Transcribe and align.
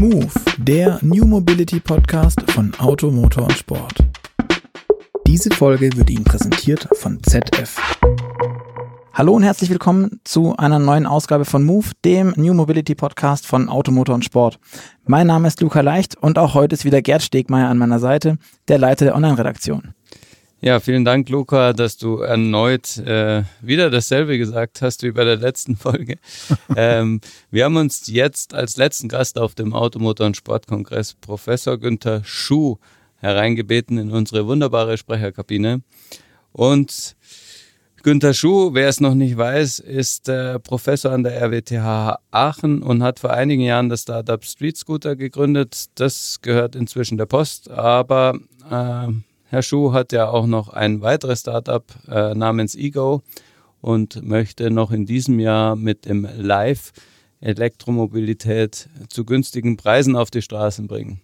Move, 0.00 0.30
der 0.56 0.98
New 1.02 1.26
Mobility 1.26 1.78
Podcast 1.78 2.40
von 2.52 2.72
Auto, 2.78 3.10
Motor 3.10 3.42
und 3.42 3.52
Sport. 3.52 3.96
Diese 5.26 5.50
Folge 5.50 5.94
wird 5.94 6.08
Ihnen 6.08 6.24
präsentiert 6.24 6.88
von 6.94 7.22
ZF. 7.22 7.76
Hallo 9.12 9.34
und 9.34 9.42
herzlich 9.42 9.68
willkommen 9.68 10.22
zu 10.24 10.56
einer 10.56 10.78
neuen 10.78 11.04
Ausgabe 11.04 11.44
von 11.44 11.64
Move, 11.64 11.88
dem 12.02 12.32
New 12.36 12.54
Mobility 12.54 12.94
Podcast 12.94 13.46
von 13.46 13.68
Auto, 13.68 13.92
Motor 13.92 14.14
und 14.14 14.24
Sport. 14.24 14.58
Mein 15.04 15.26
Name 15.26 15.48
ist 15.48 15.60
Luca 15.60 15.82
Leicht 15.82 16.16
und 16.16 16.38
auch 16.38 16.54
heute 16.54 16.72
ist 16.72 16.86
wieder 16.86 17.02
Gerd 17.02 17.20
Stegmeier 17.20 17.68
an 17.68 17.76
meiner 17.76 17.98
Seite, 17.98 18.38
der 18.68 18.78
Leiter 18.78 19.04
der 19.04 19.14
Online-Redaktion. 19.14 19.92
Ja, 20.62 20.78
vielen 20.78 21.06
Dank, 21.06 21.30
Luca, 21.30 21.72
dass 21.72 21.96
du 21.96 22.18
erneut 22.18 22.98
äh, 22.98 23.44
wieder 23.62 23.88
dasselbe 23.88 24.36
gesagt 24.36 24.82
hast 24.82 25.02
wie 25.02 25.10
bei 25.10 25.24
der 25.24 25.36
letzten 25.36 25.74
Folge. 25.78 26.18
ähm, 26.76 27.22
wir 27.50 27.64
haben 27.64 27.76
uns 27.76 28.08
jetzt 28.08 28.52
als 28.52 28.76
letzten 28.76 29.08
Gast 29.08 29.38
auf 29.38 29.54
dem 29.54 29.72
Automotor- 29.72 30.26
und 30.26 30.36
Sportkongress 30.36 31.14
Professor 31.14 31.78
Günther 31.78 32.20
Schuh 32.24 32.76
hereingebeten 33.16 33.96
in 33.96 34.10
unsere 34.10 34.46
wunderbare 34.46 34.98
Sprecherkabine. 34.98 35.80
Und 36.52 37.16
Günther 38.02 38.34
Schuh, 38.34 38.74
wer 38.74 38.90
es 38.90 39.00
noch 39.00 39.14
nicht 39.14 39.38
weiß, 39.38 39.78
ist 39.78 40.28
äh, 40.28 40.58
Professor 40.58 41.12
an 41.12 41.22
der 41.22 41.40
RWTH 41.40 42.18
Aachen 42.32 42.82
und 42.82 43.02
hat 43.02 43.18
vor 43.18 43.30
einigen 43.30 43.62
Jahren 43.62 43.88
das 43.88 44.02
Startup 44.02 44.44
Street 44.44 44.76
Scooter 44.76 45.16
gegründet. 45.16 45.86
Das 45.94 46.40
gehört 46.42 46.76
inzwischen 46.76 47.16
der 47.16 47.26
Post, 47.26 47.70
aber 47.70 48.38
äh, 48.70 49.10
Herr 49.52 49.62
Schuh 49.62 49.92
hat 49.92 50.12
ja 50.12 50.28
auch 50.28 50.46
noch 50.46 50.68
ein 50.68 51.00
weiteres 51.00 51.40
Startup 51.40 51.82
äh, 52.08 52.36
namens 52.36 52.76
Ego 52.76 53.20
und 53.80 54.22
möchte 54.22 54.70
noch 54.70 54.92
in 54.92 55.06
diesem 55.06 55.40
Jahr 55.40 55.74
mit 55.74 56.06
dem 56.06 56.28
Live 56.38 56.92
Elektromobilität 57.40 58.88
zu 59.08 59.24
günstigen 59.24 59.76
Preisen 59.76 60.14
auf 60.14 60.30
die 60.30 60.42
Straßen 60.42 60.86
bringen. 60.86 61.20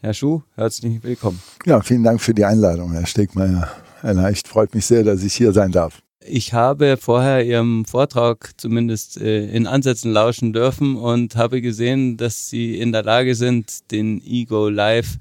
Herr 0.00 0.14
Schuh, 0.14 0.40
herzlich 0.54 1.02
willkommen. 1.02 1.42
Ja, 1.66 1.82
vielen 1.82 2.04
Dank 2.04 2.22
für 2.22 2.32
die 2.32 2.46
Einladung, 2.46 2.92
Herr 2.92 3.04
Stegmeier. 3.04 3.68
Herr 4.00 4.14
Leicht, 4.14 4.48
freut 4.48 4.74
mich 4.74 4.86
sehr, 4.86 5.04
dass 5.04 5.22
ich 5.22 5.34
hier 5.34 5.52
sein 5.52 5.70
darf. 5.70 6.00
Ich 6.24 6.54
habe 6.54 6.96
vorher 6.96 7.44
Ihrem 7.44 7.84
Vortrag 7.84 8.52
zumindest 8.56 9.20
äh, 9.20 9.46
in 9.46 9.66
Ansätzen 9.66 10.10
lauschen 10.10 10.54
dürfen 10.54 10.96
und 10.96 11.36
habe 11.36 11.60
gesehen, 11.60 12.16
dass 12.16 12.48
Sie 12.48 12.78
in 12.78 12.92
der 12.92 13.02
Lage 13.02 13.34
sind, 13.34 13.90
den 13.90 14.22
Ego 14.24 14.70
Live 14.70 15.18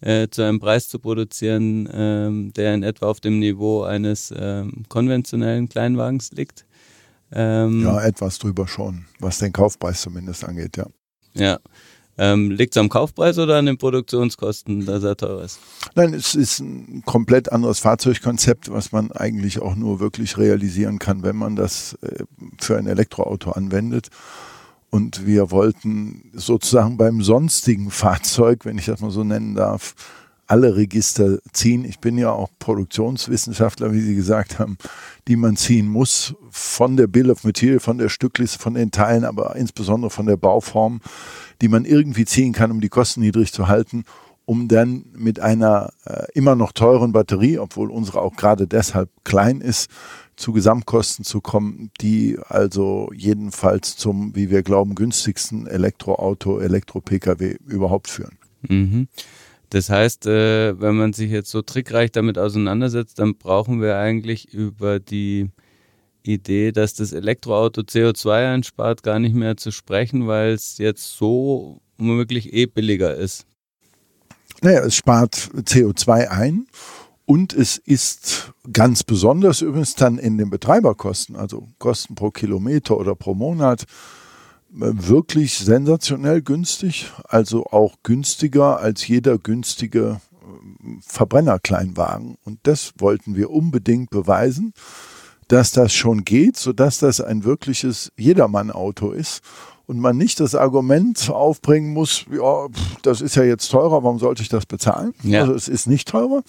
äh, 0.00 0.28
zu 0.28 0.42
einem 0.42 0.60
Preis 0.60 0.88
zu 0.88 0.98
produzieren, 0.98 1.88
ähm, 1.92 2.52
der 2.54 2.74
in 2.74 2.82
etwa 2.82 3.06
auf 3.06 3.20
dem 3.20 3.38
Niveau 3.38 3.82
eines 3.82 4.32
ähm, 4.36 4.84
konventionellen 4.88 5.68
Kleinwagens 5.68 6.32
liegt. 6.32 6.64
Ähm, 7.32 7.82
ja, 7.82 8.02
etwas 8.02 8.38
drüber 8.38 8.66
schon, 8.66 9.04
was 9.18 9.38
den 9.38 9.52
Kaufpreis 9.52 10.00
zumindest 10.00 10.44
angeht, 10.44 10.76
ja. 10.76 10.86
Ja. 11.34 11.58
Ähm, 12.20 12.50
Liegt 12.50 12.74
es 12.74 12.80
am 12.80 12.88
Kaufpreis 12.88 13.38
oder 13.38 13.56
an 13.58 13.66
den 13.66 13.78
Produktionskosten, 13.78 14.84
dass 14.84 15.04
er 15.04 15.16
teuer 15.16 15.44
ist? 15.44 15.60
Nein, 15.94 16.14
es 16.14 16.34
ist 16.34 16.58
ein 16.58 17.02
komplett 17.06 17.52
anderes 17.52 17.78
Fahrzeugkonzept, 17.78 18.72
was 18.72 18.90
man 18.90 19.12
eigentlich 19.12 19.60
auch 19.60 19.76
nur 19.76 20.00
wirklich 20.00 20.36
realisieren 20.36 20.98
kann, 20.98 21.22
wenn 21.22 21.36
man 21.36 21.54
das 21.54 21.96
äh, 22.02 22.24
für 22.58 22.76
ein 22.76 22.88
Elektroauto 22.88 23.52
anwendet. 23.52 24.08
Und 24.90 25.26
wir 25.26 25.50
wollten 25.50 26.30
sozusagen 26.32 26.96
beim 26.96 27.22
sonstigen 27.22 27.90
Fahrzeug, 27.90 28.64
wenn 28.64 28.78
ich 28.78 28.86
das 28.86 29.00
mal 29.00 29.10
so 29.10 29.24
nennen 29.24 29.54
darf, 29.54 29.94
alle 30.48 30.76
Register 30.76 31.38
ziehen. 31.52 31.84
Ich 31.84 32.00
bin 32.00 32.16
ja 32.16 32.32
auch 32.32 32.48
Produktionswissenschaftler, 32.58 33.92
wie 33.92 34.00
Sie 34.00 34.14
gesagt 34.14 34.58
haben, 34.58 34.78
die 35.28 35.36
man 35.36 35.56
ziehen 35.56 35.86
muss, 35.86 36.34
von 36.50 36.96
der 36.96 37.06
Bill 37.06 37.30
of 37.30 37.44
Material, 37.44 37.80
von 37.80 37.98
der 37.98 38.08
Stückliste, 38.08 38.58
von 38.58 38.72
den 38.72 38.90
Teilen, 38.90 39.24
aber 39.24 39.56
insbesondere 39.56 40.10
von 40.10 40.24
der 40.24 40.38
Bauform, 40.38 41.02
die 41.60 41.68
man 41.68 41.84
irgendwie 41.84 42.24
ziehen 42.24 42.54
kann, 42.54 42.70
um 42.70 42.80
die 42.80 42.88
Kosten 42.88 43.20
niedrig 43.20 43.52
zu 43.52 43.68
halten, 43.68 44.04
um 44.46 44.68
dann 44.68 45.04
mit 45.14 45.38
einer 45.38 45.92
äh, 46.06 46.24
immer 46.32 46.54
noch 46.54 46.72
teuren 46.72 47.12
Batterie, 47.12 47.58
obwohl 47.58 47.90
unsere 47.90 48.22
auch 48.22 48.34
gerade 48.34 48.66
deshalb 48.66 49.10
klein 49.22 49.60
ist, 49.60 49.90
zu 50.38 50.52
Gesamtkosten 50.52 51.24
zu 51.24 51.40
kommen, 51.40 51.90
die 52.00 52.38
also 52.48 53.10
jedenfalls 53.14 53.96
zum, 53.96 54.34
wie 54.36 54.50
wir 54.50 54.62
glauben, 54.62 54.94
günstigsten 54.94 55.66
Elektroauto, 55.66 56.60
Elektro-Pkw 56.60 57.56
überhaupt 57.66 58.08
führen. 58.08 58.38
Mhm. 58.68 59.08
Das 59.70 59.90
heißt, 59.90 60.26
äh, 60.26 60.80
wenn 60.80 60.96
man 60.96 61.12
sich 61.12 61.30
jetzt 61.30 61.50
so 61.50 61.60
trickreich 61.60 62.12
damit 62.12 62.38
auseinandersetzt, 62.38 63.18
dann 63.18 63.36
brauchen 63.36 63.82
wir 63.82 63.98
eigentlich 63.98 64.52
über 64.54 65.00
die 65.00 65.50
Idee, 66.22 66.72
dass 66.72 66.94
das 66.94 67.12
Elektroauto 67.12 67.82
CO2 67.82 68.54
einspart, 68.54 69.02
gar 69.02 69.18
nicht 69.18 69.34
mehr 69.34 69.56
zu 69.56 69.72
sprechen, 69.72 70.26
weil 70.26 70.52
es 70.52 70.78
jetzt 70.78 71.16
so 71.16 71.80
womöglich 71.98 72.52
eh 72.52 72.66
billiger 72.66 73.14
ist. 73.14 73.44
Naja, 74.62 74.80
es 74.80 74.96
spart 74.96 75.34
CO2 75.34 76.28
ein 76.28 76.66
und 77.28 77.52
es 77.52 77.76
ist 77.76 78.54
ganz 78.72 79.02
besonders 79.02 79.60
übrigens 79.60 79.94
dann 79.94 80.16
in 80.16 80.38
den 80.38 80.48
Betreiberkosten, 80.48 81.36
also 81.36 81.68
Kosten 81.78 82.14
pro 82.14 82.30
Kilometer 82.30 82.96
oder 82.96 83.14
pro 83.14 83.34
Monat, 83.34 83.84
wirklich 84.70 85.58
sensationell 85.58 86.40
günstig, 86.40 87.12
also 87.24 87.66
auch 87.66 87.96
günstiger 88.02 88.78
als 88.78 89.06
jeder 89.06 89.36
günstige 89.36 90.22
äh, 90.40 91.00
Verbrennerkleinwagen. 91.02 92.38
Und 92.46 92.60
das 92.62 92.94
wollten 92.96 93.36
wir 93.36 93.50
unbedingt 93.50 94.08
beweisen, 94.08 94.72
dass 95.48 95.72
das 95.72 95.92
schon 95.92 96.24
geht, 96.24 96.56
sodass 96.56 96.98
das 96.98 97.20
ein 97.20 97.44
wirkliches 97.44 98.10
Jedermann-Auto 98.16 99.10
ist 99.10 99.42
und 99.88 99.98
man 99.98 100.18
nicht 100.18 100.38
das 100.38 100.54
Argument 100.54 101.30
aufbringen 101.30 101.94
muss, 101.94 102.26
ja, 102.30 102.66
das 103.02 103.22
ist 103.22 103.36
ja 103.36 103.42
jetzt 103.42 103.70
teurer, 103.70 104.04
warum 104.04 104.18
sollte 104.18 104.42
ich 104.42 104.50
das 104.50 104.66
bezahlen? 104.66 105.14
Ja. 105.22 105.40
Also 105.40 105.54
es 105.54 105.66
ist 105.66 105.86
nicht 105.86 106.06
teurer. 106.08 106.42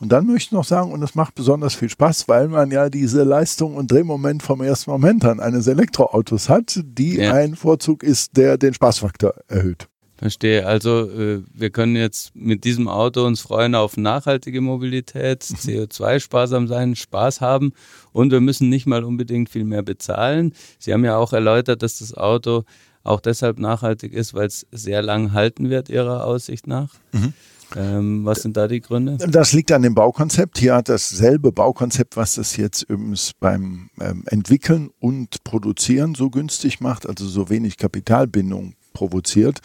Und 0.00 0.10
dann 0.10 0.26
möchte 0.26 0.48
ich 0.48 0.52
noch 0.52 0.64
sagen, 0.64 0.90
und 0.90 1.02
es 1.02 1.14
macht 1.14 1.34
besonders 1.34 1.74
viel 1.74 1.90
Spaß, 1.90 2.26
weil 2.26 2.48
man 2.48 2.70
ja 2.70 2.88
diese 2.88 3.22
Leistung 3.22 3.76
und 3.76 3.92
Drehmoment 3.92 4.42
vom 4.42 4.62
ersten 4.62 4.90
Moment 4.90 5.26
an 5.26 5.40
eines 5.40 5.66
Elektroautos 5.66 6.48
hat, 6.48 6.80
die 6.82 7.16
ja. 7.16 7.34
ein 7.34 7.54
Vorzug 7.54 8.02
ist, 8.02 8.38
der 8.38 8.56
den 8.56 8.72
Spaßfaktor 8.72 9.34
erhöht. 9.46 9.86
Verstehe. 10.20 10.66
Also 10.66 11.08
äh, 11.08 11.42
wir 11.54 11.70
können 11.70 11.96
jetzt 11.96 12.36
mit 12.36 12.64
diesem 12.64 12.88
Auto 12.88 13.24
uns 13.24 13.40
freuen 13.40 13.74
auf 13.74 13.96
nachhaltige 13.96 14.60
Mobilität, 14.60 15.48
mhm. 15.48 15.56
CO2-sparsam 15.56 16.68
sein, 16.68 16.94
Spaß 16.94 17.40
haben 17.40 17.72
und 18.12 18.30
wir 18.30 18.42
müssen 18.42 18.68
nicht 18.68 18.84
mal 18.84 19.02
unbedingt 19.02 19.48
viel 19.48 19.64
mehr 19.64 19.82
bezahlen. 19.82 20.52
Sie 20.78 20.92
haben 20.92 21.06
ja 21.06 21.16
auch 21.16 21.32
erläutert, 21.32 21.82
dass 21.82 22.00
das 22.00 22.12
Auto 22.12 22.64
auch 23.02 23.20
deshalb 23.22 23.58
nachhaltig 23.58 24.12
ist, 24.12 24.34
weil 24.34 24.46
es 24.46 24.66
sehr 24.70 25.00
lang 25.00 25.32
halten 25.32 25.70
wird, 25.70 25.88
Ihrer 25.88 26.26
Aussicht 26.26 26.66
nach. 26.66 26.92
Mhm. 27.12 27.32
Ähm, 27.74 28.24
was 28.26 28.42
sind 28.42 28.58
da 28.58 28.68
die 28.68 28.82
Gründe? 28.82 29.16
Das 29.16 29.54
liegt 29.54 29.72
an 29.72 29.80
dem 29.80 29.94
Baukonzept. 29.94 30.58
Hier 30.58 30.74
hat 30.74 30.90
dasselbe 30.90 31.50
Baukonzept, 31.50 32.18
was 32.18 32.34
das 32.34 32.58
jetzt 32.58 32.82
übrigens 32.82 33.32
beim 33.40 33.88
ähm, 33.98 34.24
Entwickeln 34.26 34.90
und 34.98 35.42
Produzieren 35.44 36.14
so 36.14 36.28
günstig 36.28 36.80
macht, 36.80 37.08
also 37.08 37.26
so 37.26 37.48
wenig 37.48 37.78
Kapitalbindung 37.78 38.74
provoziert 38.92 39.60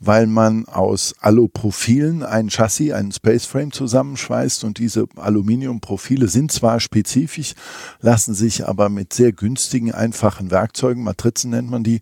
weil 0.00 0.26
man 0.26 0.66
aus 0.66 1.14
Aluprofilen 1.20 2.22
ein 2.22 2.48
Chassis, 2.50 2.92
einen 2.92 3.12
Spaceframe 3.12 3.72
zusammenschweißt 3.72 4.64
und 4.64 4.78
diese 4.78 5.06
Aluminiumprofile 5.16 6.28
sind 6.28 6.52
zwar 6.52 6.80
spezifisch, 6.80 7.54
lassen 8.00 8.34
sich 8.34 8.66
aber 8.66 8.88
mit 8.88 9.12
sehr 9.12 9.32
günstigen, 9.32 9.92
einfachen 9.92 10.50
Werkzeugen, 10.50 11.02
Matrizen 11.02 11.50
nennt 11.50 11.70
man 11.70 11.82
die, 11.82 12.00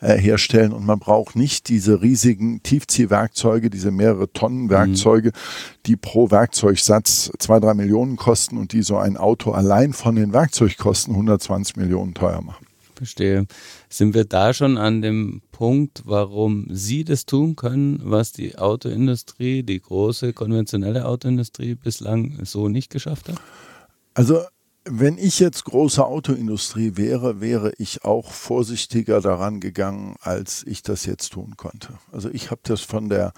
äh, 0.00 0.16
herstellen 0.16 0.72
und 0.72 0.86
man 0.86 0.98
braucht 0.98 1.34
nicht 1.34 1.68
diese 1.68 2.02
riesigen 2.02 2.62
Tiefziehwerkzeuge, 2.62 3.70
diese 3.70 3.90
mehrere 3.90 4.32
Tonnen 4.32 4.70
Werkzeuge, 4.70 5.30
mhm. 5.30 5.82
die 5.86 5.96
pro 5.96 6.30
Werkzeugsatz 6.30 7.32
zwei, 7.38 7.58
drei 7.60 7.74
Millionen 7.74 8.16
kosten 8.16 8.58
und 8.58 8.72
die 8.72 8.82
so 8.82 8.96
ein 8.96 9.16
Auto 9.16 9.50
allein 9.52 9.92
von 9.92 10.14
den 10.14 10.32
Werkzeugkosten 10.32 11.14
120 11.14 11.76
Millionen 11.76 12.14
teuer 12.14 12.42
machen. 12.42 12.66
Verstehe. 12.94 13.46
Sind 13.90 14.14
wir 14.14 14.24
da 14.24 14.52
schon 14.52 14.76
an 14.76 15.00
dem 15.00 15.40
Punkt, 15.50 16.02
warum 16.04 16.66
Sie 16.70 17.04
das 17.04 17.24
tun 17.24 17.56
können, 17.56 18.00
was 18.02 18.32
die 18.32 18.58
Autoindustrie, 18.58 19.62
die 19.62 19.80
große 19.80 20.34
konventionelle 20.34 21.06
Autoindustrie 21.06 21.74
bislang 21.74 22.44
so 22.44 22.68
nicht 22.68 22.90
geschafft 22.90 23.30
hat? 23.30 23.40
Also 24.14 24.40
wenn 24.84 25.18
ich 25.18 25.38
jetzt 25.38 25.64
große 25.64 26.04
Autoindustrie 26.04 26.96
wäre, 26.96 27.40
wäre 27.40 27.72
ich 27.78 28.04
auch 28.04 28.30
vorsichtiger 28.30 29.20
daran 29.20 29.60
gegangen, 29.60 30.16
als 30.20 30.64
ich 30.66 30.82
das 30.82 31.06
jetzt 31.06 31.32
tun 31.32 31.54
konnte. 31.56 31.98
Also 32.12 32.30
ich 32.30 32.50
habe 32.50 32.60
das 32.64 32.80
von 32.80 33.08
der 33.08 33.32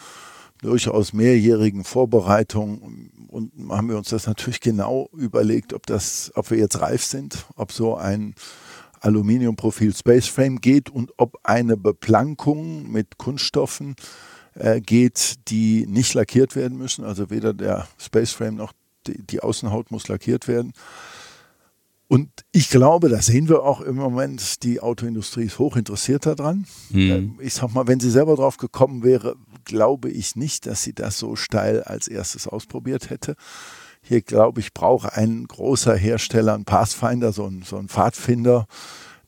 durchaus 0.62 1.12
mehrjährigen 1.12 1.84
Vorbereitung 1.84 3.10
und 3.28 3.52
haben 3.70 3.88
wir 3.88 3.96
uns 3.96 4.10
das 4.10 4.26
natürlich 4.26 4.60
genau 4.60 5.08
überlegt, 5.12 5.72
ob 5.72 5.86
das, 5.86 6.32
ob 6.34 6.50
wir 6.50 6.58
jetzt 6.58 6.80
reif 6.80 7.04
sind, 7.04 7.46
ob 7.56 7.72
so 7.72 7.96
ein 7.96 8.34
Aluminiumprofil 9.00 9.94
Spaceframe 9.94 10.60
geht 10.60 10.90
und 10.90 11.12
ob 11.16 11.38
eine 11.42 11.76
Beplankung 11.76 12.90
mit 12.90 13.18
Kunststoffen 13.18 13.96
äh, 14.54 14.80
geht, 14.80 15.48
die 15.48 15.86
nicht 15.86 16.14
lackiert 16.14 16.56
werden 16.56 16.78
müssen. 16.78 17.04
Also 17.04 17.30
weder 17.30 17.54
der 17.54 17.88
Spaceframe 17.98 18.56
noch 18.56 18.72
die, 19.06 19.22
die 19.22 19.40
Außenhaut 19.40 19.90
muss 19.90 20.08
lackiert 20.08 20.48
werden. 20.48 20.72
Und 22.08 22.28
ich 22.50 22.70
glaube, 22.70 23.08
das 23.08 23.26
sehen 23.26 23.48
wir 23.48 23.62
auch 23.62 23.80
im 23.80 23.94
Moment, 23.94 24.64
die 24.64 24.80
Autoindustrie 24.80 25.44
ist 25.44 25.60
hoch 25.60 25.76
interessiert 25.76 26.26
daran. 26.26 26.66
Mhm. 26.90 27.38
Ich 27.40 27.54
sag 27.54 27.72
mal, 27.72 27.86
wenn 27.86 28.00
sie 28.00 28.10
selber 28.10 28.34
drauf 28.34 28.56
gekommen 28.56 29.04
wäre, 29.04 29.36
glaube 29.64 30.10
ich 30.10 30.34
nicht, 30.34 30.66
dass 30.66 30.82
sie 30.82 30.92
das 30.92 31.20
so 31.20 31.36
steil 31.36 31.84
als 31.84 32.08
erstes 32.08 32.48
ausprobiert 32.48 33.10
hätte. 33.10 33.36
Hier, 34.02 34.22
glaube 34.22 34.60
ich, 34.60 34.72
braucht 34.72 35.12
ein 35.12 35.46
großer 35.46 35.94
Hersteller, 35.94 36.54
ein 36.54 36.64
Pathfinder, 36.64 37.32
so 37.32 37.46
ein, 37.46 37.62
so 37.62 37.76
ein 37.76 37.88
Pfadfinder, 37.88 38.66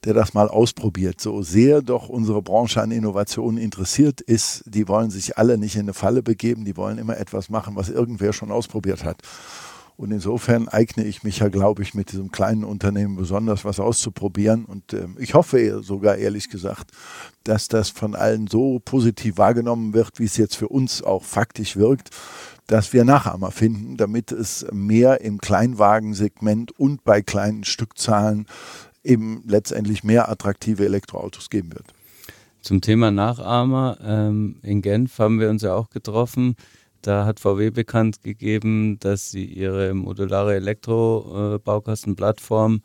der 0.04 0.14
das 0.14 0.34
mal 0.34 0.48
ausprobiert. 0.48 1.20
So 1.20 1.42
sehr 1.42 1.82
doch 1.82 2.08
unsere 2.08 2.42
Branche 2.42 2.82
an 2.82 2.90
Innovationen 2.90 3.58
interessiert 3.58 4.20
ist, 4.20 4.64
die 4.66 4.88
wollen 4.88 5.10
sich 5.10 5.38
alle 5.38 5.58
nicht 5.58 5.76
in 5.76 5.82
eine 5.82 5.94
Falle 5.94 6.22
begeben, 6.22 6.64
die 6.64 6.76
wollen 6.76 6.98
immer 6.98 7.16
etwas 7.18 7.50
machen, 7.50 7.76
was 7.76 7.88
irgendwer 7.88 8.32
schon 8.32 8.50
ausprobiert 8.50 9.04
hat. 9.04 9.22
Und 9.96 10.10
insofern 10.10 10.68
eigne 10.68 11.04
ich 11.04 11.22
mich 11.22 11.38
ja, 11.38 11.48
glaube 11.48 11.82
ich, 11.82 11.94
mit 11.94 12.12
diesem 12.12 12.32
kleinen 12.32 12.64
Unternehmen 12.64 13.14
besonders 13.14 13.64
was 13.64 13.78
auszuprobieren. 13.78 14.64
Und 14.64 14.94
äh, 14.94 15.06
ich 15.18 15.34
hoffe 15.34 15.82
sogar, 15.82 16.16
ehrlich 16.16 16.48
gesagt, 16.48 16.90
dass 17.44 17.68
das 17.68 17.90
von 17.90 18.16
allen 18.16 18.46
so 18.46 18.80
positiv 18.84 19.36
wahrgenommen 19.36 19.92
wird, 19.92 20.18
wie 20.18 20.24
es 20.24 20.36
jetzt 20.36 20.56
für 20.56 20.68
uns 20.68 21.02
auch 21.02 21.22
faktisch 21.22 21.76
wirkt, 21.76 22.10
dass 22.66 22.92
wir 22.92 23.04
Nachahmer 23.04 23.50
finden, 23.50 23.96
damit 23.96 24.32
es 24.32 24.66
mehr 24.72 25.20
im 25.20 25.38
Kleinwagensegment 25.38 26.78
und 26.78 27.04
bei 27.04 27.22
kleinen 27.22 27.64
Stückzahlen 27.64 28.46
eben 29.04 29.42
letztendlich 29.46 30.04
mehr 30.04 30.30
attraktive 30.30 30.84
Elektroautos 30.84 31.50
geben 31.50 31.72
wird. 31.72 31.86
Zum 32.60 32.80
Thema 32.80 33.10
Nachahmer, 33.10 33.98
ähm, 34.04 34.60
in 34.62 34.82
Genf 34.82 35.18
haben 35.18 35.40
wir 35.40 35.50
uns 35.50 35.62
ja 35.62 35.74
auch 35.74 35.90
getroffen. 35.90 36.54
Da 37.02 37.26
hat 37.26 37.40
VW 37.40 37.70
bekannt 37.70 38.22
gegeben, 38.22 39.00
dass 39.00 39.32
sie 39.32 39.44
ihre 39.44 39.92
modulare 39.94 40.54
Elektrobaukastenplattform 40.54 42.76
äh, 42.76 42.80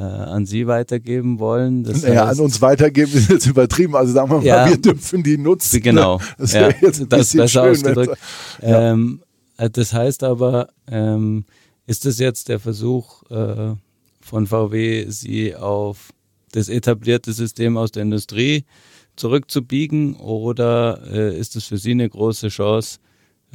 an 0.00 0.46
Sie 0.46 0.66
weitergeben 0.66 1.38
wollen. 1.38 1.84
Das 1.84 2.02
naja, 2.02 2.26
heißt, 2.26 2.38
an 2.38 2.44
uns 2.44 2.60
weitergeben 2.60 3.12
ist 3.14 3.30
jetzt 3.30 3.46
übertrieben. 3.46 3.96
Also 3.96 4.12
sagen 4.12 4.30
wir 4.30 4.36
mal, 4.38 4.44
ja, 4.44 4.68
wir 4.68 4.76
dürfen 4.76 5.22
die 5.22 5.38
nutzen. 5.38 5.80
Genau. 5.80 6.20
Das 6.38 6.52
ja, 6.52 6.68
jetzt 6.80 7.00
ein 7.00 7.08
das 7.08 7.32
besser 7.32 7.48
schön, 7.48 7.70
ausgedrückt. 7.70 8.18
Ja. 8.60 8.92
Ähm, 8.92 9.22
äh, 9.56 9.70
das 9.70 9.92
heißt 9.92 10.22
aber, 10.22 10.68
ähm, 10.86 11.44
ist 11.86 12.04
das 12.04 12.18
jetzt 12.18 12.48
der 12.48 12.60
Versuch 12.60 13.22
äh, 13.30 13.74
von 14.20 14.46
VW, 14.46 15.06
Sie 15.08 15.54
auf 15.54 16.12
das 16.52 16.68
etablierte 16.68 17.32
System 17.32 17.76
aus 17.76 17.92
der 17.92 18.02
Industrie 18.02 18.64
zurückzubiegen 19.16 20.16
oder 20.16 21.00
äh, 21.10 21.38
ist 21.38 21.56
es 21.56 21.64
für 21.64 21.78
Sie 21.78 21.92
eine 21.92 22.08
große 22.08 22.48
Chance, 22.48 22.98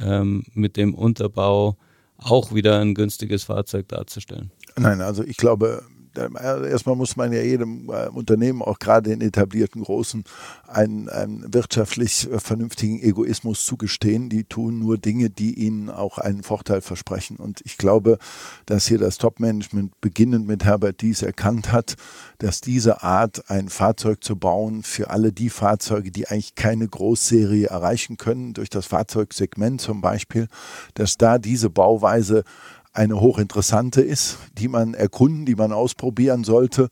ähm, 0.00 0.44
mit 0.54 0.76
dem 0.76 0.94
Unterbau 0.94 1.76
auch 2.16 2.54
wieder 2.54 2.80
ein 2.80 2.94
günstiges 2.94 3.44
Fahrzeug 3.44 3.88
darzustellen? 3.88 4.50
Nein, 4.76 5.00
also 5.00 5.22
ich 5.24 5.36
glaube, 5.36 5.82
erstmal 6.14 6.96
muss 6.96 7.16
man 7.16 7.32
ja 7.32 7.42
jedem 7.42 7.88
äh, 7.88 8.08
Unternehmen, 8.08 8.62
auch 8.62 8.78
gerade 8.78 9.10
den 9.10 9.20
etablierten 9.20 9.82
Großen, 9.82 10.24
einen, 10.66 11.08
einen, 11.08 11.52
wirtschaftlich 11.52 12.30
äh, 12.30 12.38
vernünftigen 12.38 13.00
Egoismus 13.00 13.64
zugestehen. 13.64 14.28
Die 14.28 14.44
tun 14.44 14.78
nur 14.78 14.98
Dinge, 14.98 15.30
die 15.30 15.54
ihnen 15.54 15.90
auch 15.90 16.18
einen 16.18 16.42
Vorteil 16.42 16.80
versprechen. 16.80 17.36
Und 17.36 17.60
ich 17.64 17.78
glaube, 17.78 18.18
dass 18.66 18.86
hier 18.86 18.98
das 18.98 19.18
Top-Management 19.18 20.00
beginnend 20.00 20.46
mit 20.46 20.64
Herbert 20.64 21.00
Dies 21.00 21.22
erkannt 21.22 21.72
hat, 21.72 21.96
dass 22.38 22.60
diese 22.60 23.02
Art, 23.02 23.50
ein 23.50 23.68
Fahrzeug 23.68 24.22
zu 24.22 24.36
bauen 24.36 24.82
für 24.82 25.10
alle 25.10 25.32
die 25.32 25.50
Fahrzeuge, 25.50 26.10
die 26.10 26.28
eigentlich 26.28 26.54
keine 26.54 26.88
Großserie 26.88 27.66
erreichen 27.68 28.16
können, 28.16 28.54
durch 28.54 28.70
das 28.70 28.86
Fahrzeugsegment 28.86 29.80
zum 29.80 30.00
Beispiel, 30.00 30.48
dass 30.94 31.16
da 31.16 31.38
diese 31.38 31.70
Bauweise 31.70 32.44
eine 32.92 33.20
hochinteressante 33.20 34.02
ist, 34.02 34.38
die 34.58 34.68
man 34.68 34.94
erkunden, 34.94 35.46
die 35.46 35.54
man 35.54 35.72
ausprobieren 35.72 36.44
sollte. 36.44 36.88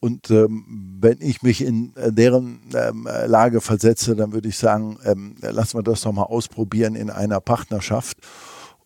Und 0.00 0.30
ähm, 0.30 0.96
wenn 1.00 1.18
ich 1.20 1.42
mich 1.42 1.64
in 1.64 1.94
äh, 1.96 2.12
deren 2.12 2.60
ähm, 2.74 3.08
Lage 3.26 3.60
versetze, 3.60 4.14
dann 4.14 4.32
würde 4.32 4.48
ich 4.48 4.56
sagen, 4.56 4.98
ähm, 5.04 5.36
lassen 5.40 5.78
wir 5.78 5.82
das 5.82 6.02
doch 6.02 6.12
mal 6.12 6.22
ausprobieren 6.22 6.94
in 6.94 7.10
einer 7.10 7.40
Partnerschaft 7.40 8.18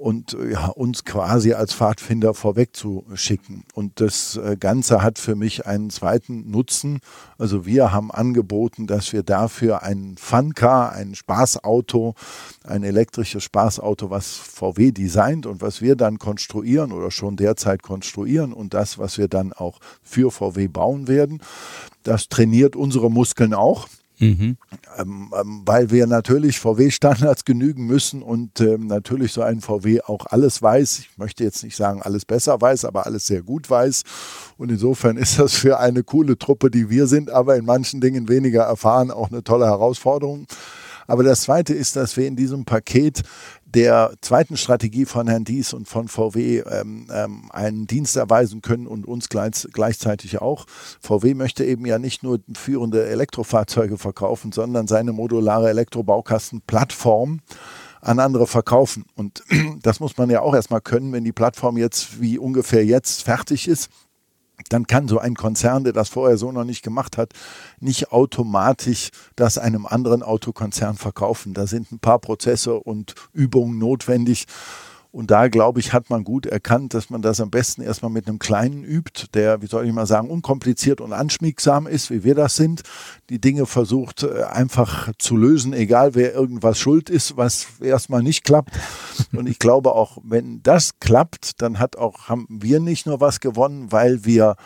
und 0.03 0.37
ja, 0.51 0.67
uns 0.67 1.05
quasi 1.05 1.53
als 1.53 1.75
Pfadfinder 1.75 2.35
vorwegzuschicken. 2.35 3.63
Und 3.73 4.01
das 4.01 4.37
äh, 4.37 4.57
Ganze 4.59 5.01
hat 5.01 5.21
für 5.21 5.37
mich 5.37 5.65
einen 5.65 5.91
zweiten 5.91 6.51
Nutzen. 6.51 6.99
Also 7.39 7.67
wir 7.67 7.93
haben 7.93 8.11
angeboten, 8.11 8.89
dass 8.89 9.13
wir 9.13 9.23
dafür 9.23 9.85
ein 9.85 10.17
Funcar, 10.19 10.93
ein 10.93 11.15
Spaßauto, 11.15 12.17
ein 12.65 12.83
elektrisches 12.83 13.45
Spaßauto, 13.45 14.11
was 14.11 14.33
VW 14.33 14.91
designt 14.91 15.47
und 15.47 15.63
was 15.63 15.81
wir 15.81 15.95
dann 15.95 16.19
konstruieren 16.19 16.91
oder 16.91 17.13
schon 17.13 17.37
derzeit 17.37 17.85
konstruieren 17.85 18.53
und 18.53 18.75
das, 18.75 18.99
was 18.99 19.19
wir 19.19 19.29
dann 19.29 19.53
auch 19.53 19.79
für 20.03 20.33
VW 20.33 20.67
bauen 20.67 21.07
werden, 21.07 21.41
das 22.03 22.29
trainiert 22.29 22.75
unsere 22.75 23.09
Muskeln 23.09 23.55
auch. 23.55 23.87
Mhm. 24.23 24.57
Ähm, 24.99 25.33
ähm, 25.39 25.63
weil 25.67 25.91
wir 25.91 26.07
natürlich 26.07 26.61
VW-Standards 26.61 27.45
genügen 27.45 27.87
müssen 27.87 28.23
und 28.23 28.61
ähm, 28.61 28.87
natürlich 28.87 29.33
so 29.33 29.43
ein 29.43 29.61
VW 29.61 30.01
auch 30.03 30.27
alles 30.27 30.63
weiß. 30.63 31.01
Ich 31.01 31.19
möchte 31.19 31.43
jetzt 31.43 31.65
nicht 31.65 31.75
sagen, 31.75 32.03
alles 32.03 32.25
besser 32.25 32.61
weiß, 32.61 32.85
aber 32.85 33.05
alles 33.07 33.27
sehr 33.27 33.43
gut 33.43 33.69
weiß. 33.69 34.05
Und 34.59 34.71
insofern 34.71 35.17
ist 35.19 35.41
das 35.41 35.55
für 35.55 35.81
eine 35.81 36.05
coole 36.05 36.39
Truppe, 36.39 36.71
die 36.71 36.89
wir 36.89 37.09
sind, 37.09 37.31
aber 37.31 37.57
in 37.57 37.65
manchen 37.65 38.01
Dingen 38.01 38.29
weniger 38.29 38.63
erfahren, 38.63 39.11
auch 39.11 39.31
eine 39.31 39.43
tolle 39.43 39.67
Herausforderung. 39.67 40.47
Aber 41.09 41.25
das 41.25 41.43
Zweite 41.43 41.75
ist, 41.75 41.97
dass 41.97 42.17
wir 42.17 42.27
in 42.27 42.37
diesem 42.37 42.65
Paket 42.65 43.23
der 43.75 44.13
zweiten 44.21 44.57
Strategie 44.57 45.07
von 45.07 45.29
Herrn 45.29 45.45
Dies 45.45 45.73
und 45.73 45.89
von 45.89 46.09
VW 46.09 46.59
ähm, 46.61 47.07
ähm, 47.13 47.51
einen 47.51 47.87
Dienst 47.87 48.17
erweisen 48.17 48.63
können 48.63 48.87
und 48.87 49.07
uns 49.07 49.29
gleich, 49.29 49.67
gleichzeitig 49.73 50.41
auch. 50.41 50.67
VW 51.01 51.35
möchte 51.35 51.65
eben 51.65 51.87
ja 51.87 51.99
nicht 51.99 52.23
nur 52.23 52.41
führende 52.55 53.07
Elektrofahrzeuge 53.07 53.99
verkaufen, 53.99 54.53
sondern 54.53 54.87
seine 54.87 55.13
modulare 55.13 55.71
Elektrobaukastenplattform 55.71 57.41
an 58.01 58.19
andere 58.19 58.47
verkaufen. 58.47 59.05
Und 59.15 59.43
das 59.83 60.01
muss 60.01 60.17
man 60.19 60.29
ja 60.29 60.43
auch 60.43 60.55
erstmal 60.55 60.81
können, 60.81 61.13
wenn 61.13 61.25
die 61.25 61.33
Plattform 61.33 61.77
jetzt 61.77 62.21
wie 62.21 62.39
ungefähr 62.39 62.85
jetzt 62.85 63.23
fertig 63.23 63.69
ist 63.69 63.91
dann 64.69 64.87
kann 64.87 65.09
so 65.09 65.19
ein 65.19 65.35
Konzern, 65.35 65.85
der 65.85 65.93
das 65.93 66.09
vorher 66.09 66.37
so 66.37 66.53
noch 66.53 66.65
nicht 66.65 66.83
gemacht 66.83 67.17
hat, 67.17 67.33
nicht 67.81 68.13
automatisch 68.13 69.11
das 69.37 69.59
einem 69.59 69.87
anderen 69.87 70.23
Autokonzern 70.23 70.97
verkaufen. 70.97 71.55
Da 71.55 71.67
sind 71.67 71.93
ein 71.93 71.99
paar 71.99 72.19
Prozesse 72.19 72.75
und 72.75 73.15
Übungen 73.33 73.79
notwendig. 73.79 74.47
Und 75.13 75.31
da, 75.31 75.49
glaube 75.49 75.79
ich, 75.79 75.93
hat 75.93 76.09
man 76.09 76.25
gut 76.25 76.47
erkannt, 76.47 76.95
dass 76.95 77.11
man 77.11 77.21
das 77.21 77.39
am 77.39 77.51
besten 77.51 77.83
erstmal 77.83 78.11
mit 78.11 78.27
einem 78.27 78.39
Kleinen 78.39 78.83
übt, 78.83 79.27
der, 79.35 79.61
wie 79.61 79.67
soll 79.67 79.87
ich 79.87 79.93
mal 79.93 80.07
sagen, 80.07 80.31
unkompliziert 80.31 81.03
und 81.03 81.13
anschmiegsam 81.13 81.87
ist, 81.87 82.11
wie 82.11 82.25
wir 82.25 82.35
das 82.35 82.57
sind. 82.57 82.81
Die 83.29 83.39
Dinge 83.39 83.67
versucht 83.67 84.23
äh, 84.23 84.45
einfach 84.45 85.13
zu 85.19 85.37
lösen, 85.37 85.75
egal 85.75 86.15
wer 86.15 86.33
irgendwas 86.33 86.79
schuld 86.79 87.11
ist, 87.11 87.37
was 87.37 87.67
erstmal 87.81 88.23
nicht 88.23 88.43
klappt. 88.43 88.71
Und 89.35 89.47
ich 89.47 89.59
glaube 89.59 89.95
auch, 89.95 90.17
wenn 90.25 90.63
das 90.63 90.99
klappt, 90.99 91.61
dann 91.61 91.79
hat 91.79 91.97
auch, 91.97 92.31
haben 92.31 92.47
wir 92.49 92.81
nicht 92.81 93.05
nur 93.05 93.21
was 93.21 93.41
gewonnen, 93.41 93.93
weil 93.93 94.25
wir 94.25 94.57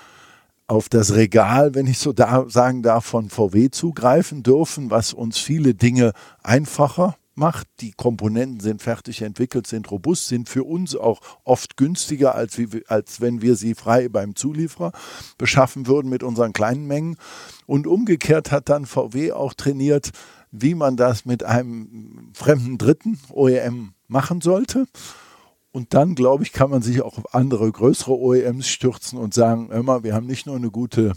auf 0.68 0.88
das 0.88 1.14
Regal, 1.16 1.75
wenn 1.75 1.88
ich 1.88 1.99
so 1.99 2.12
da 2.12 2.44
sagen 2.49 2.85
darf, 2.85 3.04
von 3.04 3.30
VW 3.30 3.71
zugreifen 3.71 4.44
dürfen, 4.44 4.92
was 4.92 5.12
uns 5.12 5.38
viele 5.38 5.75
Dinge 5.75 6.12
einfacher 6.44 7.16
macht. 7.37 7.66
Die 7.81 7.93
Komponenten 7.93 8.61
sind 8.61 8.83
fertig 8.83 9.23
entwickelt, 9.23 9.66
sind 9.66 9.90
robust, 9.90 10.28
sind 10.28 10.49
für 10.49 10.64
uns 10.64 10.97
auch 10.97 11.21
oft 11.45 11.76
günstiger, 11.76 12.35
als, 12.35 12.59
wie, 12.59 12.85
als 12.88 13.21
wenn 13.21 13.43
wir 13.43 13.57
sie 13.57 13.75
frei 13.75 14.09
beim 14.09 14.35
Zulieferer 14.35 14.93
beschaffen 15.38 15.87
würden 15.87 16.09
mit 16.09 16.23
unseren 16.23 16.52
kleinen 16.52 16.87
Mengen. 16.87 17.16
Und 17.66 17.87
umgekehrt 17.87 18.52
hat 18.52 18.69
dann 18.69 18.87
VW 18.87 19.33
auch 19.33 19.55
trainiert, 19.55 20.11
wie 20.50 20.75
man 20.75 20.97
das 20.97 21.25
mit 21.25 21.45
einem 21.45 22.31
fremden 22.35 22.78
Dritten 22.78 23.19
OEM 23.31 23.93
machen 24.09 24.40
sollte. 24.40 24.87
Und 25.73 25.93
dann, 25.93 26.14
glaube 26.14 26.43
ich, 26.43 26.52
kann 26.52 26.71
man 26.71 26.81
sich 26.81 27.02
auch 27.02 27.19
auf 27.19 27.35
andere 27.35 27.71
größere 27.71 28.19
OEMs 28.19 28.66
stürzen 28.66 29.19
und 29.19 29.35
sagen, 29.35 29.71
immer, 29.71 30.02
wir 30.05 30.14
haben 30.14 30.26
nicht 30.26 30.47
nur 30.47 30.57
eine 30.57 30.71
gute 30.71 31.12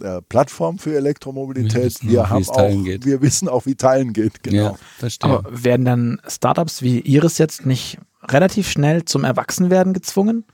äh, 0.00 0.22
Plattform 0.22 0.78
für 0.78 0.96
Elektromobilität. 0.96 2.02
Wir, 2.02 2.10
wir 2.10 2.30
haben 2.30 2.48
auch, 2.48 2.68
wir 2.68 3.22
wissen 3.22 3.48
auch, 3.48 3.66
wie 3.66 3.74
Teilen 3.74 4.12
geht. 4.12 4.42
Genau. 4.42 4.56
Ja, 4.56 4.74
verstehe. 4.98 5.30
Aber 5.30 5.64
werden 5.64 5.84
dann 5.84 6.20
Startups 6.26 6.82
wie 6.82 7.00
Iris 7.00 7.38
jetzt 7.38 7.66
nicht 7.66 7.98
relativ 8.22 8.68
schnell 8.68 9.04
zum 9.04 9.24
Erwachsenwerden 9.24 9.92
gezwungen? 9.92 10.44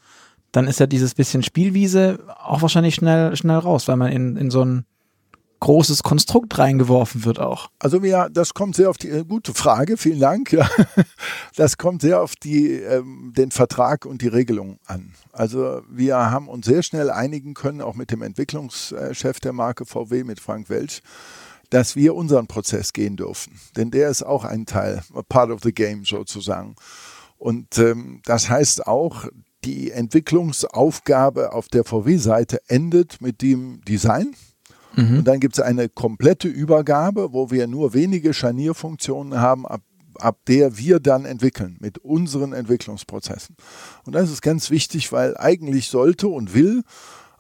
Dann 0.53 0.67
ist 0.67 0.81
ja 0.81 0.87
dieses 0.87 1.15
bisschen 1.15 1.43
Spielwiese 1.43 2.19
auch 2.43 2.63
wahrscheinlich 2.63 2.95
schnell, 2.95 3.35
schnell 3.37 3.57
raus, 3.57 3.89
weil 3.89 3.97
man 3.97 4.13
in, 4.13 4.37
in 4.37 4.51
so 4.51 4.65
ein 4.65 4.85
großes 5.63 6.03
Konstrukt 6.03 6.59
reingeworfen 6.59 7.25
wird 7.25 7.39
auch? 7.39 7.71
Also 7.79 8.03
ja, 8.03 8.29
das 8.29 8.53
kommt 8.53 8.75
sehr 8.75 8.91
auf 8.91 8.99
die 8.99 9.09
äh, 9.09 9.25
gute 9.25 9.55
Frage, 9.55 9.97
vielen 9.97 10.21
Dank. 10.21 10.53
Ja. 10.53 10.69
Das 11.55 11.77
kommt 11.77 12.01
sehr 12.01 12.23
auf 12.23 12.35
die, 12.35 12.71
ähm, 12.71 13.35
den 13.37 13.51
Vertrag 13.51 14.07
und 14.07 14.23
die 14.23 14.29
Regelung 14.29 14.79
an. 14.87 15.13
Also 15.33 15.83
wir 15.91 16.17
haben 16.17 16.49
uns 16.49 16.65
sehr 16.65 16.83
schnell 16.83 17.11
einigen 17.11 17.53
können, 17.53 17.83
auch 17.83 17.95
mit 17.95 18.11
dem 18.11 18.23
Entwicklungschef 18.23 19.39
der 19.39 19.53
Marke 19.53 19.85
VW, 19.85 20.25
mit 20.25 20.41
Frank 20.41 20.71
Welch, 20.71 21.03
dass 21.69 21.95
wir 21.95 22.15
unseren 22.15 22.47
Prozess 22.47 22.95
gehen 22.95 23.17
dürfen. 23.17 23.61
Denn 23.77 23.91
der 23.91 24.09
ist 24.09 24.23
auch 24.23 24.45
ein 24.45 24.65
Teil, 24.65 25.03
part 25.29 25.51
of 25.51 25.61
the 25.63 25.73
game 25.73 26.07
sozusagen. 26.07 26.75
Und 27.37 27.77
ähm, 27.79 28.23
das 28.25 28.49
heißt 28.49 28.87
auch, 28.87 29.27
die 29.65 29.91
Entwicklungsaufgabe 29.91 31.53
auf 31.53 31.69
der 31.69 31.85
VW-Seite 31.85 32.61
endet 32.67 33.21
mit 33.21 33.43
dem 33.43 33.83
Design. 33.87 34.35
Mhm. 34.97 35.19
Und 35.19 35.25
dann 35.25 35.41
gibt 35.41 35.55
es 35.55 35.61
eine 35.61 35.89
komplette 35.89 36.49
Übergabe, 36.49 37.33
wo 37.33 37.51
wir 37.51 37.67
nur 37.67 37.95
wenige 37.95 38.35
Scharnierfunktionen 38.35 39.41
haben, 39.41 39.67
ab, 39.67 39.83
ab 40.19 40.39
der 40.47 40.77
wir 40.77 41.01
dann 41.01 41.25
entwickeln 41.25 41.77
mit 41.81 41.99
unseren 41.99 42.53
Entwicklungsprozessen. 42.53 43.57
Und 44.05 44.15
das 44.15 44.31
ist 44.31 44.43
ganz 44.43 44.71
wichtig, 44.71 45.13
weil 45.13 45.37
eigentlich 45.37 45.89
sollte 45.89 46.29
und 46.29 46.55
will 46.55 46.83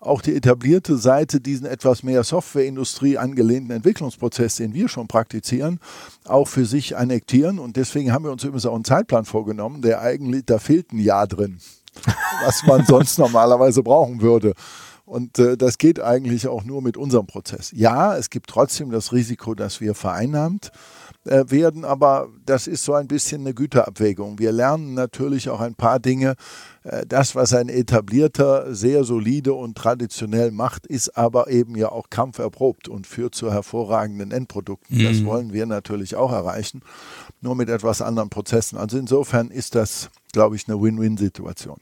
auch 0.02 0.20
die 0.20 0.34
etablierte 0.34 0.96
Seite 0.96 1.40
diesen 1.40 1.66
etwas 1.66 2.02
mehr 2.02 2.24
Softwareindustrie 2.24 3.18
angelehnten 3.18 3.70
Entwicklungsprozess, 3.70 4.56
den 4.56 4.74
wir 4.74 4.88
schon 4.88 5.06
praktizieren, 5.06 5.78
auch 6.24 6.48
für 6.48 6.64
sich 6.64 6.96
annektieren. 6.96 7.58
Und 7.58 7.76
deswegen 7.76 8.12
haben 8.12 8.24
wir 8.24 8.32
uns 8.32 8.42
übrigens 8.42 8.66
auch 8.66 8.74
einen 8.74 8.84
Zeitplan 8.84 9.24
vorgenommen, 9.24 9.80
der 9.80 10.00
eigentlich, 10.00 10.44
da 10.44 10.58
fehlt 10.58 10.92
ein 10.92 10.98
Jahr 10.98 11.28
drin, 11.28 11.60
was 12.44 12.64
man 12.66 12.84
sonst 12.84 13.18
normalerweise 13.18 13.82
brauchen 13.82 14.20
würde. 14.20 14.54
Und 15.04 15.38
äh, 15.38 15.56
das 15.56 15.78
geht 15.78 16.00
eigentlich 16.00 16.46
auch 16.46 16.64
nur 16.64 16.80
mit 16.80 16.96
unserem 16.96 17.26
Prozess. 17.26 17.72
Ja, 17.74 18.16
es 18.16 18.30
gibt 18.30 18.48
trotzdem 18.48 18.90
das 18.90 19.12
Risiko, 19.12 19.54
dass 19.54 19.80
wir 19.80 19.94
vereinnahmt 19.94 20.70
äh, 21.24 21.44
werden, 21.48 21.84
aber 21.84 22.28
das 22.46 22.66
ist 22.66 22.84
so 22.84 22.94
ein 22.94 23.08
bisschen 23.08 23.42
eine 23.42 23.52
Güterabwägung. 23.52 24.38
Wir 24.38 24.52
lernen 24.52 24.94
natürlich 24.94 25.48
auch 25.48 25.60
ein 25.60 25.74
paar 25.74 25.98
Dinge. 25.98 26.34
Äh, 26.84 27.04
das, 27.06 27.34
was 27.34 27.52
ein 27.52 27.68
etablierter, 27.68 28.74
sehr 28.74 29.02
solide 29.04 29.54
und 29.54 29.76
traditionell 29.76 30.52
macht, 30.52 30.86
ist 30.86 31.16
aber 31.16 31.48
eben 31.48 31.76
ja 31.76 31.90
auch 31.90 32.08
kampferprobt 32.08 32.88
und 32.88 33.06
führt 33.06 33.34
zu 33.34 33.52
hervorragenden 33.52 34.30
Endprodukten. 34.30 34.98
Mhm. 34.98 35.04
Das 35.04 35.24
wollen 35.24 35.52
wir 35.52 35.66
natürlich 35.66 36.14
auch 36.14 36.32
erreichen, 36.32 36.80
nur 37.40 37.56
mit 37.56 37.68
etwas 37.68 38.02
anderen 38.02 38.30
Prozessen. 38.30 38.78
Also 38.78 38.98
insofern 38.98 39.50
ist 39.50 39.74
das, 39.74 40.10
glaube 40.32 40.56
ich, 40.56 40.68
eine 40.68 40.80
Win-Win-Situation. 40.80 41.78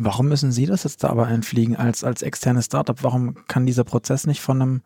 Warum 0.00 0.28
müssen 0.28 0.52
Sie 0.52 0.64
das 0.64 0.84
jetzt 0.84 1.02
da 1.02 1.08
aber 1.08 1.26
einfliegen 1.26 1.74
als, 1.74 2.04
als 2.04 2.22
externes 2.22 2.66
Startup? 2.66 3.02
Warum 3.02 3.34
kann 3.48 3.66
dieser 3.66 3.82
Prozess 3.82 4.28
nicht 4.28 4.40
von 4.40 4.62
einem 4.62 4.82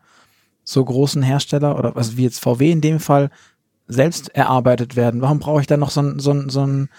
so 0.63 0.83
großen 0.83 1.21
Hersteller 1.21 1.77
oder 1.77 1.95
also 1.95 2.17
wie 2.17 2.23
jetzt 2.23 2.39
VW 2.39 2.71
in 2.71 2.81
dem 2.81 2.99
Fall 2.99 3.29
selbst 3.87 4.29
erarbeitet 4.29 4.95
werden? 4.95 5.21
Warum 5.21 5.37
brauche 5.37 5.61
ich 5.61 5.67
dann 5.67 5.79
noch 5.79 5.91
so 5.91 5.99
einen, 5.99 6.19
so 6.19 6.31
einen, 6.31 6.49
so 6.49 6.61
einen, 6.61 6.89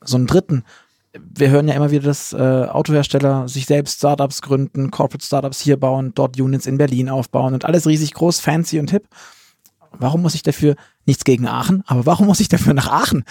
so 0.00 0.16
einen 0.16 0.26
Dritten? 0.26 0.64
Wir 1.12 1.50
hören 1.50 1.68
ja 1.68 1.74
immer 1.74 1.90
wieder, 1.90 2.04
dass 2.04 2.32
äh, 2.32 2.36
Autohersteller 2.38 3.48
sich 3.48 3.66
selbst 3.66 3.98
Startups 3.98 4.40
gründen, 4.40 4.90
Corporate 4.90 5.24
Startups 5.24 5.60
hier 5.60 5.78
bauen, 5.78 6.12
dort 6.14 6.40
Units 6.40 6.66
in 6.66 6.78
Berlin 6.78 7.10
aufbauen 7.10 7.52
und 7.52 7.66
alles 7.66 7.86
riesig 7.86 8.14
groß, 8.14 8.40
fancy 8.40 8.78
und 8.78 8.90
hip. 8.90 9.08
Warum 9.92 10.22
muss 10.22 10.34
ich 10.34 10.42
dafür, 10.42 10.74
nichts 11.04 11.24
gegen 11.24 11.46
Aachen, 11.46 11.82
aber 11.86 12.06
warum 12.06 12.26
muss 12.26 12.40
ich 12.40 12.48
dafür 12.48 12.72
nach 12.72 12.88
Aachen? 12.88 13.24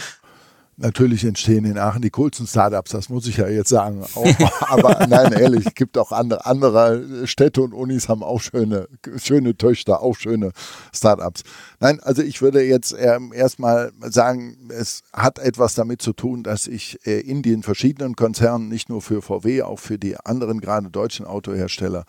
Natürlich 0.77 1.24
entstehen 1.24 1.63
in 1.63 1.77
Aachen 1.77 2.01
die 2.01 2.10
coolsten 2.10 2.48
Startups, 2.48 2.91
das 2.91 3.08
muss 3.08 3.27
ich 3.27 3.38
ja 3.38 3.48
jetzt 3.48 3.70
sagen. 3.70 4.03
Auch, 4.13 4.25
aber 4.67 5.08
nein, 5.08 5.32
ehrlich, 5.32 5.67
es 5.67 5.74
gibt 5.74 5.98
auch 5.98 6.12
andere, 6.12 6.46
andere 6.46 7.25
Städte 7.27 7.62
und 7.62 7.74
Unis 7.74 8.10
haben 8.10 8.24
auch 8.24 8.41
schöne, 8.41 8.89
schöne 9.15 9.55
Töchter, 9.55 10.01
auch 10.01 10.17
schöne 10.17 10.51
Startups. 10.94 11.44
Nein, 11.79 12.01
also 12.01 12.22
ich 12.22 12.41
würde 12.41 12.62
jetzt 12.62 12.94
ähm, 13.00 13.32
erstmal 13.34 13.94
sagen, 14.01 14.58
es 14.70 15.03
hat 15.13 15.39
etwas 15.39 15.75
damit 15.75 16.01
zu 16.01 16.12
tun, 16.12 16.44
dass 16.44 16.67
ich 16.67 17.00
äh, 17.05 17.22
in 17.22 17.41
den 17.41 17.63
verschiedenen 17.63 18.17
Konzernen, 18.17 18.67
nicht 18.67 18.89
nur 18.89 19.01
für 19.01 19.22
VW, 19.22 19.62
auch 19.62 19.79
für 19.79 19.98
die 19.98 20.17
anderen 20.17 20.60
gerade 20.60 20.89
deutschen 20.89 21.25
Autohersteller 21.25 22.03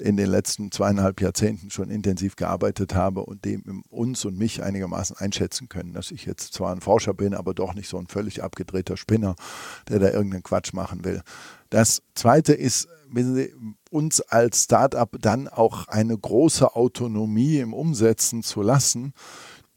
in 0.00 0.16
den 0.16 0.30
letzten 0.30 0.72
zweieinhalb 0.72 1.20
Jahrzehnten 1.20 1.70
schon 1.70 1.90
intensiv 1.90 2.36
gearbeitet 2.36 2.94
habe 2.94 3.24
und 3.24 3.44
dem 3.44 3.82
uns 3.90 4.24
und 4.24 4.38
mich 4.38 4.62
einigermaßen 4.62 5.16
einschätzen 5.18 5.68
können, 5.68 5.92
dass 5.92 6.10
ich 6.10 6.24
jetzt 6.24 6.54
zwar 6.54 6.72
ein 6.72 6.80
Forscher 6.80 7.12
bin, 7.12 7.34
aber 7.34 7.52
doch 7.52 7.74
nicht 7.74 7.88
so 7.88 7.98
ein 7.98 8.05
völlig 8.08 8.42
abgedrehter 8.42 8.96
Spinner, 8.96 9.36
der 9.88 9.98
da 9.98 10.10
irgendeinen 10.10 10.42
Quatsch 10.42 10.72
machen 10.72 11.04
will. 11.04 11.22
Das 11.70 12.02
Zweite 12.14 12.52
ist, 12.54 12.88
Sie, 13.14 13.54
uns 13.90 14.20
als 14.20 14.64
Startup 14.64 15.08
dann 15.20 15.48
auch 15.48 15.88
eine 15.88 16.16
große 16.16 16.74
Autonomie 16.74 17.58
im 17.58 17.72
Umsetzen 17.72 18.42
zu 18.42 18.62
lassen, 18.62 19.12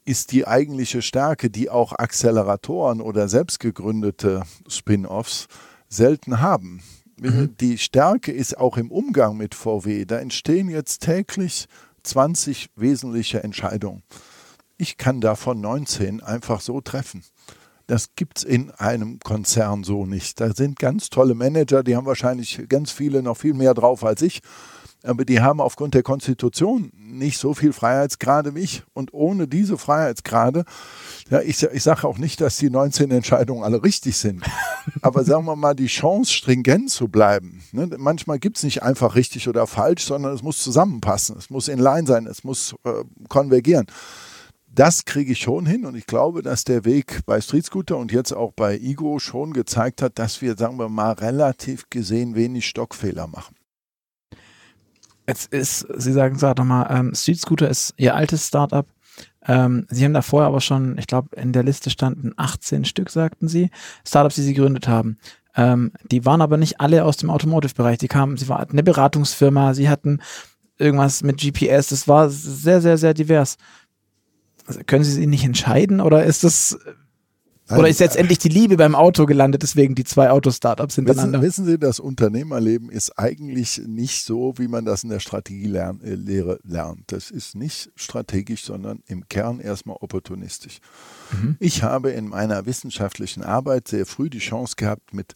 ist 0.06 0.32
die 0.32 0.48
eigentliche 0.48 1.02
Stärke, 1.02 1.50
die 1.50 1.70
auch 1.70 1.94
Acceleratoren 1.94 3.00
oder 3.02 3.30
selbstgegründete 3.30 4.44
Spin-offs 4.68 5.48
selten 5.88 6.42
haben. 6.42 6.82
Mhm. 7.20 7.56
Die 7.60 7.78
Stärke 7.78 8.32
ist 8.32 8.58
auch 8.58 8.78
im 8.78 8.92
Umgang 8.92 9.38
mit 9.38 9.54
VW. 9.54 10.06
Da 10.06 10.18
entstehen 10.18 10.70
jetzt 10.70 11.04
täglich 11.04 11.68
20 12.04 12.70
wesentliche 12.76 13.44
Entscheidungen. 13.44 14.04
Ich 14.78 14.98
kann 14.98 15.22
davon 15.22 15.62
19 15.62 16.24
einfach 16.24 16.62
so 16.62 16.82
treffen. 16.82 17.24
Das 17.90 18.16
gibt 18.16 18.38
es 18.38 18.44
in 18.44 18.70
einem 18.72 19.18
Konzern 19.20 19.84
so 19.84 20.06
nicht. 20.06 20.40
Da 20.40 20.54
sind 20.54 20.78
ganz 20.78 21.10
tolle 21.10 21.34
Manager, 21.34 21.82
die 21.82 21.96
haben 21.96 22.06
wahrscheinlich 22.06 22.70
ganz 22.70 22.92
viele 22.92 23.24
noch 23.24 23.36
viel 23.36 23.56
mehr 23.56 23.74
drauf 23.74 24.04
als 24.04 24.22
ich 24.22 24.42
aber 25.04 25.24
die 25.24 25.40
haben 25.40 25.62
aufgrund 25.62 25.94
der 25.94 26.04
Konstitution 26.04 26.92
nicht 26.98 27.38
so 27.38 27.54
viel 27.54 27.72
Freiheitsgrade 27.72 28.56
wie 28.56 28.60
ich. 28.60 28.84
Und 28.94 29.14
ohne 29.14 29.48
diese 29.48 29.78
Freiheitsgrade, 29.78 30.66
ja, 31.30 31.42
ich, 31.42 31.64
ich 31.64 31.84
sage 31.84 32.08
auch 32.08 32.18
nicht, 32.18 32.42
dass 32.42 32.58
die 32.58 32.70
19 32.70 33.10
Entscheidungen 33.12 33.64
alle 33.64 33.82
richtig 33.82 34.18
sind, 34.18 34.44
aber 35.02 35.24
sagen 35.24 35.46
wir 35.46 35.56
mal, 35.56 35.74
die 35.74 35.88
Chance, 35.88 36.34
stringent 36.34 36.90
zu 36.90 37.08
bleiben. 37.08 37.64
Ne? 37.72 37.90
Manchmal 37.98 38.40
gibt 38.40 38.58
es 38.58 38.64
nicht 38.64 38.84
einfach 38.84 39.16
richtig 39.16 39.48
oder 39.48 39.68
falsch, 39.68 40.04
sondern 40.04 40.34
es 40.34 40.44
muss 40.44 40.62
zusammenpassen, 40.62 41.38
es 41.38 41.50
muss 41.50 41.68
in 41.70 41.80
Line 41.80 42.06
sein, 42.06 42.28
es 42.28 42.44
muss 42.44 42.76
äh, 42.84 43.04
konvergieren. 43.30 43.88
Das 44.80 45.04
kriege 45.04 45.34
ich 45.34 45.40
schon 45.40 45.66
hin 45.66 45.86
und 45.86 45.96
ich 45.96 46.06
glaube, 46.06 46.42
dass 46.42 46.64
der 46.64 46.86
Weg 46.86 47.26
bei 47.26 47.42
Street 47.42 47.66
Scooter 47.66 47.98
und 47.98 48.14
jetzt 48.14 48.32
auch 48.32 48.54
bei 48.54 48.78
Igo 48.78 49.20
schon 49.20 49.52
gezeigt 49.52 50.02
hat, 50.02 50.18
dass 50.18 50.42
wir, 50.42 50.56
sagen 50.56 50.80
wir 50.80 50.88
mal, 50.88 51.12
relativ 51.12 51.90
gesehen 51.90 52.34
wenig 52.34 52.66
Stockfehler 52.66 53.28
machen. 53.28 53.58
Jetzt 55.28 55.52
ist, 55.52 55.86
Sie 55.98 56.14
sagen, 56.14 56.38
sag 56.38 56.56
doch 56.56 56.64
mal, 56.64 56.88
ähm, 56.98 57.14
Street 57.14 57.42
Scooter 57.42 57.68
ist 57.68 57.94
Ihr 57.98 58.16
altes 58.16 58.48
Startup. 58.48 58.88
Ähm, 59.46 59.86
Sie 59.90 60.06
haben 60.06 60.14
da 60.14 60.22
vorher 60.22 60.48
aber 60.48 60.62
schon, 60.62 60.98
ich 60.98 61.08
glaube, 61.08 61.36
in 61.36 61.52
der 61.52 61.64
Liste 61.64 61.90
standen 61.90 62.32
18 62.38 62.86
Stück, 62.86 63.10
sagten 63.10 63.50
Sie, 63.50 63.72
Startups, 64.08 64.36
die 64.36 64.44
Sie 64.44 64.54
gegründet 64.54 64.88
haben. 64.88 65.18
Ähm, 65.58 65.92
die 66.10 66.24
waren 66.26 66.42
aber 66.42 66.56
nicht 66.56 66.80
alle 66.80 67.04
aus 67.04 67.18
dem 67.18 67.32
Automotive-Bereich. 67.32 67.98
Die 67.98 68.08
kamen, 68.08 68.38
Sie 68.38 68.48
waren 68.48 68.70
eine 68.70 68.84
Beratungsfirma, 68.84 69.74
Sie 69.74 69.90
hatten 69.90 70.22
irgendwas 70.78 71.22
mit 71.22 71.42
GPS. 71.42 71.90
Das 71.90 72.08
war 72.08 72.30
sehr, 72.30 72.80
sehr, 72.80 72.98
sehr 72.98 73.14
divers. 73.14 73.58
Können 74.86 75.04
Sie 75.04 75.14
sich 75.14 75.28
nicht 75.28 75.44
entscheiden 75.44 76.02
oder 76.02 76.24
ist 76.24 76.44
das 76.44 76.78
oder 77.78 77.88
ist 77.88 78.00
jetzt 78.00 78.16
endlich 78.16 78.40
die 78.40 78.50
Liebe 78.50 78.78
beim 78.78 78.96
Auto 78.96 79.26
gelandet, 79.26 79.62
deswegen 79.62 79.94
die 79.94 80.04
zwei 80.04 80.32
Auto-Startups 80.32 80.96
hintereinander? 80.96 81.42
Wissen, 81.42 81.66
wissen, 81.66 81.72
Sie, 81.74 81.78
das 81.78 82.00
Unternehmerleben 82.00 82.90
ist 82.90 83.12
eigentlich 83.20 83.82
nicht 83.86 84.26
so, 84.26 84.56
wie 84.58 84.68
man 84.68 84.86
das 84.86 85.04
in 85.04 85.10
der 85.10 85.20
Strategielehre 85.20 86.00
äh, 86.04 86.68
lernt. 86.68 87.12
Das 87.12 87.30
ist 87.30 87.56
nicht 87.56 87.92
strategisch, 87.96 88.64
sondern 88.64 89.04
im 89.06 89.28
Kern 89.30 89.60
erstmal 89.60 89.98
opportunistisch. 90.00 90.80
Mhm. 91.32 91.58
Ich 91.60 91.84
habe 91.84 92.10
in 92.10 92.28
meiner 92.30 92.66
wissenschaftlichen 92.66 93.44
Arbeit 93.44 93.88
sehr 93.88 94.08
früh 94.08 94.30
die 94.32 94.40
Chance 94.40 94.74
gehabt, 94.76 95.14
mit 95.14 95.34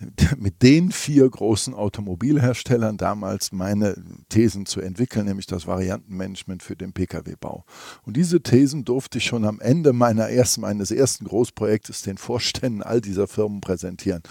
mit 0.38 0.62
den 0.62 0.92
vier 0.92 1.28
großen 1.28 1.74
Automobilherstellern 1.74 2.96
damals 2.96 3.52
meine 3.52 3.96
Thesen 4.28 4.66
zu 4.66 4.80
entwickeln, 4.80 5.26
nämlich 5.26 5.46
das 5.46 5.66
Variantenmanagement 5.66 6.62
für 6.62 6.76
den 6.76 6.92
Pkw-Bau. 6.92 7.64
Und 8.04 8.16
diese 8.16 8.42
Thesen 8.42 8.84
durfte 8.84 9.18
ich 9.18 9.24
schon 9.24 9.44
am 9.44 9.60
Ende 9.60 9.92
meiner 9.92 10.28
ersten, 10.28 10.62
meines 10.62 10.90
ersten 10.90 11.26
Großprojektes 11.26 12.02
den 12.02 12.16
Vorständen 12.16 12.82
all 12.82 13.00
dieser 13.00 13.28
Firmen 13.28 13.60
präsentieren. 13.60 14.22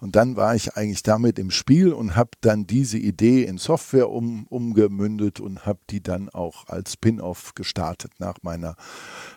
Und 0.00 0.16
dann 0.16 0.36
war 0.36 0.54
ich 0.54 0.76
eigentlich 0.76 1.02
damit 1.02 1.38
im 1.38 1.50
Spiel 1.50 1.92
und 1.92 2.14
habe 2.14 2.30
dann 2.40 2.66
diese 2.66 2.98
Idee 2.98 3.44
in 3.44 3.58
Software 3.58 4.10
um, 4.10 4.46
umgemündet 4.46 5.40
und 5.40 5.66
habe 5.66 5.80
die 5.90 6.02
dann 6.02 6.28
auch 6.28 6.68
als 6.68 6.92
Spin-off 6.92 7.54
gestartet 7.54 8.12
nach 8.18 8.36
meiner 8.42 8.76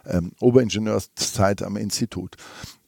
ähm, 0.06 0.34
Oberingenieurszeit 0.40 1.64
am 1.64 1.78
Institut. 1.78 2.36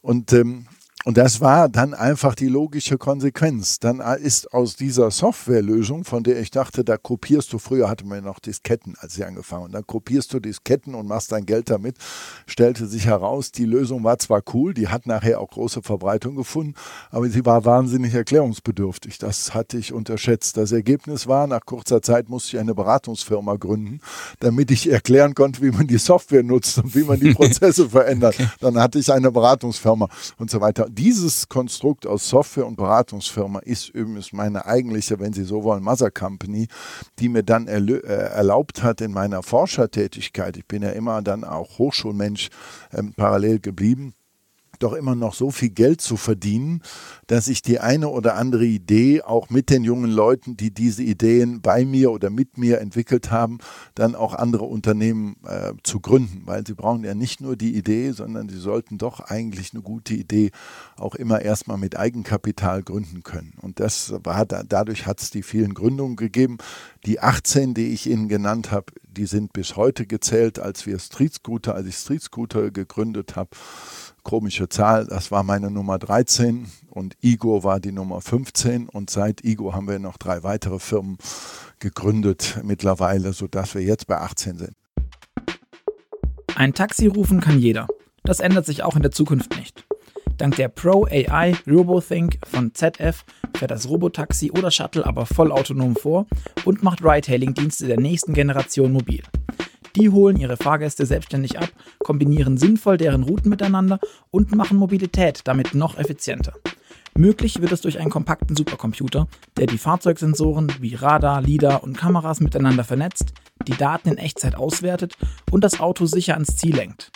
Und 0.02 0.34
ähm, 0.34 0.68
und 1.04 1.18
das 1.18 1.42
war 1.42 1.68
dann 1.68 1.94
einfach 1.96 2.36
die 2.36 2.48
logische 2.48 2.98
Konsequenz. 2.98 3.80
Dann 3.80 4.02
ist 4.22 4.54
aus 4.54 4.76
dieser 4.76 5.10
Softwarelösung, 5.10 6.04
von 6.04 6.24
der 6.24 6.40
ich 6.40 6.52
dachte, 6.52 6.84
da 6.84 6.98
kopierst 6.98 7.52
du, 7.54 7.58
früher 7.58 7.90
hatte 7.90 8.06
man 8.06 8.24
noch 8.24 8.40
Disketten, 8.40 8.96
als 9.00 9.18
ich 9.18 9.26
angefangen 9.26 9.66
und 9.66 9.72
dann 9.72 9.88
kopierst 9.88 10.32
du 10.34 10.40
Disketten 10.40 10.94
und 10.94 11.08
machst 11.08 11.32
dein 11.32 11.46
Geld 11.48 11.72
damit, 11.72 11.98
stellte 12.46 12.86
sich 12.86 13.08
heraus, 13.08 13.52
die 13.52 13.66
Lösung 13.66 14.04
war 14.04 14.20
zwar 14.20 14.44
cool, 14.54 14.76
die 14.76 14.90
hat 14.90 15.08
nachher 15.08 15.40
auch 15.40 15.50
große 15.50 15.82
Verbreitung 15.82 16.36
gefunden, 16.36 16.76
aber 17.10 17.28
sie 17.30 17.46
war 17.46 17.66
wahnsinnig 17.66 18.14
erklärungsbedürftig. 18.14 19.18
Das 19.18 19.56
hatte 19.56 19.78
ich 19.78 19.94
unterschätzt. 19.94 20.58
Das 20.58 20.72
Ergebnis 20.72 21.26
war, 21.26 21.48
nach 21.48 21.66
kurzer 21.66 22.02
Zeit 22.02 22.30
musste 22.30 22.58
ich 22.58 22.60
eine 22.60 22.76
Beratungsfirma 22.76 23.56
gründen, 23.56 24.02
damit 24.40 24.70
ich 24.70 24.92
erklären 24.92 25.34
konnte, 25.34 25.62
wie 25.64 25.72
man 25.72 25.88
die 25.88 25.98
Software 25.98 26.44
nutzt 26.44 26.78
und 26.78 26.94
wie 26.94 27.04
man 27.04 27.20
die 27.20 27.34
Prozesse 27.34 27.90
verändert. 27.90 28.36
Dann 28.60 28.78
hatte 28.78 29.00
ich 29.00 29.12
eine 29.12 29.32
Beratungsfirma 29.32 30.08
und 30.38 30.52
so 30.52 30.62
weiter 30.62 30.91
dieses 30.96 31.48
Konstrukt 31.48 32.06
aus 32.06 32.28
Software 32.28 32.66
und 32.66 32.76
Beratungsfirma 32.76 33.60
ist 33.60 33.90
übrigens 33.90 34.34
meine 34.34 34.66
eigentliche, 34.66 35.20
wenn 35.20 35.34
Sie 35.34 35.44
so 35.44 35.64
wollen, 35.64 35.84
Mother 35.84 36.12
Company, 36.12 36.68
die 37.20 37.30
mir 37.30 37.44
dann 37.44 37.68
äh, 37.68 38.00
erlaubt 38.00 38.84
hat 38.84 39.02
in 39.02 39.12
meiner 39.12 39.44
Forschertätigkeit, 39.44 40.58
ich 40.58 40.68
bin 40.68 40.84
ja 40.84 40.90
immer 40.90 41.22
dann 41.22 41.44
auch 41.44 41.78
Hochschulmensch 41.78 42.50
ähm, 42.94 43.14
parallel 43.16 43.60
geblieben, 43.60 44.14
doch 44.84 44.94
immer 44.94 45.16
noch 45.16 45.34
so 45.34 45.52
viel 45.52 45.70
Geld 45.70 46.02
zu 46.02 46.18
verdienen, 46.18 46.82
dass 47.28 47.48
ich 47.48 47.62
die 47.62 47.80
eine 47.80 48.10
oder 48.10 48.36
andere 48.36 48.66
Idee 48.66 49.22
auch 49.22 49.50
mit 49.50 49.70
den 49.70 49.84
jungen 49.84 50.12
Leuten, 50.12 50.58
die 50.58 50.74
diese 50.74 51.04
Ideen 51.04 51.62
bei 51.62 51.86
mir 51.86 52.12
oder 52.12 52.30
mit 52.30 52.58
mir 52.58 52.82
entwickelt 52.82 53.32
haben, 53.32 53.60
dann 53.96 54.16
auch 54.16 54.34
andere 54.34 54.66
Unternehmen 54.66 55.38
äh, 55.46 55.74
zu 55.84 56.00
gründen. 56.00 56.44
Weil 56.46 56.66
sie 56.66 56.74
brauchen 56.74 57.04
ja 57.04 57.14
nicht 57.14 57.42
nur 57.42 57.56
die 57.56 57.76
Idee, 57.76 58.12
sondern 58.12 58.50
sie 58.50 58.60
sollten 58.60 58.98
doch 58.98 59.20
eigentlich 59.20 59.74
eine 59.74 59.82
gute 59.82 60.14
Idee 60.14 60.52
auch 60.98 61.16
immer 61.16 61.42
erstmal 61.42 61.78
mit 61.78 61.98
Eigenkapital 61.98 62.84
gründen 62.84 63.24
können. 63.24 63.54
Und 63.62 63.80
das 63.80 64.14
war 64.24 64.46
da, 64.46 64.64
dadurch 64.64 65.06
hat 65.06 65.22
es 65.22 65.30
die 65.30 65.44
vielen 65.44 65.74
Gründungen 65.74 66.16
gegeben. 66.16 66.58
Die 67.06 67.20
18, 67.20 67.74
die 67.74 67.88
ich 67.94 68.08
Ihnen 68.08 68.28
genannt 68.28 68.72
habe, 68.72 68.94
die 69.04 69.26
sind 69.26 69.54
bis 69.54 69.76
heute 69.76 70.06
gezählt, 70.06 70.60
als 70.60 70.86
wir 70.86 71.00
Street 71.00 71.34
Scooter, 71.34 71.76
als 71.76 71.88
ich 71.88 71.96
Street 71.96 72.22
Scooter 72.22 72.72
gegründet 72.72 73.36
habe. 73.36 73.50
Komische 74.24 74.70
Zahl, 74.70 75.06
das 75.08 75.32
war 75.32 75.44
meine 75.44 75.72
Nummer 75.72 75.98
13 75.98 76.68
und 76.90 77.16
Igo 77.22 77.64
war 77.64 77.80
die 77.80 77.92
Nummer 77.92 78.22
15 78.22 78.88
und 78.90 79.10
seit 79.10 79.44
Igo 79.44 79.74
haben 79.74 79.88
wir 79.88 80.00
noch 80.00 80.18
drei 80.18 80.44
weitere 80.44 80.80
Firmen 80.80 81.18
gegründet 81.80 82.60
mittlerweile, 82.64 83.34
sodass 83.34 83.76
wir 83.76 83.82
jetzt 83.82 84.08
bei 84.08 84.18
18 84.18 84.58
sind. 84.58 84.74
Ein 86.56 86.74
Taxi 86.74 87.08
rufen 87.08 87.40
kann 87.40 87.60
jeder. 87.60 87.88
Das 88.24 88.40
ändert 88.40 88.66
sich 88.66 88.84
auch 88.84 88.96
in 88.96 89.02
der 89.02 89.12
Zukunft 89.12 89.56
nicht. 89.58 89.86
Dank 90.38 90.56
der 90.56 90.70
Pro 90.70 91.06
AI 91.06 91.56
RoboThink 91.68 92.40
von 92.48 92.74
ZF 92.74 93.26
fährt 93.56 93.72
das 93.72 93.90
Robotaxi 93.90 94.52
oder 94.52 94.72
Shuttle 94.72 95.06
aber 95.06 95.26
vollautonom 95.26 95.96
vor 95.96 96.26
und 96.66 96.84
macht 96.84 97.04
Ride-Hailing-Dienste 97.04 97.88
der 97.88 98.00
nächsten 98.00 98.34
Generation 98.34 98.92
mobil. 98.92 99.24
Die 99.96 100.10
holen 100.10 100.38
ihre 100.38 100.58
Fahrgäste 100.58 101.06
selbstständig 101.06 101.60
ab, 101.60 101.70
kombinieren 102.00 102.58
sinnvoll 102.58 102.98
deren 102.98 103.24
Routen 103.24 103.50
miteinander 103.50 104.00
und 104.30 104.56
machen 104.56 104.78
Mobilität 104.78 105.42
damit 105.46 105.74
noch 105.74 105.98
effizienter. 105.98 106.54
Möglich 107.18 107.62
wird 107.62 107.74
es 107.74 107.82
durch 107.82 108.00
einen 108.00 108.10
kompakten 108.10 108.56
Supercomputer, 108.56 109.28
der 109.58 109.68
die 109.68 109.78
Fahrzeugsensoren 109.78 110.72
wie 110.80 110.96
Radar, 110.96 111.42
LIDAR 111.42 111.84
und 111.84 111.98
Kameras 111.98 112.40
miteinander 112.40 112.86
vernetzt, 112.86 113.34
die 113.68 113.76
Daten 113.76 114.10
in 114.10 114.18
Echtzeit 114.18 114.56
auswertet 114.56 115.18
und 115.52 115.64
das 115.64 115.80
Auto 115.82 116.06
sicher 116.06 116.36
ans 116.36 116.56
Ziel 116.56 116.76
lenkt. 116.76 117.12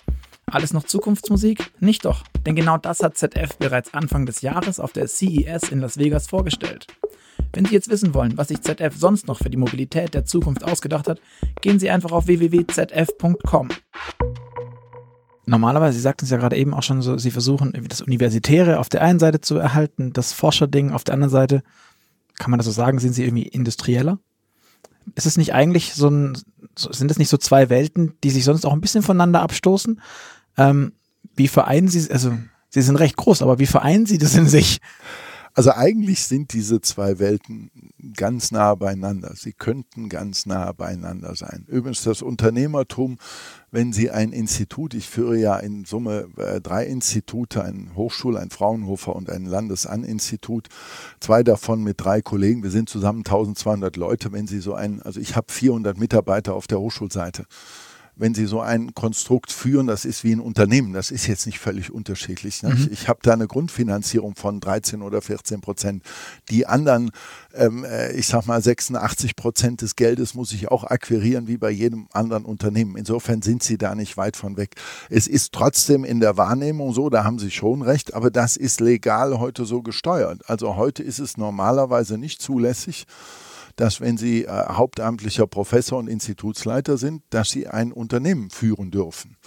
Alles 0.47 0.73
noch 0.73 0.83
Zukunftsmusik? 0.83 1.71
Nicht 1.79 2.05
doch, 2.05 2.23
denn 2.45 2.55
genau 2.55 2.77
das 2.77 3.01
hat 3.01 3.17
ZF 3.17 3.57
bereits 3.57 3.93
Anfang 3.93 4.25
des 4.25 4.41
Jahres 4.41 4.79
auf 4.79 4.91
der 4.91 5.07
CES 5.07 5.69
in 5.69 5.79
Las 5.79 5.97
Vegas 5.97 6.27
vorgestellt. 6.27 6.87
Wenn 7.53 7.65
Sie 7.65 7.73
jetzt 7.73 7.89
wissen 7.89 8.13
wollen, 8.13 8.37
was 8.37 8.49
sich 8.49 8.61
ZF 8.61 8.95
sonst 8.97 9.27
noch 9.27 9.37
für 9.37 9.49
die 9.49 9.57
Mobilität 9.57 10.13
der 10.13 10.25
Zukunft 10.25 10.63
ausgedacht 10.63 11.07
hat, 11.07 11.21
gehen 11.61 11.79
Sie 11.79 11.89
einfach 11.89 12.11
auf 12.11 12.27
www.zf.com. 12.27 13.69
Normalerweise, 15.45 15.97
Sie 15.97 16.01
sagten 16.01 16.25
es 16.25 16.31
ja 16.31 16.37
gerade 16.37 16.57
eben 16.57 16.73
auch 16.73 16.83
schon 16.83 17.01
so, 17.01 17.17
Sie 17.17 17.31
versuchen 17.31 17.73
das 17.87 18.01
Universitäre 18.01 18.79
auf 18.79 18.89
der 18.89 19.01
einen 19.01 19.19
Seite 19.19 19.41
zu 19.41 19.57
erhalten, 19.57 20.11
das 20.11 20.33
Forscherding 20.33 20.91
auf 20.91 21.03
der 21.03 21.13
anderen 21.13 21.31
Seite. 21.31 21.63
Kann 22.37 22.51
man 22.51 22.57
das 22.57 22.65
so 22.65 22.71
sagen? 22.71 22.99
Sind 22.99 23.13
Sie 23.13 23.23
irgendwie 23.23 23.47
industrieller? 23.47 24.19
Ist 25.13 25.27
es 25.27 25.37
nicht 25.37 25.53
eigentlich 25.53 25.93
so 25.93 26.09
ein, 26.09 26.37
sind 26.75 27.11
es 27.11 27.19
nicht 27.19 27.29
so 27.29 27.37
zwei 27.37 27.69
Welten, 27.69 28.13
die 28.23 28.31
sich 28.31 28.43
sonst 28.43 28.65
auch 28.65 28.73
ein 28.73 28.81
bisschen 28.81 29.03
voneinander 29.03 29.41
abstoßen? 29.41 30.01
Ähm, 30.57 30.93
wie 31.35 31.47
vereinen 31.47 31.87
Sie, 31.87 32.11
also 32.11 32.33
Sie 32.69 32.81
sind 32.81 32.95
recht 32.97 33.15
groß, 33.15 33.41
aber 33.41 33.59
wie 33.59 33.67
vereinen 33.67 34.05
Sie 34.05 34.17
das 34.17 34.35
in 34.35 34.47
sich? 34.47 34.79
Also 35.57 35.71
eigentlich 35.71 36.25
sind 36.25 36.51
diese 36.51 36.81
zwei 36.81 37.17
Welten 37.17 37.71
ganz 38.17 38.51
nah 38.51 38.75
beieinander. 38.75 39.31
Sie 39.35 39.53
könnten 39.53 40.09
ganz 40.09 40.45
nah 40.45 40.73
beieinander 40.73 41.33
sein. 41.37 41.63
Übrigens 41.69 42.03
das 42.03 42.21
Unternehmertum, 42.21 43.17
wenn 43.71 43.93
Sie 43.93 44.11
ein 44.11 44.33
Institut, 44.33 44.93
ich 44.93 45.07
führe 45.07 45.37
ja 45.37 45.55
in 45.55 45.85
Summe 45.85 46.27
äh, 46.35 46.59
drei 46.59 46.85
Institute, 46.85 47.63
ein 47.63 47.91
Hochschul-, 47.95 48.37
ein 48.37 48.49
Fraunhofer 48.49 49.15
und 49.15 49.29
ein 49.29 49.45
Landesaninstitut, 49.45 50.67
zwei 51.21 51.41
davon 51.41 51.83
mit 51.83 52.01
drei 52.03 52.21
Kollegen. 52.21 52.61
Wir 52.61 52.71
sind 52.71 52.89
zusammen 52.89 53.19
1200 53.19 53.95
Leute. 53.95 54.33
Wenn 54.33 54.47
Sie 54.47 54.59
so 54.59 54.73
ein, 54.73 55.01
also 55.03 55.21
ich 55.21 55.37
habe 55.37 55.53
400 55.53 55.97
Mitarbeiter 55.97 56.53
auf 56.53 56.67
der 56.67 56.81
Hochschulseite 56.81 57.45
wenn 58.15 58.33
Sie 58.33 58.45
so 58.45 58.61
ein 58.61 58.93
Konstrukt 58.93 59.51
führen, 59.51 59.87
das 59.87 60.05
ist 60.05 60.23
wie 60.23 60.33
ein 60.33 60.39
Unternehmen, 60.39 60.93
das 60.93 61.11
ist 61.11 61.27
jetzt 61.27 61.45
nicht 61.45 61.59
völlig 61.59 61.91
unterschiedlich. 61.91 62.63
Ne? 62.63 62.69
Mhm. 62.69 62.75
Ich, 62.75 62.91
ich 62.91 63.07
habe 63.07 63.19
da 63.23 63.33
eine 63.33 63.47
Grundfinanzierung 63.47 64.35
von 64.35 64.59
13 64.59 65.01
oder 65.01 65.21
14 65.21 65.61
Prozent. 65.61 66.03
Die 66.49 66.65
anderen, 66.65 67.11
ähm, 67.53 67.83
äh, 67.83 68.13
ich 68.13 68.27
sag 68.27 68.45
mal 68.45 68.61
86 68.61 69.35
Prozent 69.35 69.81
des 69.81 69.95
Geldes 69.95 70.33
muss 70.33 70.53
ich 70.53 70.69
auch 70.69 70.85
akquirieren, 70.85 71.47
wie 71.47 71.57
bei 71.57 71.69
jedem 71.69 72.07
anderen 72.11 72.45
Unternehmen. 72.45 72.95
Insofern 72.95 73.41
sind 73.41 73.63
Sie 73.63 73.77
da 73.77 73.95
nicht 73.95 74.17
weit 74.17 74.37
von 74.37 74.57
weg. 74.57 74.75
Es 75.09 75.27
ist 75.27 75.51
trotzdem 75.51 76.05
in 76.05 76.19
der 76.19 76.37
Wahrnehmung 76.37 76.93
so, 76.93 77.09
da 77.09 77.23
haben 77.23 77.39
Sie 77.39 77.51
schon 77.51 77.81
recht, 77.81 78.13
aber 78.13 78.31
das 78.31 78.55
ist 78.55 78.79
legal 78.79 79.39
heute 79.39 79.65
so 79.65 79.81
gesteuert. 79.81 80.49
Also 80.49 80.75
heute 80.75 81.03
ist 81.03 81.19
es 81.19 81.37
normalerweise 81.37 82.17
nicht 82.17 82.41
zulässig, 82.41 83.05
dass 83.75 84.01
wenn 84.01 84.17
Sie 84.17 84.45
äh, 84.45 84.49
hauptamtlicher 84.49 85.47
Professor 85.47 85.99
und 85.99 86.07
Institutsleiter 86.07 86.97
sind, 86.97 87.23
dass 87.29 87.49
Sie 87.49 87.67
ein 87.67 87.91
Unternehmen 87.91 88.49
führen 88.49 88.91
dürfen. 88.91 89.37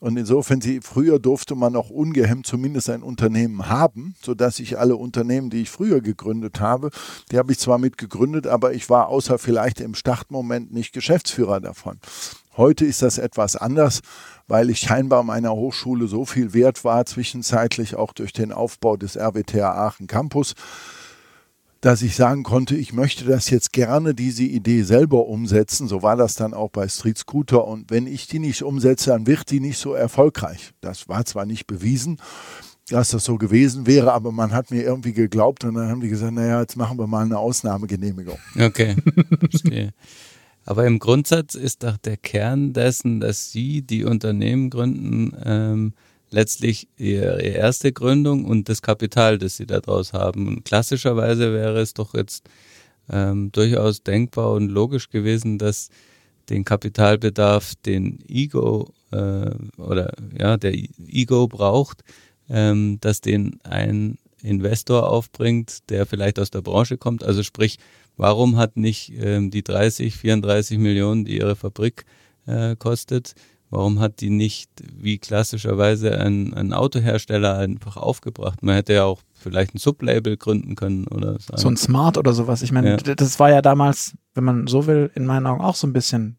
Und 0.00 0.16
insofern, 0.16 0.60
sie, 0.60 0.80
früher 0.80 1.18
durfte 1.18 1.54
man 1.56 1.74
auch 1.74 1.90
ungehemmt 1.90 2.46
zumindest 2.46 2.88
ein 2.90 3.02
Unternehmen 3.02 3.68
haben, 3.68 4.14
sodass 4.22 4.60
ich 4.60 4.78
alle 4.78 4.96
Unternehmen, 4.96 5.50
die 5.50 5.62
ich 5.62 5.70
früher 5.70 6.00
gegründet 6.00 6.60
habe, 6.60 6.90
die 7.32 7.38
habe 7.38 7.52
ich 7.52 7.58
zwar 7.58 7.78
mit 7.78 7.98
gegründet, 7.98 8.46
aber 8.46 8.74
ich 8.74 8.88
war 8.88 9.08
außer 9.08 9.38
vielleicht 9.38 9.80
im 9.80 9.94
Startmoment 9.94 10.72
nicht 10.72 10.92
Geschäftsführer 10.92 11.60
davon. 11.60 11.98
Heute 12.56 12.84
ist 12.84 13.02
das 13.02 13.18
etwas 13.18 13.56
anders, 13.56 14.00
weil 14.46 14.70
ich 14.70 14.80
scheinbar 14.80 15.22
meiner 15.22 15.52
Hochschule 15.52 16.08
so 16.08 16.24
viel 16.24 16.54
wert 16.54 16.84
war, 16.84 17.04
zwischenzeitlich 17.06 17.94
auch 17.94 18.12
durch 18.12 18.32
den 18.32 18.52
Aufbau 18.52 18.96
des 18.96 19.16
RWTH 19.16 19.62
Aachen 19.62 20.06
Campus, 20.06 20.54
dass 21.80 22.02
ich 22.02 22.16
sagen 22.16 22.42
konnte, 22.42 22.76
ich 22.76 22.92
möchte 22.92 23.24
das 23.24 23.50
jetzt 23.50 23.72
gerne, 23.72 24.14
diese 24.14 24.42
Idee 24.42 24.82
selber 24.82 25.26
umsetzen. 25.26 25.86
So 25.86 26.02
war 26.02 26.16
das 26.16 26.34
dann 26.34 26.54
auch 26.54 26.70
bei 26.70 26.88
Street 26.88 27.18
Scooter. 27.18 27.66
Und 27.66 27.90
wenn 27.90 28.06
ich 28.06 28.26
die 28.26 28.40
nicht 28.40 28.62
umsetze, 28.62 29.10
dann 29.10 29.26
wird 29.26 29.50
die 29.50 29.60
nicht 29.60 29.78
so 29.78 29.94
erfolgreich. 29.94 30.72
Das 30.80 31.08
war 31.08 31.24
zwar 31.24 31.46
nicht 31.46 31.66
bewiesen, 31.66 32.20
dass 32.88 33.10
das 33.10 33.24
so 33.24 33.36
gewesen 33.36 33.86
wäre, 33.86 34.12
aber 34.12 34.32
man 34.32 34.52
hat 34.52 34.70
mir 34.70 34.82
irgendwie 34.82 35.12
geglaubt 35.12 35.64
und 35.64 35.74
dann 35.74 35.88
haben 35.88 36.00
die 36.00 36.08
gesagt, 36.08 36.32
naja, 36.32 36.60
jetzt 36.60 36.76
machen 36.76 36.98
wir 36.98 37.06
mal 37.06 37.24
eine 37.24 37.38
Ausnahmegenehmigung. 37.38 38.38
Okay, 38.58 38.96
verstehe. 39.40 39.92
Aber 40.64 40.86
im 40.86 40.98
Grundsatz 40.98 41.54
ist 41.54 41.82
doch 41.82 41.96
der 41.96 42.16
Kern 42.16 42.72
dessen, 42.72 43.20
dass 43.20 43.52
Sie 43.52 43.82
die 43.82 44.04
Unternehmen 44.04 44.68
gründen, 44.68 45.34
ähm, 45.44 45.94
letztlich 46.30 46.88
ihre 46.96 47.40
erste 47.40 47.92
Gründung 47.92 48.44
und 48.44 48.68
das 48.68 48.82
Kapital, 48.82 49.38
das 49.38 49.56
sie 49.56 49.66
daraus 49.66 50.12
haben. 50.12 50.48
Und 50.48 50.64
klassischerweise 50.64 51.52
wäre 51.52 51.80
es 51.80 51.94
doch 51.94 52.14
jetzt 52.14 52.48
ähm, 53.10 53.50
durchaus 53.52 54.02
denkbar 54.02 54.52
und 54.52 54.68
logisch 54.68 55.08
gewesen, 55.10 55.58
dass 55.58 55.88
den 56.48 56.64
Kapitalbedarf, 56.64 57.74
den 57.76 58.18
Ego 58.28 58.92
äh, 59.10 59.50
oder 59.76 60.12
ja, 60.38 60.56
der 60.56 60.74
Ego 60.74 61.48
braucht, 61.48 62.02
ähm, 62.48 62.98
dass 63.00 63.20
den 63.20 63.60
ein 63.64 64.18
Investor 64.42 65.10
aufbringt, 65.10 65.90
der 65.90 66.06
vielleicht 66.06 66.38
aus 66.38 66.50
der 66.50 66.62
Branche 66.62 66.96
kommt. 66.96 67.24
Also 67.24 67.42
sprich, 67.42 67.78
warum 68.16 68.56
hat 68.56 68.76
nicht 68.76 69.12
ähm, 69.18 69.50
die 69.50 69.62
30, 69.62 70.16
34 70.16 70.78
Millionen, 70.78 71.24
die 71.24 71.38
ihre 71.38 71.56
Fabrik 71.56 72.04
äh, 72.46 72.76
kostet, 72.76 73.34
Warum 73.70 74.00
hat 74.00 74.20
die 74.20 74.30
nicht 74.30 74.70
wie 74.96 75.18
klassischerweise 75.18 76.18
ein, 76.18 76.54
ein 76.54 76.72
Autohersteller 76.72 77.58
einfach 77.58 77.96
aufgebracht? 77.96 78.62
Man 78.62 78.74
hätte 78.74 78.94
ja 78.94 79.04
auch 79.04 79.20
vielleicht 79.34 79.74
ein 79.74 79.78
Sublabel 79.78 80.36
gründen 80.36 80.74
können 80.74 81.06
oder 81.06 81.38
so. 81.38 81.56
So 81.56 81.68
ein 81.68 81.76
Smart 81.76 82.16
oder 82.16 82.32
sowas. 82.32 82.62
Ich 82.62 82.72
meine, 82.72 82.90
ja. 82.90 82.96
das 82.96 83.38
war 83.38 83.50
ja 83.50 83.60
damals, 83.60 84.14
wenn 84.34 84.44
man 84.44 84.66
so 84.66 84.86
will, 84.86 85.10
in 85.14 85.26
meinen 85.26 85.46
Augen 85.46 85.62
auch 85.62 85.74
so 85.74 85.86
ein 85.86 85.92
bisschen. 85.92 86.38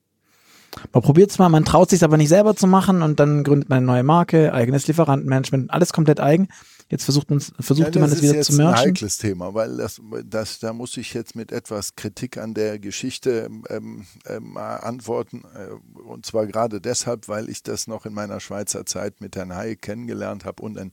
Man 0.91 1.03
probiert 1.03 1.31
es 1.31 1.39
mal, 1.39 1.49
man 1.49 1.65
traut 1.65 1.89
sich 1.89 2.03
aber 2.03 2.17
nicht 2.17 2.29
selber 2.29 2.55
zu 2.55 2.67
machen 2.67 3.01
und 3.01 3.19
dann 3.19 3.43
gründet 3.43 3.69
man 3.69 3.79
eine 3.79 3.85
neue 3.85 4.03
Marke, 4.03 4.53
eigenes 4.53 4.87
Lieferantenmanagement, 4.87 5.71
alles 5.71 5.93
komplett 5.93 6.19
eigen. 6.19 6.47
Jetzt 6.89 7.03
versucht 7.03 7.29
man, 7.29 7.39
versuchte 7.39 7.99
ja, 7.99 8.01
man 8.01 8.11
es 8.11 8.21
wieder 8.21 8.41
zu 8.41 8.53
merchen. 8.53 8.57
Das 8.57 8.57
ist 8.57 8.59
ein 8.59 8.75
heikles 8.75 9.17
Thema, 9.17 9.53
weil 9.53 9.77
das, 9.77 10.01
das, 10.25 10.57
da 10.57 10.73
muss 10.73 10.97
ich 10.97 11.13
jetzt 11.13 11.35
mit 11.35 11.51
etwas 11.51 11.95
Kritik 11.95 12.37
an 12.37 12.55
der 12.55 12.79
Geschichte 12.79 13.47
ähm, 13.69 14.07
ähm, 14.25 14.57
antworten. 14.57 15.43
Äh, 15.53 15.99
und 16.01 16.25
zwar 16.25 16.47
gerade 16.47 16.81
deshalb, 16.81 17.27
weil 17.27 17.47
ich 17.47 17.61
das 17.61 17.85
noch 17.85 18.07
in 18.07 18.13
meiner 18.13 18.39
Schweizer 18.39 18.87
Zeit 18.87 19.21
mit 19.21 19.35
Herrn 19.35 19.53
Hayek 19.53 19.83
kennengelernt 19.83 20.45
habe 20.45 20.63
und 20.63 20.79
ein 20.79 20.91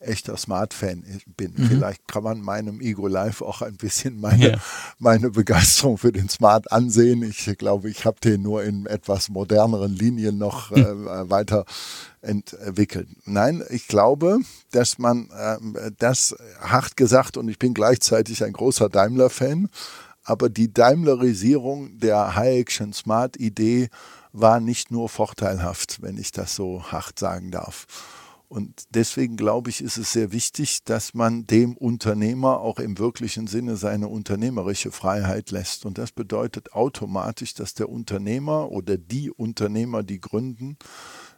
echter 0.00 0.36
Smart-Fan 0.36 1.04
bin. 1.36 1.52
Mhm. 1.56 1.68
Vielleicht 1.68 2.06
kann 2.08 2.24
man 2.24 2.40
meinem 2.40 2.80
Ego 2.80 3.06
Live 3.06 3.42
auch 3.42 3.62
ein 3.62 3.76
bisschen 3.76 4.20
meine, 4.20 4.52
ja. 4.52 4.58
meine 4.98 5.30
Begeisterung 5.30 5.98
für 5.98 6.12
den 6.12 6.28
Smart 6.28 6.70
ansehen. 6.72 7.22
Ich 7.22 7.44
glaube, 7.58 7.90
ich 7.90 8.04
habe 8.04 8.20
den 8.20 8.42
nur 8.42 8.62
in 8.62 8.86
etwas 8.86 9.28
moderneren 9.28 9.94
Linien 9.94 10.38
noch 10.38 10.72
äh, 10.72 10.80
mhm. 10.80 11.30
weiter 11.30 11.64
entwickelt. 12.22 13.08
Nein, 13.24 13.62
ich 13.70 13.86
glaube, 13.88 14.38
dass 14.72 14.98
man 14.98 15.30
äh, 15.30 15.90
das 15.98 16.34
hart 16.60 16.96
gesagt 16.96 17.36
und 17.36 17.48
ich 17.48 17.58
bin 17.58 17.74
gleichzeitig 17.74 18.44
ein 18.44 18.52
großer 18.52 18.88
Daimler-Fan, 18.88 19.68
aber 20.24 20.48
die 20.48 20.72
Daimlerisierung 20.72 21.98
der 22.00 22.36
Hayek'schen 22.36 22.92
Smart-Idee 22.92 23.88
war 24.32 24.60
nicht 24.60 24.90
nur 24.90 25.08
vorteilhaft, 25.08 26.02
wenn 26.02 26.18
ich 26.18 26.32
das 26.32 26.54
so 26.54 26.82
hart 26.82 27.18
sagen 27.18 27.50
darf. 27.50 27.86
Und 28.48 28.84
deswegen 28.90 29.36
glaube 29.36 29.70
ich, 29.70 29.82
ist 29.82 29.96
es 29.96 30.12
sehr 30.12 30.30
wichtig, 30.30 30.84
dass 30.84 31.14
man 31.14 31.46
dem 31.46 31.76
Unternehmer 31.76 32.60
auch 32.60 32.78
im 32.78 32.98
wirklichen 32.98 33.48
Sinne 33.48 33.76
seine 33.76 34.08
unternehmerische 34.08 34.92
Freiheit 34.92 35.50
lässt. 35.50 35.84
Und 35.84 35.98
das 35.98 36.12
bedeutet 36.12 36.72
automatisch, 36.72 37.54
dass 37.54 37.74
der 37.74 37.88
Unternehmer 37.88 38.70
oder 38.70 38.96
die 38.98 39.30
Unternehmer, 39.30 40.04
die 40.04 40.20
gründen, 40.20 40.76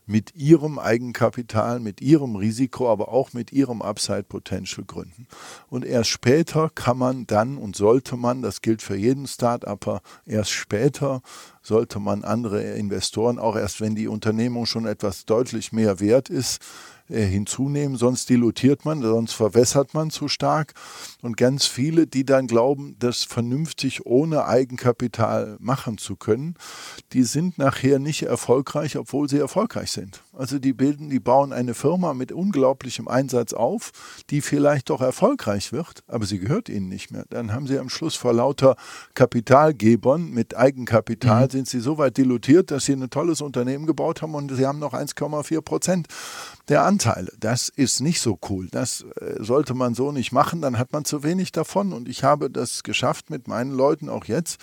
mit 0.09 0.35
ihrem 0.35 0.79
Eigenkapital, 0.79 1.81
mit 1.81 2.01
ihrem 2.01 2.35
Risiko, 2.35 2.90
aber 2.90 3.11
auch 3.11 3.35
mit 3.35 3.53
ihrem 3.53 3.83
Upside 3.83 4.25
Potential 4.25 4.87
gründen. 4.87 5.29
Und 5.68 5.85
erst 5.85 6.09
später 6.09 6.71
kann 6.75 6.97
man 6.97 7.27
dann 7.27 7.59
und 7.59 7.77
sollte 7.77 8.16
man, 8.16 8.40
das 8.40 8.62
gilt 8.62 8.81
für 8.81 8.97
jeden 8.97 9.27
Start-Upper, 9.27 10.01
erst 10.25 10.51
später 10.51 11.21
sollte 11.62 12.01
man 12.01 12.25
andere 12.25 12.62
Investoren, 12.62 13.38
auch 13.38 13.55
erst 13.55 13.83
wenn 13.83 13.94
die 13.94 14.09
Unternehmung 14.09 14.64
schon 14.64 14.87
etwas 14.87 15.27
deutlich 15.27 15.73
mehr 15.73 16.01
wert 16.01 16.31
ist, 16.31 16.62
äh, 17.09 17.25
hinzunehmen, 17.25 17.97
sonst 17.97 18.29
dilutiert 18.29 18.85
man, 18.85 19.03
sonst 19.03 19.33
verwässert 19.33 19.94
man 19.94 20.11
zu 20.11 20.29
stark. 20.29 20.75
Und 21.23 21.37
ganz 21.37 21.66
viele, 21.66 22.07
die 22.07 22.25
dann 22.25 22.47
glauben, 22.47 22.97
das 22.99 23.25
vernünftig 23.25 24.07
ohne 24.07 24.44
Eigenkapital 24.44 25.57
machen 25.61 25.99
zu 25.99 26.16
können, 26.16 26.55
die 27.12 27.25
sind 27.25 27.59
nachher 27.59 27.99
nicht 27.99 28.23
erfolgreich, 28.23 28.97
obwohl 28.97 29.29
sie 29.29 29.38
erfolgreich 29.38 29.90
sind. 29.90 30.23
Also 30.33 30.59
die 30.59 30.73
bilden, 30.73 31.11
die 31.11 31.18
bauen 31.18 31.53
eine 31.53 31.75
Firma 31.75 32.14
mit 32.14 32.31
unglaublichem 32.31 33.09
Einsatz 33.09 33.53
auf, 33.53 33.90
die 34.31 34.40
vielleicht 34.40 34.90
doch 34.90 35.01
erfolgreich 35.01 35.73
wird, 35.73 36.05
aber 36.07 36.27
sie 36.27 36.38
gehört 36.38 36.68
ihnen 36.68 36.88
nicht 36.88 37.11
mehr. 37.11 37.25
Dann 37.31 37.53
haben 37.53 37.66
sie 37.66 37.79
am 37.79 37.88
Schluss 37.88 38.14
vor 38.14 38.33
lauter 38.33 38.77
Kapitalgebern 39.14 40.31
mit 40.31 40.57
Eigenkapital 40.57 41.47
mhm. 41.47 41.51
sind 41.51 41.68
sie 41.68 41.81
so 41.81 41.99
weit 41.99 42.16
dilutiert, 42.16 42.71
dass 42.71 42.85
sie 42.85 42.92
ein 42.92 43.11
tolles 43.11 43.40
Unternehmen 43.40 43.87
gebaut 43.87 44.23
haben 44.23 44.35
und 44.35 44.55
sie 44.55 44.66
haben 44.66 44.79
noch 44.79 44.92
1,4 44.92 45.61
Prozent 45.62 46.07
der 46.68 46.85
Anteile. 46.85 46.97
Das 47.38 47.68
ist 47.68 48.00
nicht 48.00 48.20
so 48.20 48.38
cool. 48.48 48.68
Das 48.70 49.04
äh, 49.20 49.42
sollte 49.42 49.74
man 49.74 49.94
so 49.94 50.12
nicht 50.12 50.32
machen, 50.32 50.61
dann 50.61 50.78
hat 50.78 50.92
man 50.92 51.04
zu 51.04 51.22
wenig 51.22 51.52
davon. 51.52 51.92
Und 51.92 52.08
ich 52.08 52.24
habe 52.24 52.50
das 52.50 52.82
geschafft 52.82 53.30
mit 53.30 53.48
meinen 53.48 53.72
Leuten 53.72 54.08
auch 54.08 54.24
jetzt. 54.24 54.61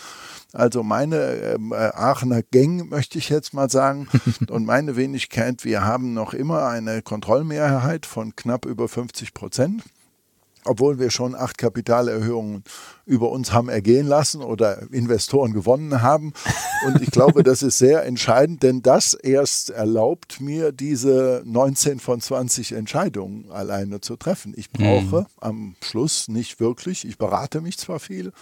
Also 0.53 0.83
meine 0.83 1.17
ähm, 1.17 1.71
äh, 1.71 1.75
Aachener 1.75 2.43
Gang 2.43 2.89
möchte 2.89 3.17
ich 3.17 3.29
jetzt 3.29 3.53
mal 3.53 3.69
sagen 3.69 4.07
und 4.49 4.65
meine 4.65 4.95
Wenigkeit, 4.95 5.65
wir 5.65 5.83
haben 5.83 6.13
noch 6.13 6.33
immer 6.33 6.67
eine 6.67 7.01
Kontrollmehrheit 7.01 8.05
von 8.05 8.35
knapp 8.35 8.65
über 8.65 8.87
50 8.87 9.33
Prozent 9.33 9.83
obwohl 10.65 10.99
wir 10.99 11.11
schon 11.11 11.35
acht 11.35 11.57
Kapitalerhöhungen 11.57 12.63
über 13.05 13.31
uns 13.31 13.53
haben 13.53 13.69
ergehen 13.69 14.07
lassen 14.07 14.41
oder 14.41 14.91
Investoren 14.91 15.53
gewonnen 15.53 16.01
haben. 16.01 16.33
Und 16.85 17.01
ich 17.01 17.11
glaube, 17.11 17.43
das 17.43 17.63
ist 17.63 17.77
sehr 17.77 18.05
entscheidend, 18.05 18.63
denn 18.63 18.81
das 18.81 19.13
erst 19.13 19.69
erlaubt 19.69 20.41
mir, 20.41 20.71
diese 20.71 21.43
19 21.45 21.99
von 21.99 22.19
20 22.19 22.73
Entscheidungen 22.73 23.51
alleine 23.51 24.01
zu 24.01 24.15
treffen. 24.15 24.53
Ich 24.57 24.71
brauche 24.71 25.21
mhm. 25.21 25.25
am 25.39 25.75
Schluss 25.81 26.27
nicht 26.27 26.59
wirklich, 26.59 27.07
ich 27.07 27.17
berate 27.17 27.61
mich 27.61 27.77
zwar 27.77 27.99
viel, 27.99 28.33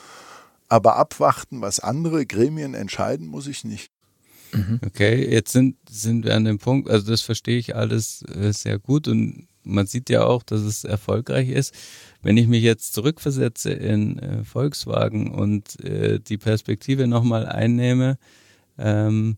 aber 0.69 0.95
abwarten, 0.95 1.61
was 1.61 1.79
andere 1.79 2.25
Gremien 2.25 2.73
entscheiden, 2.73 3.27
muss 3.27 3.47
ich 3.47 3.63
nicht. 3.63 3.91
Mhm. 4.53 4.79
Okay, 4.85 5.29
jetzt 5.29 5.51
sind, 5.51 5.77
sind 5.89 6.25
wir 6.25 6.35
an 6.35 6.45
dem 6.45 6.59
Punkt, 6.59 6.89
also 6.89 7.09
das 7.09 7.21
verstehe 7.21 7.57
ich 7.57 7.75
alles 7.75 8.23
äh, 8.23 8.51
sehr 8.53 8.79
gut 8.79 9.07
und 9.07 9.47
man 9.63 9.87
sieht 9.87 10.09
ja 10.09 10.25
auch, 10.25 10.43
dass 10.43 10.61
es 10.61 10.83
erfolgreich 10.83 11.49
ist. 11.49 11.73
Wenn 12.23 12.37
ich 12.37 12.47
mich 12.47 12.63
jetzt 12.63 12.93
zurückversetze 12.93 13.71
in 13.71 14.17
äh, 14.17 14.43
Volkswagen 14.45 15.31
und 15.31 15.79
äh, 15.83 16.19
die 16.19 16.37
Perspektive 16.37 17.05
nochmal 17.05 17.45
einnehme, 17.45 18.17
ähm, 18.77 19.37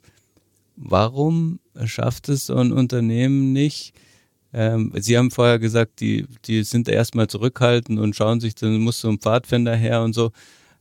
warum 0.75 1.59
schafft 1.83 2.29
es 2.29 2.45
so 2.45 2.55
ein 2.55 2.71
Unternehmen 2.71 3.53
nicht? 3.53 3.93
Ähm, 4.53 4.93
Sie 4.95 5.17
haben 5.17 5.31
vorher 5.31 5.57
gesagt, 5.57 5.99
die, 5.99 6.27
die 6.45 6.63
sind 6.63 6.87
erstmal 6.87 7.27
zurückhaltend 7.27 7.99
und 7.99 8.15
schauen 8.15 8.39
sich, 8.39 8.53
dann 8.53 8.77
muss 8.77 9.01
so 9.01 9.09
ein 9.09 9.19
Pfadfinder 9.19 9.75
her 9.75 10.03
und 10.03 10.13
so. 10.13 10.31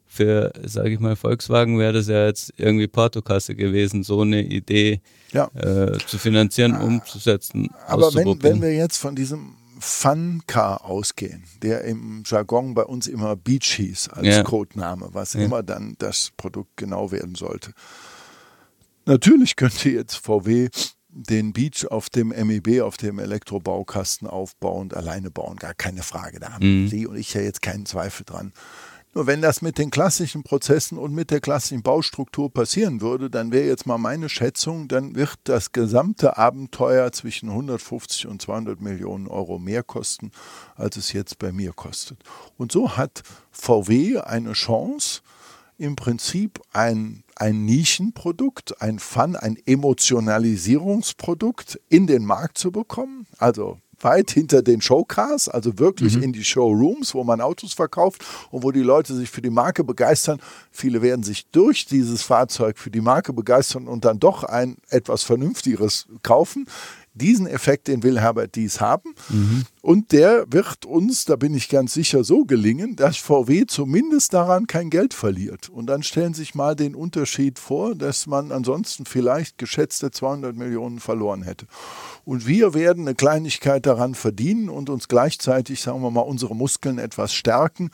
Für, 0.06 0.52
sage 0.62 0.90
ich 0.90 1.00
mal, 1.00 1.16
Volkswagen 1.16 1.76
wäre 1.76 1.94
das 1.94 2.06
ja 2.06 2.26
jetzt 2.26 2.52
irgendwie 2.56 2.86
Portokasse 2.86 3.56
gewesen, 3.56 4.04
so 4.04 4.20
eine 4.20 4.42
Idee 4.42 5.00
ja. 5.32 5.50
äh, 5.54 5.98
zu 6.06 6.18
finanzieren, 6.18 6.76
umzusetzen. 6.76 7.70
Aber 7.88 8.14
wenn, 8.14 8.40
wenn 8.40 8.62
wir 8.62 8.72
jetzt 8.72 8.98
von 8.98 9.16
diesem 9.16 9.54
Fun 9.86 10.42
Car 10.46 10.86
ausgehen, 10.86 11.44
der 11.62 11.82
im 11.84 12.22
Jargon 12.24 12.72
bei 12.72 12.84
uns 12.84 13.06
immer 13.06 13.36
Beach 13.36 13.74
hieß 13.76 14.08
als 14.08 14.26
ja. 14.26 14.42
Codename, 14.42 15.10
was 15.12 15.34
ja. 15.34 15.40
immer 15.40 15.62
dann 15.62 15.94
das 15.98 16.32
Produkt 16.38 16.78
genau 16.78 17.12
werden 17.12 17.34
sollte. 17.34 17.72
Natürlich 19.04 19.56
könnte 19.56 19.90
jetzt 19.90 20.16
VW 20.16 20.70
den 21.10 21.52
Beach 21.52 21.86
auf 21.90 22.08
dem 22.08 22.28
MEB, 22.28 22.80
auf 22.80 22.96
dem 22.96 23.18
Elektrobaukasten 23.18 24.26
aufbauen 24.26 24.80
und 24.80 24.94
alleine 24.94 25.30
bauen, 25.30 25.56
gar 25.56 25.74
keine 25.74 26.02
Frage. 26.02 26.40
Da 26.40 26.54
haben 26.54 26.84
mhm. 26.84 26.88
Sie 26.88 27.06
und 27.06 27.16
ich 27.16 27.34
ja 27.34 27.42
jetzt 27.42 27.60
keinen 27.60 27.84
Zweifel 27.84 28.24
dran. 28.24 28.54
Nur 29.14 29.28
wenn 29.28 29.40
das 29.40 29.62
mit 29.62 29.78
den 29.78 29.90
klassischen 29.90 30.42
Prozessen 30.42 30.98
und 30.98 31.14
mit 31.14 31.30
der 31.30 31.40
klassischen 31.40 31.82
Baustruktur 31.82 32.52
passieren 32.52 33.00
würde, 33.00 33.30
dann 33.30 33.52
wäre 33.52 33.66
jetzt 33.66 33.86
mal 33.86 33.96
meine 33.96 34.28
Schätzung, 34.28 34.88
dann 34.88 35.14
wird 35.14 35.38
das 35.44 35.70
gesamte 35.70 36.36
Abenteuer 36.36 37.12
zwischen 37.12 37.48
150 37.48 38.26
und 38.26 38.42
200 38.42 38.80
Millionen 38.80 39.28
Euro 39.28 39.60
mehr 39.60 39.84
kosten, 39.84 40.32
als 40.74 40.96
es 40.96 41.12
jetzt 41.12 41.38
bei 41.38 41.52
mir 41.52 41.72
kostet. 41.72 42.18
Und 42.56 42.72
so 42.72 42.96
hat 42.96 43.22
VW 43.52 44.18
eine 44.18 44.52
Chance, 44.52 45.20
im 45.76 45.96
Prinzip 45.96 46.60
ein, 46.72 47.24
ein 47.36 47.64
Nischenprodukt, 47.64 48.80
ein 48.80 48.98
Fun, 48.98 49.36
ein 49.36 49.56
Emotionalisierungsprodukt 49.64 51.80
in 51.88 52.06
den 52.06 52.24
Markt 52.24 52.58
zu 52.58 52.70
bekommen. 52.70 53.26
Also 53.38 53.78
weit 54.00 54.30
hinter 54.30 54.62
den 54.62 54.80
Showcars, 54.80 55.48
also 55.48 55.78
wirklich 55.78 56.16
mhm. 56.16 56.22
in 56.24 56.32
die 56.32 56.44
Showrooms, 56.44 57.14
wo 57.14 57.24
man 57.24 57.40
Autos 57.40 57.72
verkauft 57.72 58.24
und 58.50 58.62
wo 58.62 58.70
die 58.70 58.80
Leute 58.80 59.14
sich 59.14 59.30
für 59.30 59.42
die 59.42 59.50
Marke 59.50 59.84
begeistern. 59.84 60.40
Viele 60.70 61.02
werden 61.02 61.22
sich 61.22 61.46
durch 61.50 61.86
dieses 61.86 62.22
Fahrzeug 62.22 62.78
für 62.78 62.90
die 62.90 63.00
Marke 63.00 63.32
begeistern 63.32 63.88
und 63.88 64.04
dann 64.04 64.18
doch 64.18 64.44
ein 64.44 64.76
etwas 64.88 65.22
Vernünftigeres 65.22 66.06
kaufen. 66.22 66.66
Diesen 67.14 67.46
Effekt, 67.46 67.88
den 67.88 68.02
will 68.02 68.20
Herbert 68.20 68.54
Dies 68.56 68.80
haben. 68.80 69.14
Mhm. 69.28 69.64
Und 69.84 70.12
der 70.12 70.46
wird 70.50 70.86
uns, 70.86 71.26
da 71.26 71.36
bin 71.36 71.52
ich 71.52 71.68
ganz 71.68 71.92
sicher, 71.92 72.24
so 72.24 72.46
gelingen, 72.46 72.96
dass 72.96 73.18
VW 73.18 73.66
zumindest 73.66 74.32
daran 74.32 74.66
kein 74.66 74.88
Geld 74.88 75.12
verliert. 75.12 75.68
Und 75.68 75.88
dann 75.88 76.02
stellen 76.02 76.32
Sie 76.32 76.40
sich 76.40 76.54
mal 76.54 76.74
den 76.74 76.94
Unterschied 76.94 77.58
vor, 77.58 77.94
dass 77.94 78.26
man 78.26 78.50
ansonsten 78.50 79.04
vielleicht 79.04 79.58
geschätzte 79.58 80.10
200 80.10 80.56
Millionen 80.56 81.00
verloren 81.00 81.42
hätte. 81.42 81.66
Und 82.24 82.46
wir 82.46 82.72
werden 82.72 83.06
eine 83.06 83.14
Kleinigkeit 83.14 83.84
daran 83.84 84.14
verdienen 84.14 84.70
und 84.70 84.88
uns 84.88 85.06
gleichzeitig, 85.06 85.82
sagen 85.82 86.00
wir 86.00 86.10
mal, 86.10 86.22
unsere 86.22 86.56
Muskeln 86.56 86.98
etwas 86.98 87.34
stärken 87.34 87.90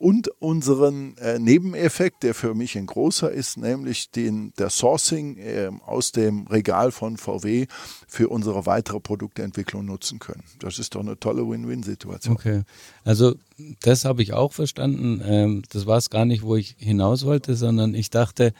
und 0.00 0.28
unseren 0.40 1.14
äh, 1.18 1.38
Nebeneffekt, 1.38 2.22
der 2.22 2.34
für 2.34 2.54
mich 2.54 2.76
ein 2.76 2.86
großer 2.86 3.30
ist, 3.30 3.58
nämlich 3.58 4.10
den, 4.10 4.52
der 4.58 4.70
Sourcing 4.70 5.36
äh, 5.36 5.70
aus 5.84 6.10
dem 6.10 6.46
Regal 6.46 6.90
von 6.90 7.18
VW 7.18 7.66
für 8.08 8.30
unsere 8.30 8.64
weitere 8.64 8.98
Produktentwicklung 8.98 9.84
nutzen 9.84 10.18
können. 10.18 10.42
Das 10.58 10.78
ist 10.78 10.94
doch 10.94 11.00
eine 11.00 11.20
tolle 11.20 11.29
Win-Win-Situation. 11.36 12.34
Okay, 12.34 12.62
also 13.04 13.34
das 13.82 14.04
habe 14.04 14.22
ich 14.22 14.32
auch 14.32 14.52
verstanden. 14.52 15.22
Ähm, 15.24 15.62
das 15.70 15.86
war 15.86 15.98
es 15.98 16.10
gar 16.10 16.24
nicht, 16.24 16.42
wo 16.42 16.56
ich 16.56 16.76
hinaus 16.78 17.24
wollte, 17.24 17.56
sondern 17.56 17.94
ich 17.94 18.10
dachte, 18.10 18.52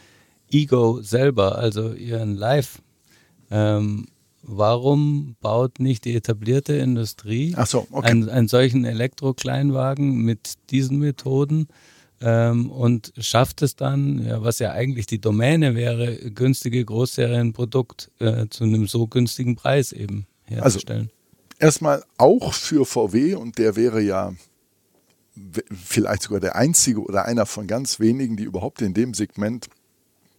Ego 0.51 1.01
selber, 1.03 1.59
also 1.59 1.93
ihren 1.93 2.35
Live, 2.35 2.83
ähm, 3.51 4.07
warum 4.43 5.37
baut 5.41 5.81
nicht 5.81 6.05
die 6.05 6.15
etablierte 6.15 6.75
Industrie 6.75 7.55
so, 7.67 7.87
okay. 7.91 8.09
einen, 8.09 8.29
einen 8.29 8.49
solchen 8.49 8.85
Elektrokleinwagen 8.85 10.23
mit 10.23 10.55
diesen 10.71 10.99
Methoden 10.99 11.69
ähm, 12.21 12.71
und 12.71 13.13
schafft 13.19 13.63
es 13.63 13.77
dann, 13.77 14.25
ja, 14.25 14.43
was 14.43 14.59
ja 14.59 14.73
eigentlich 14.73 15.07
die 15.07 15.21
Domäne 15.21 15.75
wäre, 15.75 16.17
günstige 16.31 16.85
Großserienprodukt 16.85 18.11
äh, 18.19 18.47
zu 18.49 18.65
einem 18.65 18.87
so 18.87 19.07
günstigen 19.07 19.57
Preis 19.57 19.93
eben 19.93 20.27
herzustellen? 20.45 21.11
Also, 21.11 21.20
erstmal 21.61 22.03
auch 22.17 22.53
für 22.53 22.85
VW 22.85 23.35
und 23.35 23.59
der 23.59 23.77
wäre 23.77 24.01
ja 24.01 24.33
vielleicht 25.73 26.23
sogar 26.23 26.41
der 26.41 26.57
einzige 26.57 27.03
oder 27.03 27.25
einer 27.25 27.47
von 27.47 27.67
ganz 27.67 28.01
wenigen, 28.01 28.37
die 28.37 28.45
überhaupt 28.45 28.83
in 28.83 28.95
dem 28.95 29.15
Segment 29.15 29.69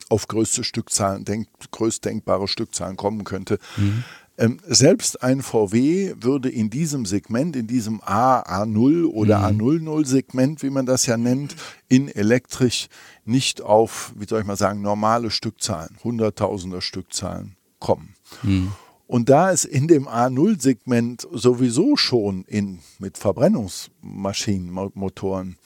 auf 0.10 0.28
größte 0.28 0.64
Stückzahlen, 0.64 1.24
denk, 1.24 1.48
größtdenkbare 1.72 2.48
Stückzahlen 2.48 2.98
kommen 2.98 3.24
könnte. 3.24 3.58
Mhm. 3.78 4.04
Ähm, 4.38 4.60
selbst 4.68 5.24
ein 5.24 5.42
VW 5.42 6.16
würde 6.20 6.50
in 6.50 6.70
diesem 6.70 7.06
Segment, 7.06 7.56
in 7.56 7.68
diesem 7.68 8.02
A, 8.02 8.42
A0 8.42 9.06
oder 9.06 9.52
mhm. 9.52 9.62
A00-Segment, 9.62 10.64
wie 10.64 10.70
man 10.70 10.86
das 10.86 11.06
ja 11.06 11.18
nennt, 11.18 11.56
in 11.88 12.08
elektrisch 12.10 12.88
nicht 13.24 13.62
auf, 13.62 14.14
wie 14.16 14.26
soll 14.26 14.42
ich 14.42 14.48
mal 14.48 14.58
sagen, 14.58 14.82
normale 14.82 15.32
Stückzahlen, 15.32 15.98
Hunderttausender 16.04 16.82
Stückzahlen 16.82 17.56
kommen. 17.80 18.16
Mhm. 18.44 18.72
Und 19.12 19.28
da 19.28 19.52
es 19.52 19.66
in 19.66 19.90
dem 19.90 20.08
A0-Segment 20.08 21.28
sowieso 21.34 21.98
schon 21.98 22.46
in, 22.46 22.80
mit 22.98 23.18
Verbrennungsmaschinen, 23.18 24.72
Motoren, 24.94 25.58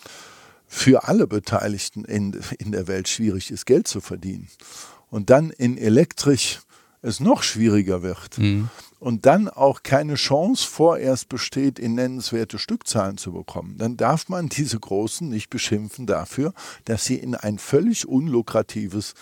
für 0.66 1.08
alle 1.08 1.28
Beteiligten 1.28 2.06
in, 2.06 2.36
in 2.58 2.72
der 2.72 2.88
Welt 2.88 3.08
schwierig 3.08 3.52
ist, 3.52 3.68
Geld 3.68 3.88
zu 3.88 4.02
verdienen. 4.02 4.48
Und 5.12 5.30
dann 5.30 5.52
in 5.52 5.78
elektrisch 5.78 6.62
es 7.04 7.20
noch 7.20 7.44
schwieriger 7.44 8.02
wird 8.02 8.40
mhm. 8.40 8.70
und 8.98 9.28
dann 9.28 9.48
auch 9.48 9.84
keine 9.84 10.16
Chance 10.16 10.68
vorerst 10.68 11.30
besteht, 11.30 11.78
in 11.78 11.94
nennenswerte 11.94 12.58
Stückzahlen 12.58 13.20
zu 13.20 13.32
bekommen, 13.32 13.78
dann 13.78 13.96
darf 13.96 14.28
man 14.28 14.50
diese 14.50 14.80
Großen 14.80 15.30
nicht 15.30 15.52
beschimpfen 15.52 16.08
dafür, 16.08 16.52
dass 16.86 17.06
sie 17.06 17.18
in 17.18 17.36
ein 17.36 17.60
völlig 17.60 18.08
unlukratives 18.08 19.14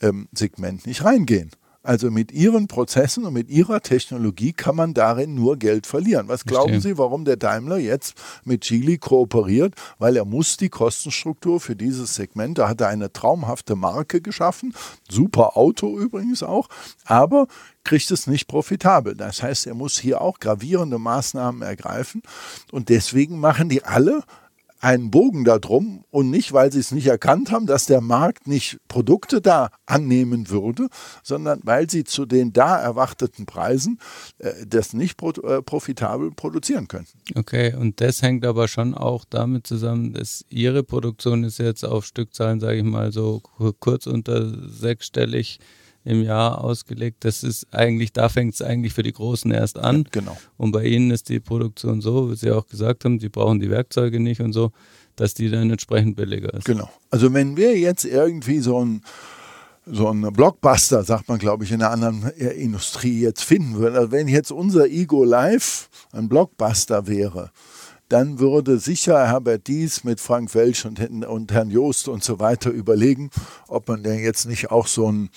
ähm, 0.00 0.26
Segment 0.32 0.84
nicht 0.84 1.04
reingehen. 1.04 1.52
Also 1.82 2.10
mit 2.10 2.30
ihren 2.30 2.68
Prozessen 2.68 3.24
und 3.24 3.32
mit 3.32 3.48
ihrer 3.48 3.80
Technologie 3.80 4.52
kann 4.52 4.76
man 4.76 4.94
darin 4.94 5.34
nur 5.34 5.56
Geld 5.56 5.86
verlieren. 5.86 6.28
Was 6.28 6.44
glauben 6.44 6.80
Sie, 6.80 6.96
warum 6.96 7.24
der 7.24 7.36
Daimler 7.36 7.78
jetzt 7.78 8.14
mit 8.44 8.62
Geely 8.62 8.98
kooperiert? 8.98 9.74
Weil 9.98 10.16
er 10.16 10.24
muss 10.24 10.56
die 10.56 10.68
Kostenstruktur 10.68 11.60
für 11.60 11.74
dieses 11.74 12.14
Segment, 12.14 12.58
da 12.58 12.68
hat 12.68 12.80
er 12.80 12.88
eine 12.88 13.12
traumhafte 13.12 13.74
Marke 13.74 14.20
geschaffen, 14.20 14.74
super 15.10 15.56
Auto 15.56 15.98
übrigens 15.98 16.42
auch, 16.42 16.68
aber 17.04 17.48
kriegt 17.84 18.10
es 18.12 18.28
nicht 18.28 18.46
profitabel. 18.46 19.16
Das 19.16 19.42
heißt, 19.42 19.66
er 19.66 19.74
muss 19.74 19.98
hier 19.98 20.20
auch 20.20 20.38
gravierende 20.38 20.98
Maßnahmen 20.98 21.62
ergreifen 21.62 22.22
und 22.70 22.90
deswegen 22.90 23.40
machen 23.40 23.68
die 23.68 23.84
alle 23.84 24.22
einen 24.82 25.12
Bogen 25.12 25.44
darum 25.44 26.04
und 26.10 26.28
nicht, 26.28 26.52
weil 26.52 26.72
sie 26.72 26.80
es 26.80 26.90
nicht 26.90 27.06
erkannt 27.06 27.52
haben, 27.52 27.66
dass 27.66 27.86
der 27.86 28.00
Markt 28.00 28.48
nicht 28.48 28.78
Produkte 28.88 29.40
da 29.40 29.70
annehmen 29.86 30.50
würde, 30.50 30.88
sondern 31.22 31.60
weil 31.62 31.88
sie 31.88 32.02
zu 32.02 32.26
den 32.26 32.52
da 32.52 32.80
erwarteten 32.80 33.46
Preisen 33.46 34.00
äh, 34.38 34.50
das 34.66 34.92
nicht 34.92 35.16
pro, 35.16 35.30
äh, 35.30 35.62
profitabel 35.62 36.32
produzieren 36.32 36.88
können. 36.88 37.06
Okay, 37.36 37.74
und 37.74 38.00
das 38.00 38.22
hängt 38.22 38.44
aber 38.44 38.66
schon 38.66 38.94
auch 38.94 39.24
damit 39.24 39.68
zusammen, 39.68 40.14
dass 40.14 40.44
Ihre 40.48 40.82
Produktion 40.82 41.44
ist 41.44 41.58
jetzt 41.58 41.84
auf 41.84 42.04
Stückzahlen, 42.04 42.58
sage 42.58 42.78
ich 42.78 42.84
mal, 42.84 43.12
so 43.12 43.40
kurz 43.78 44.06
unter 44.06 44.52
sechsstellig 44.68 45.60
im 46.04 46.22
Jahr 46.22 46.62
ausgelegt. 46.62 47.24
Das 47.24 47.42
ist 47.42 47.66
eigentlich, 47.72 48.12
da 48.12 48.28
fängt 48.28 48.54
es 48.54 48.62
eigentlich 48.62 48.92
für 48.92 49.02
die 49.02 49.12
Großen 49.12 49.50
erst 49.50 49.78
an. 49.78 49.98
Ja, 49.98 50.10
genau. 50.10 50.36
Und 50.56 50.72
bei 50.72 50.84
ihnen 50.84 51.10
ist 51.10 51.28
die 51.28 51.40
Produktion 51.40 52.00
so, 52.00 52.30
wie 52.30 52.36
Sie 52.36 52.50
auch 52.50 52.66
gesagt 52.66 53.04
haben, 53.04 53.20
sie 53.20 53.28
brauchen 53.28 53.60
die 53.60 53.70
Werkzeuge 53.70 54.20
nicht 54.20 54.40
und 54.40 54.52
so, 54.52 54.72
dass 55.16 55.34
die 55.34 55.50
dann 55.50 55.70
entsprechend 55.70 56.16
billiger 56.16 56.52
ist. 56.54 56.64
Genau. 56.64 56.90
Also 57.10 57.32
wenn 57.32 57.56
wir 57.56 57.78
jetzt 57.78 58.04
irgendwie 58.04 58.58
so 58.58 58.84
ein 58.84 59.02
so 59.84 60.08
ein 60.08 60.20
Blockbuster, 60.32 61.02
sagt 61.02 61.28
man, 61.28 61.40
glaube 61.40 61.64
ich, 61.64 61.72
in 61.72 61.82
einer 61.82 61.90
anderen 61.90 62.30
Industrie 62.30 63.20
jetzt 63.20 63.42
finden 63.42 63.74
würden. 63.74 63.96
Also 63.96 64.12
wenn 64.12 64.28
jetzt 64.28 64.52
unser 64.52 64.86
Ego 64.86 65.24
Live 65.24 65.88
ein 66.12 66.28
Blockbuster 66.28 67.08
wäre, 67.08 67.50
dann 68.08 68.38
würde 68.38 68.78
sicher 68.78 69.26
Herbert 69.26 69.66
Dies 69.66 70.04
mit 70.04 70.20
Frank 70.20 70.54
Welsch 70.54 70.84
und, 70.84 71.00
und 71.24 71.50
Herrn 71.50 71.70
Joost 71.70 72.08
und 72.08 72.22
so 72.22 72.38
weiter 72.38 72.70
überlegen, 72.70 73.30
ob 73.68 73.88
man 73.88 74.02
denn 74.02 74.18
jetzt 74.18 74.46
nicht 74.46 74.70
auch 74.70 74.86
so 74.86 75.10
ein 75.10 75.30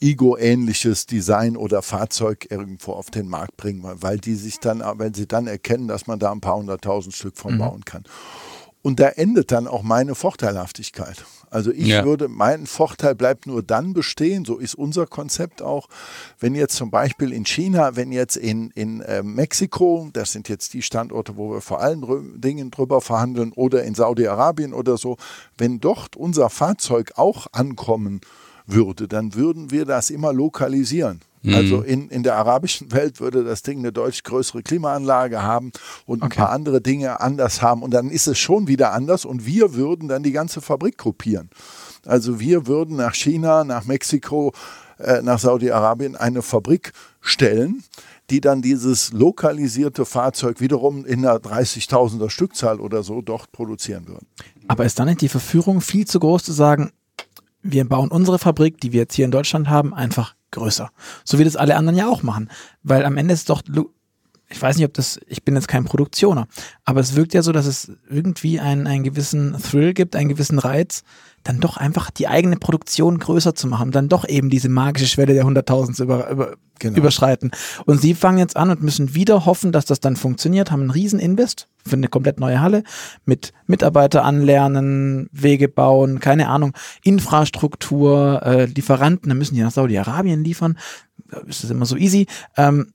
Ego-ähnliches 0.00 1.06
Design 1.06 1.56
oder 1.56 1.82
Fahrzeug 1.82 2.46
irgendwo 2.50 2.92
auf 2.92 3.10
den 3.10 3.28
Markt 3.28 3.56
bringen, 3.56 3.82
weil 3.84 4.18
die 4.18 4.34
sich 4.34 4.60
dann, 4.60 4.82
wenn 4.98 5.14
sie 5.14 5.26
dann 5.26 5.46
erkennen, 5.46 5.88
dass 5.88 6.06
man 6.06 6.18
da 6.18 6.32
ein 6.32 6.40
paar 6.40 6.56
hunderttausend 6.56 7.14
Stück 7.14 7.36
von 7.36 7.54
mhm. 7.54 7.58
bauen 7.58 7.84
kann. 7.84 8.04
Und 8.82 9.00
da 9.00 9.08
endet 9.08 9.50
dann 9.50 9.66
auch 9.66 9.82
meine 9.82 10.14
Vorteilhaftigkeit. 10.14 11.24
Also 11.50 11.72
ich 11.72 11.88
ja. 11.88 12.04
würde, 12.04 12.28
mein 12.28 12.66
Vorteil 12.66 13.16
bleibt 13.16 13.46
nur 13.46 13.62
dann 13.62 13.94
bestehen, 13.94 14.44
so 14.44 14.58
ist 14.58 14.76
unser 14.76 15.06
Konzept 15.06 15.60
auch, 15.60 15.88
wenn 16.38 16.54
jetzt 16.54 16.76
zum 16.76 16.90
Beispiel 16.90 17.32
in 17.32 17.44
China, 17.44 17.96
wenn 17.96 18.12
jetzt 18.12 18.36
in, 18.36 18.70
in 18.72 19.00
äh, 19.00 19.22
Mexiko, 19.24 20.08
das 20.12 20.30
sind 20.30 20.48
jetzt 20.48 20.72
die 20.74 20.82
Standorte, 20.82 21.36
wo 21.36 21.52
wir 21.52 21.62
vor 21.62 21.80
allen 21.80 22.40
Dingen 22.40 22.70
drüber 22.70 23.00
verhandeln, 23.00 23.52
oder 23.52 23.82
in 23.82 23.94
Saudi-Arabien 23.94 24.72
oder 24.72 24.98
so, 24.98 25.16
wenn 25.58 25.80
dort 25.80 26.14
unser 26.14 26.50
Fahrzeug 26.50 27.12
auch 27.16 27.48
ankommen 27.52 28.20
würde, 28.20 28.45
würde, 28.66 29.08
dann 29.08 29.34
würden 29.34 29.70
wir 29.70 29.84
das 29.84 30.10
immer 30.10 30.32
lokalisieren. 30.32 31.20
Mhm. 31.42 31.54
Also 31.54 31.80
in, 31.82 32.08
in 32.08 32.22
der 32.22 32.36
arabischen 32.36 32.90
Welt 32.92 33.20
würde 33.20 33.44
das 33.44 33.62
Ding 33.62 33.78
eine 33.78 33.92
deutlich 33.92 34.24
größere 34.24 34.62
Klimaanlage 34.62 35.42
haben 35.42 35.70
und 36.04 36.22
okay. 36.22 36.32
ein 36.32 36.36
paar 36.36 36.50
andere 36.50 36.80
Dinge 36.80 37.20
anders 37.20 37.62
haben. 37.62 37.82
Und 37.82 37.92
dann 37.92 38.10
ist 38.10 38.26
es 38.26 38.38
schon 38.38 38.66
wieder 38.66 38.92
anders 38.92 39.24
und 39.24 39.46
wir 39.46 39.74
würden 39.74 40.08
dann 40.08 40.22
die 40.22 40.32
ganze 40.32 40.60
Fabrik 40.60 40.98
kopieren. 40.98 41.50
Also 42.04 42.40
wir 42.40 42.66
würden 42.66 42.96
nach 42.96 43.14
China, 43.14 43.64
nach 43.64 43.84
Mexiko, 43.84 44.52
äh, 44.98 45.22
nach 45.22 45.38
Saudi-Arabien 45.38 46.16
eine 46.16 46.42
Fabrik 46.42 46.92
stellen, 47.20 47.82
die 48.30 48.40
dann 48.40 48.60
dieses 48.60 49.12
lokalisierte 49.12 50.04
Fahrzeug 50.04 50.60
wiederum 50.60 51.04
in 51.04 51.24
einer 51.24 51.38
30.000er 51.38 52.28
Stückzahl 52.28 52.80
oder 52.80 53.02
so 53.02 53.22
dort 53.22 53.52
produzieren 53.52 54.08
würden. 54.08 54.26
Aber 54.66 54.84
ist 54.84 54.98
dann 54.98 55.06
nicht 55.06 55.20
die 55.20 55.28
Verführung 55.28 55.80
viel 55.80 56.06
zu 56.06 56.18
groß 56.18 56.42
zu 56.42 56.52
sagen, 56.52 56.90
wir 57.72 57.88
bauen 57.88 58.10
unsere 58.10 58.38
Fabrik, 58.38 58.80
die 58.80 58.92
wir 58.92 59.00
jetzt 59.00 59.14
hier 59.14 59.24
in 59.24 59.30
Deutschland 59.30 59.68
haben, 59.68 59.94
einfach 59.94 60.34
größer. 60.50 60.90
So 61.24 61.38
wie 61.38 61.44
das 61.44 61.56
alle 61.56 61.76
anderen 61.76 61.98
ja 61.98 62.08
auch 62.08 62.22
machen. 62.22 62.50
Weil 62.82 63.04
am 63.04 63.16
Ende 63.16 63.34
ist 63.34 63.50
doch, 63.50 63.62
ich 64.48 64.60
weiß 64.60 64.76
nicht, 64.76 64.86
ob 64.86 64.94
das, 64.94 65.20
ich 65.26 65.44
bin 65.44 65.54
jetzt 65.54 65.68
kein 65.68 65.84
Produktioner, 65.84 66.46
aber 66.84 67.00
es 67.00 67.16
wirkt 67.16 67.34
ja 67.34 67.42
so, 67.42 67.52
dass 67.52 67.66
es 67.66 67.92
irgendwie 68.08 68.60
einen, 68.60 68.86
einen 68.86 69.04
gewissen 69.04 69.56
Thrill 69.60 69.92
gibt, 69.94 70.16
einen 70.16 70.28
gewissen 70.28 70.58
Reiz, 70.58 71.02
dann 71.46 71.60
doch 71.60 71.76
einfach 71.76 72.10
die 72.10 72.26
eigene 72.26 72.56
Produktion 72.56 73.18
größer 73.18 73.54
zu 73.54 73.68
machen, 73.68 73.92
dann 73.92 74.08
doch 74.08 74.28
eben 74.28 74.50
diese 74.50 74.68
magische 74.68 75.06
Schwelle 75.06 75.34
der 75.34 75.44
100.000 75.44 75.92
zu 75.94 76.02
über, 76.04 76.28
über, 76.28 76.56
genau. 76.78 76.98
überschreiten. 76.98 77.52
Und 77.84 78.00
sie 78.00 78.14
fangen 78.14 78.38
jetzt 78.38 78.56
an 78.56 78.70
und 78.70 78.82
müssen 78.82 79.14
wieder 79.14 79.46
hoffen, 79.46 79.70
dass 79.70 79.84
das 79.84 80.00
dann 80.00 80.16
funktioniert, 80.16 80.70
haben 80.70 80.82
einen 80.82 80.90
riesen 80.90 81.20
Invest 81.20 81.68
für 81.84 81.94
eine 81.94 82.08
komplett 82.08 82.40
neue 82.40 82.60
Halle 82.60 82.82
mit 83.24 83.52
Mitarbeiter 83.66 84.24
anlernen, 84.24 85.28
Wege 85.30 85.68
bauen, 85.68 86.18
keine 86.18 86.48
Ahnung, 86.48 86.72
Infrastruktur, 87.04 88.42
äh, 88.44 88.64
Lieferanten, 88.64 89.28
dann 89.28 89.38
müssen 89.38 89.54
die 89.54 89.62
nach 89.62 89.70
Saudi-Arabien 89.70 90.42
liefern. 90.42 90.76
Ist 91.46 91.62
das 91.62 91.70
immer 91.70 91.86
so 91.86 91.96
easy? 91.96 92.26
Ähm, 92.56 92.92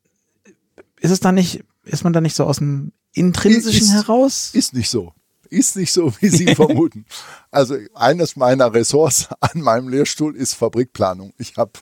ist 1.00 1.12
es 1.12 1.22
dann 1.22 1.36
nicht, 1.36 1.64
ist 1.86 2.04
man 2.04 2.12
da 2.12 2.20
nicht 2.20 2.36
so 2.36 2.44
aus 2.44 2.58
dem 2.58 2.92
Intrinsischen 3.14 3.88
ist, 3.88 3.94
heraus? 3.94 4.52
Ist 4.54 4.74
nicht 4.74 4.90
so 4.90 5.14
ist 5.52 5.76
nicht 5.76 5.92
so, 5.92 6.14
wie 6.20 6.30
Sie 6.30 6.56
vermuten. 6.56 7.06
Also 7.52 7.76
eines 7.94 8.36
meiner 8.36 8.74
Ressorts 8.74 9.30
an 9.40 9.62
meinem 9.62 9.90
Lehrstuhl 9.90 10.36
ist 10.36 10.54
Fabrikplanung. 10.56 11.34
Ich 11.38 11.58
habe 11.58 11.74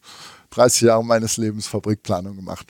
30 0.52 0.82
Jahre 0.82 1.06
meines 1.06 1.38
Lebens 1.38 1.68
Fabrikplanung 1.68 2.36
gemacht. 2.36 2.68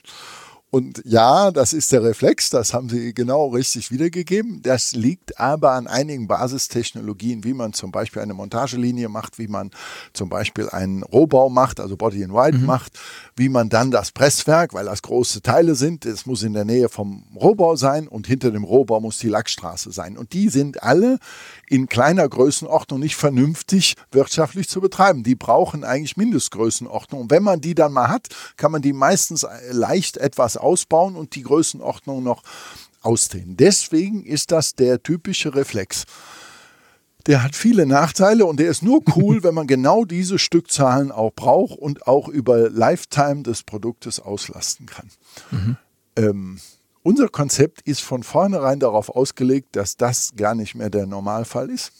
Und 0.72 1.02
ja, 1.04 1.50
das 1.50 1.72
ist 1.72 1.90
der 1.90 2.04
Reflex, 2.04 2.48
das 2.48 2.72
haben 2.72 2.88
Sie 2.88 3.12
genau 3.12 3.48
richtig 3.48 3.90
wiedergegeben. 3.90 4.62
Das 4.62 4.92
liegt 4.92 5.40
aber 5.40 5.72
an 5.72 5.88
einigen 5.88 6.28
Basistechnologien, 6.28 7.42
wie 7.42 7.54
man 7.54 7.72
zum 7.72 7.90
Beispiel 7.90 8.22
eine 8.22 8.34
Montagelinie 8.34 9.08
macht, 9.08 9.38
wie 9.40 9.48
man 9.48 9.72
zum 10.12 10.28
Beispiel 10.28 10.68
einen 10.68 11.02
Rohbau 11.02 11.48
macht, 11.48 11.80
also 11.80 11.96
Body 11.96 12.22
in 12.22 12.32
White 12.32 12.58
mhm. 12.58 12.66
macht, 12.66 13.00
wie 13.34 13.48
man 13.48 13.68
dann 13.68 13.90
das 13.90 14.12
Presswerk, 14.12 14.72
weil 14.72 14.84
das 14.84 15.02
große 15.02 15.42
Teile 15.42 15.74
sind, 15.74 16.06
es 16.06 16.24
muss 16.24 16.44
in 16.44 16.52
der 16.52 16.64
Nähe 16.64 16.88
vom 16.88 17.24
Rohbau 17.34 17.74
sein 17.74 18.06
und 18.06 18.28
hinter 18.28 18.52
dem 18.52 18.62
Rohbau 18.62 19.00
muss 19.00 19.18
die 19.18 19.28
Lackstraße 19.28 19.90
sein. 19.90 20.16
Und 20.16 20.32
die 20.34 20.50
sind 20.50 20.84
alle 20.84 21.18
in 21.66 21.88
kleiner 21.88 22.28
Größenordnung 22.28 23.00
nicht 23.00 23.16
vernünftig 23.16 23.94
wirtschaftlich 24.12 24.68
zu 24.68 24.80
betreiben. 24.80 25.24
Die 25.24 25.34
brauchen 25.34 25.82
eigentlich 25.82 26.16
Mindestgrößenordnung. 26.16 27.22
Und 27.22 27.30
wenn 27.32 27.42
man 27.42 27.60
die 27.60 27.74
dann 27.74 27.92
mal 27.92 28.08
hat, 28.08 28.28
kann 28.56 28.70
man 28.70 28.82
die 28.82 28.92
meistens 28.92 29.44
leicht 29.70 30.16
etwas 30.16 30.59
ausbauen 30.60 31.16
und 31.16 31.34
die 31.34 31.42
Größenordnung 31.42 32.22
noch 32.22 32.42
ausdehnen. 33.02 33.56
Deswegen 33.56 34.24
ist 34.24 34.52
das 34.52 34.74
der 34.74 35.02
typische 35.02 35.54
Reflex. 35.54 36.04
Der 37.26 37.42
hat 37.42 37.54
viele 37.54 37.86
Nachteile 37.86 38.46
und 38.46 38.58
der 38.60 38.70
ist 38.70 38.82
nur 38.82 39.02
cool, 39.16 39.42
wenn 39.42 39.54
man 39.54 39.66
genau 39.66 40.04
diese 40.04 40.38
Stückzahlen 40.38 41.12
auch 41.12 41.32
braucht 41.32 41.78
und 41.78 42.06
auch 42.06 42.28
über 42.28 42.70
Lifetime 42.70 43.42
des 43.42 43.62
Produktes 43.62 44.20
auslasten 44.20 44.86
kann. 44.86 45.10
Mhm. 45.50 45.76
Ähm, 46.16 46.60
unser 47.02 47.28
Konzept 47.28 47.80
ist 47.82 48.02
von 48.02 48.22
vornherein 48.22 48.78
darauf 48.78 49.08
ausgelegt, 49.08 49.74
dass 49.76 49.96
das 49.96 50.32
gar 50.36 50.54
nicht 50.54 50.74
mehr 50.74 50.90
der 50.90 51.06
Normalfall 51.06 51.70
ist. 51.70 51.92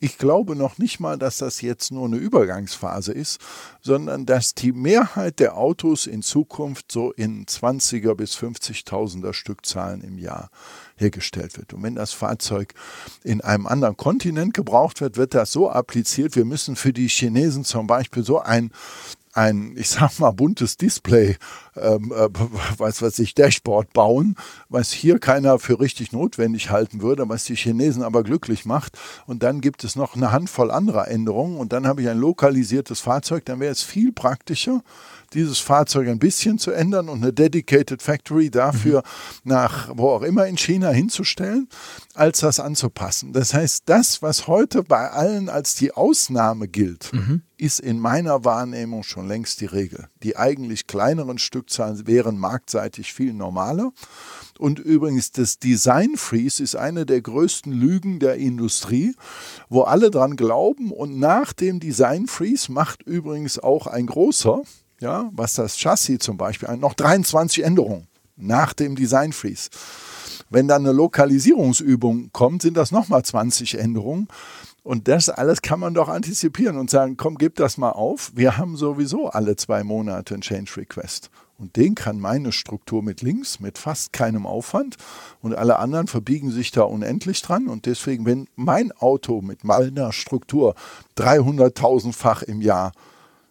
Ich 0.00 0.16
glaube 0.16 0.54
noch 0.54 0.78
nicht 0.78 1.00
mal, 1.00 1.18
dass 1.18 1.38
das 1.38 1.60
jetzt 1.60 1.90
nur 1.90 2.06
eine 2.06 2.16
Übergangsphase 2.16 3.12
ist, 3.12 3.40
sondern 3.80 4.26
dass 4.26 4.54
die 4.54 4.70
Mehrheit 4.70 5.40
der 5.40 5.56
Autos 5.56 6.06
in 6.06 6.22
Zukunft 6.22 6.92
so 6.92 7.10
in 7.10 7.46
20er 7.46 8.14
bis 8.14 8.36
50.000er 8.36 9.32
Stückzahlen 9.32 10.02
im 10.02 10.18
Jahr 10.18 10.50
hergestellt 10.96 11.56
wird. 11.56 11.74
Und 11.74 11.82
wenn 11.82 11.96
das 11.96 12.12
Fahrzeug 12.12 12.74
in 13.24 13.40
einem 13.40 13.66
anderen 13.66 13.96
Kontinent 13.96 14.54
gebraucht 14.54 15.00
wird, 15.00 15.16
wird 15.16 15.34
das 15.34 15.50
so 15.50 15.68
appliziert. 15.68 16.36
Wir 16.36 16.44
müssen 16.44 16.76
für 16.76 16.92
die 16.92 17.08
Chinesen 17.08 17.64
zum 17.64 17.88
Beispiel 17.88 18.22
so 18.22 18.38
ein 18.38 18.70
ein, 19.32 19.74
ich 19.76 19.88
sag 19.88 20.18
mal, 20.18 20.30
buntes 20.32 20.76
Display 20.76 21.36
ähm, 21.80 22.12
äh, 22.12 22.28
was 22.78 23.02
weiß 23.02 23.18
ich, 23.20 23.34
Dashboard 23.34 23.92
bauen, 23.92 24.36
was 24.68 24.92
hier 24.92 25.18
keiner 25.18 25.58
für 25.58 25.80
richtig 25.80 26.12
notwendig 26.12 26.70
halten 26.70 27.02
würde, 27.02 27.28
was 27.28 27.44
die 27.44 27.56
Chinesen 27.56 28.02
aber 28.02 28.22
glücklich 28.22 28.64
macht. 28.64 28.98
Und 29.26 29.42
dann 29.42 29.60
gibt 29.60 29.84
es 29.84 29.96
noch 29.96 30.16
eine 30.16 30.32
Handvoll 30.32 30.70
anderer 30.70 31.08
Änderungen 31.08 31.56
und 31.58 31.72
dann 31.72 31.86
habe 31.86 32.02
ich 32.02 32.08
ein 32.08 32.18
lokalisiertes 32.18 33.00
Fahrzeug, 33.00 33.44
dann 33.44 33.60
wäre 33.60 33.72
es 33.72 33.82
viel 33.82 34.12
praktischer, 34.12 34.82
dieses 35.34 35.58
Fahrzeug 35.58 36.08
ein 36.08 36.18
bisschen 36.18 36.58
zu 36.58 36.70
ändern 36.70 37.08
und 37.08 37.22
eine 37.22 37.32
Dedicated 37.32 38.02
Factory 38.02 38.50
dafür 38.50 38.98
mhm. 38.98 39.50
nach 39.50 39.88
wo 39.94 40.10
auch 40.10 40.22
immer 40.22 40.46
in 40.46 40.56
China 40.56 40.90
hinzustellen, 40.90 41.68
als 42.14 42.40
das 42.40 42.60
anzupassen. 42.60 43.32
Das 43.32 43.54
heißt, 43.54 43.84
das, 43.86 44.22
was 44.22 44.46
heute 44.46 44.82
bei 44.82 45.10
allen 45.10 45.48
als 45.48 45.74
die 45.74 45.92
Ausnahme 45.92 46.68
gilt, 46.68 47.12
mhm. 47.12 47.42
ist 47.56 47.80
in 47.80 47.98
meiner 47.98 48.44
Wahrnehmung 48.44 49.02
schon 49.02 49.28
längst 49.28 49.60
die 49.60 49.66
Regel. 49.66 50.08
Die 50.22 50.36
eigentlich 50.36 50.86
kleineren 50.86 51.38
Stückzahlen 51.38 52.06
wären 52.06 52.38
marktseitig 52.38 53.12
viel 53.12 53.32
normaler. 53.32 53.92
Und 54.58 54.80
übrigens, 54.80 55.30
das 55.30 55.58
Design 55.58 56.16
Freeze 56.16 56.62
ist 56.62 56.74
eine 56.74 57.06
der 57.06 57.20
größten 57.20 57.72
Lügen 57.72 58.18
der 58.18 58.36
Industrie, 58.36 59.14
wo 59.68 59.82
alle 59.82 60.10
dran 60.10 60.36
glauben. 60.36 60.90
Und 60.90 61.18
nach 61.18 61.52
dem 61.52 61.78
Design 61.78 62.26
Freeze 62.26 62.72
macht 62.72 63.02
übrigens 63.02 63.58
auch 63.58 63.86
ein 63.86 64.06
großer, 64.06 64.62
ja, 65.00 65.30
was 65.32 65.54
das 65.54 65.76
Chassis 65.76 66.18
zum 66.20 66.36
Beispiel, 66.36 66.68
noch 66.76 66.94
23 66.94 67.64
Änderungen 67.64 68.06
nach 68.36 68.72
dem 68.72 68.96
Design 68.96 69.32
Freeze. 69.32 69.70
Wenn 70.50 70.68
dann 70.68 70.82
eine 70.82 70.92
Lokalisierungsübung 70.92 72.30
kommt, 72.32 72.62
sind 72.62 72.76
das 72.76 72.90
nochmal 72.90 73.22
20 73.22 73.78
Änderungen. 73.78 74.28
Und 74.82 75.06
das 75.06 75.28
alles 75.28 75.60
kann 75.60 75.80
man 75.80 75.92
doch 75.92 76.08
antizipieren 76.08 76.78
und 76.78 76.88
sagen, 76.88 77.18
komm, 77.18 77.36
gib 77.36 77.56
das 77.56 77.76
mal 77.76 77.90
auf. 77.90 78.32
Wir 78.34 78.56
haben 78.56 78.76
sowieso 78.76 79.28
alle 79.28 79.56
zwei 79.56 79.84
Monate 79.84 80.34
einen 80.34 80.40
Change 80.40 80.78
Request. 80.78 81.30
Und 81.58 81.76
den 81.76 81.94
kann 81.94 82.20
meine 82.20 82.52
Struktur 82.52 83.02
mit 83.02 83.20
links, 83.20 83.60
mit 83.60 83.76
fast 83.76 84.12
keinem 84.12 84.46
Aufwand. 84.46 84.96
Und 85.42 85.54
alle 85.54 85.78
anderen 85.78 86.06
verbiegen 86.06 86.50
sich 86.50 86.70
da 86.70 86.82
unendlich 86.82 87.42
dran. 87.42 87.66
Und 87.66 87.84
deswegen, 87.84 88.24
wenn 88.24 88.46
mein 88.56 88.92
Auto 88.92 89.42
mit 89.42 89.64
meiner 89.64 90.12
Struktur 90.12 90.74
300.000-fach 91.18 92.42
im 92.44 92.62
Jahr 92.62 92.92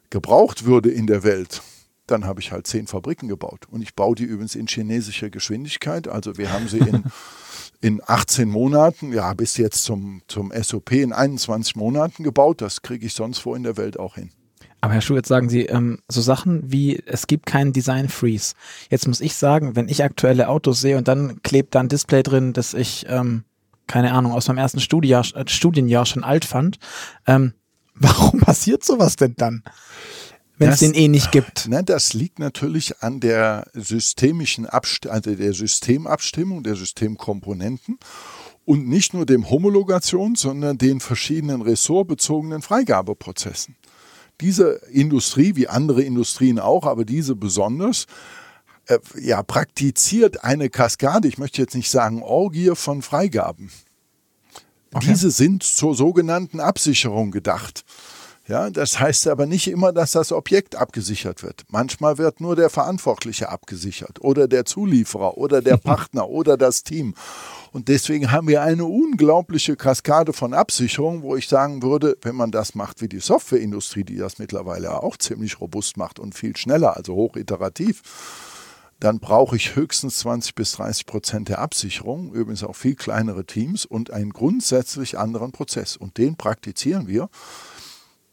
gebraucht 0.09 0.65
würde 0.65 0.89
in 0.89 1.07
der 1.07 1.23
Welt, 1.23 1.61
dann 2.07 2.25
habe 2.25 2.39
ich 2.39 2.51
halt 2.51 2.67
zehn 2.67 2.87
Fabriken 2.87 3.27
gebaut. 3.27 3.67
Und 3.69 3.81
ich 3.81 3.93
baue 3.93 4.15
die 4.15 4.23
übrigens 4.23 4.55
in 4.55 4.67
chinesischer 4.67 5.29
Geschwindigkeit. 5.29 6.07
Also 6.07 6.37
wir 6.37 6.51
haben 6.51 6.67
sie 6.67 6.79
in, 6.79 7.03
in 7.81 8.01
18 8.05 8.49
Monaten, 8.49 9.13
ja, 9.13 9.33
bis 9.33 9.57
jetzt 9.57 9.83
zum, 9.83 10.21
zum 10.27 10.51
SOP 10.51 10.93
in 10.93 11.13
21 11.13 11.75
Monaten 11.75 12.23
gebaut. 12.23 12.61
Das 12.61 12.81
kriege 12.81 13.05
ich 13.05 13.13
sonst 13.13 13.45
wo 13.45 13.55
in 13.55 13.63
der 13.63 13.77
Welt 13.77 13.99
auch 13.99 14.15
hin. 14.15 14.31
Aber 14.79 14.93
Herr 14.93 15.01
Schuh, 15.01 15.15
jetzt 15.15 15.27
sagen 15.27 15.49
Sie 15.49 15.65
ähm, 15.65 15.99
so 16.07 16.21
Sachen 16.21 16.71
wie, 16.71 17.01
es 17.05 17.27
gibt 17.27 17.45
keinen 17.45 17.73
Design 17.73 18.09
Freeze. 18.09 18.53
Jetzt 18.89 19.07
muss 19.07 19.21
ich 19.21 19.35
sagen, 19.35 19.75
wenn 19.75 19.89
ich 19.89 20.03
aktuelle 20.03 20.49
Autos 20.49 20.81
sehe 20.81 20.97
und 20.97 21.07
dann 21.07 21.41
klebt 21.41 21.75
da 21.75 21.79
ein 21.79 21.89
Display 21.89 22.21
drin, 22.21 22.53
das 22.53 22.73
ich, 22.73 23.05
ähm, 23.09 23.43
keine 23.87 24.13
Ahnung, 24.13 24.33
aus 24.33 24.47
meinem 24.47 24.59
ersten 24.59 24.79
Studienjahr, 24.79 25.25
äh, 25.35 25.45
Studienjahr 25.47 26.05
schon 26.05 26.23
alt 26.23 26.45
fand, 26.45 26.77
ähm, 27.25 27.53
warum 27.95 28.39
passiert 28.39 28.83
sowas 28.83 29.15
denn 29.15 29.33
dann? 29.35 29.63
Wenn 30.57 30.69
es 30.69 30.79
den 30.79 30.93
eh 30.93 31.07
nicht 31.07 31.31
gibt. 31.31 31.67
Nein, 31.69 31.85
das 31.85 32.13
liegt 32.13 32.39
natürlich 32.39 33.01
an 33.03 33.19
der 33.19 33.67
systemischen 33.73 34.65
Abst 34.65 35.07
also 35.07 35.35
der 35.35 35.53
Systemabstimmung, 35.53 36.63
der 36.63 36.75
Systemkomponenten 36.75 37.99
und 38.65 38.87
nicht 38.87 39.13
nur 39.13 39.25
dem 39.25 39.49
Homologation, 39.49 40.35
sondern 40.35 40.77
den 40.77 40.99
verschiedenen 40.99 41.61
ressortbezogenen 41.61 42.61
Freigabeprozessen. 42.61 43.75
Diese 44.41 44.81
Industrie, 44.91 45.55
wie 45.55 45.67
andere 45.67 46.03
Industrien 46.03 46.59
auch, 46.59 46.85
aber 46.85 47.05
diese 47.05 47.35
besonders, 47.35 48.07
äh, 48.87 48.99
ja, 49.19 49.41
praktiziert 49.41 50.43
eine 50.43 50.69
Kaskade, 50.69 51.27
ich 51.27 51.37
möchte 51.37 51.61
jetzt 51.61 51.75
nicht 51.75 51.89
sagen 51.89 52.21
Orgie 52.21 52.71
von 52.75 53.01
Freigaben. 53.01 53.71
Okay. 54.93 55.07
Diese 55.09 55.31
sind 55.31 55.63
zur 55.63 55.95
sogenannten 55.95 56.59
Absicherung 56.59 57.31
gedacht. 57.31 57.83
Ja, 58.47 58.69
das 58.69 58.97
heißt 58.97 59.27
aber 59.27 59.45
nicht 59.45 59.67
immer, 59.67 59.91
dass 59.91 60.12
das 60.12 60.31
Objekt 60.31 60.77
abgesichert 60.77 61.43
wird. 61.43 61.65
Manchmal 61.67 62.17
wird 62.17 62.39
nur 62.39 62.55
der 62.55 62.69
Verantwortliche 62.69 63.49
abgesichert 63.49 64.21
oder 64.21 64.47
der 64.47 64.63
Zulieferer 64.63 65.38
oder 65.38 65.62
der 65.62 65.75
Partner 65.83 66.29
oder 66.29 66.55
das 66.55 66.83
Team. 66.83 67.13
Und 67.73 67.89
deswegen 67.89 68.31
haben 68.31 68.47
wir 68.47 68.62
eine 68.62 68.86
unglaubliche 68.86 69.75
Kaskade 69.75 70.31
von 70.31 70.53
Absicherung, 70.53 71.23
wo 71.23 71.36
ich 71.36 71.49
sagen 71.49 71.83
würde, 71.83 72.17
wenn 72.21 72.38
man 72.38 72.51
das 72.51 72.73
macht 72.73 73.01
wie 73.01 73.10
die 73.10 73.19
Softwareindustrie, 73.19 74.05
die 74.05 74.15
das 74.15 74.39
mittlerweile 74.39 75.03
auch 75.03 75.17
ziemlich 75.17 75.60
robust 75.60 75.97
macht 75.97 76.17
und 76.17 76.33
viel 76.33 76.55
schneller, 76.55 76.95
also 76.95 77.15
hochiterativ, 77.15 78.01
dann 79.01 79.19
brauche 79.19 79.57
ich 79.57 79.75
höchstens 79.75 80.19
20 80.19 80.55
bis 80.55 80.71
30 80.71 81.05
Prozent 81.05 81.49
der 81.49 81.60
Absicherung, 81.60 82.33
übrigens 82.33 82.63
auch 82.63 82.75
viel 82.75 82.95
kleinere 82.95 83.45
Teams 83.45 83.86
und 83.86 84.10
einen 84.10 84.31
grundsätzlich 84.31 85.19
anderen 85.19 85.51
Prozess. 85.51 85.97
Und 85.97 86.17
den 86.17 86.38
praktizieren 86.38 87.07
wir. 87.07 87.29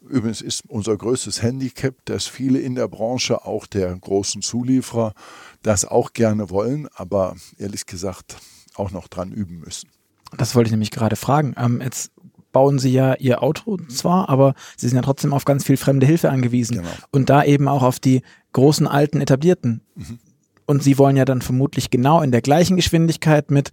Übrigens 0.09 0.41
ist 0.41 0.63
unser 0.69 0.97
größtes 0.97 1.43
Handicap, 1.43 1.95
dass 2.05 2.27
viele 2.27 2.59
in 2.59 2.75
der 2.75 2.89
Branche, 2.89 3.45
auch 3.45 3.67
der 3.67 3.95
großen 3.97 4.43
Zulieferer, 4.43 5.15
das 5.63 5.85
auch 5.85 6.13
gerne 6.13 6.51
wollen, 6.51 6.89
aber 6.95 7.37
ehrlich 7.59 7.87
gesagt 7.87 8.37
auch 8.75 8.91
noch 8.91 9.09
dran 9.09 9.33
üben 9.33 9.61
müssen. 9.61 9.89
Das 10.37 10.55
wollte 10.55 10.69
ich 10.69 10.73
nämlich 10.73 10.91
gerade 10.91 11.17
fragen. 11.17 11.55
Ähm, 11.57 11.81
jetzt 11.81 12.11
bauen 12.53 12.79
Sie 12.79 12.91
ja 12.91 13.15
Ihr 13.15 13.43
Auto 13.43 13.79
zwar, 13.89 14.29
aber 14.29 14.55
Sie 14.77 14.89
sind 14.89 14.97
ja 14.97 15.03
trotzdem 15.03 15.33
auf 15.33 15.45
ganz 15.45 15.65
viel 15.65 15.77
fremde 15.77 16.07
Hilfe 16.07 16.31
angewiesen. 16.31 16.79
Genau. 16.79 16.89
Und 17.11 17.31
da 17.31 17.45
eben 17.45 17.69
auch 17.69 17.83
auf 17.83 18.01
die 18.01 18.23
großen, 18.53 18.87
alten, 18.87 19.21
etablierten. 19.21 19.83
Mhm. 19.95 20.19
Und 20.67 20.83
Sie 20.83 20.97
wollen 20.99 21.17
ja 21.17 21.25
dann 21.25 21.43
vermutlich 21.43 21.91
genau 21.91 22.23
in 22.23 22.31
der 22.31 22.41
gleichen 22.41 22.77
Geschwindigkeit 22.77 23.51
mit 23.51 23.71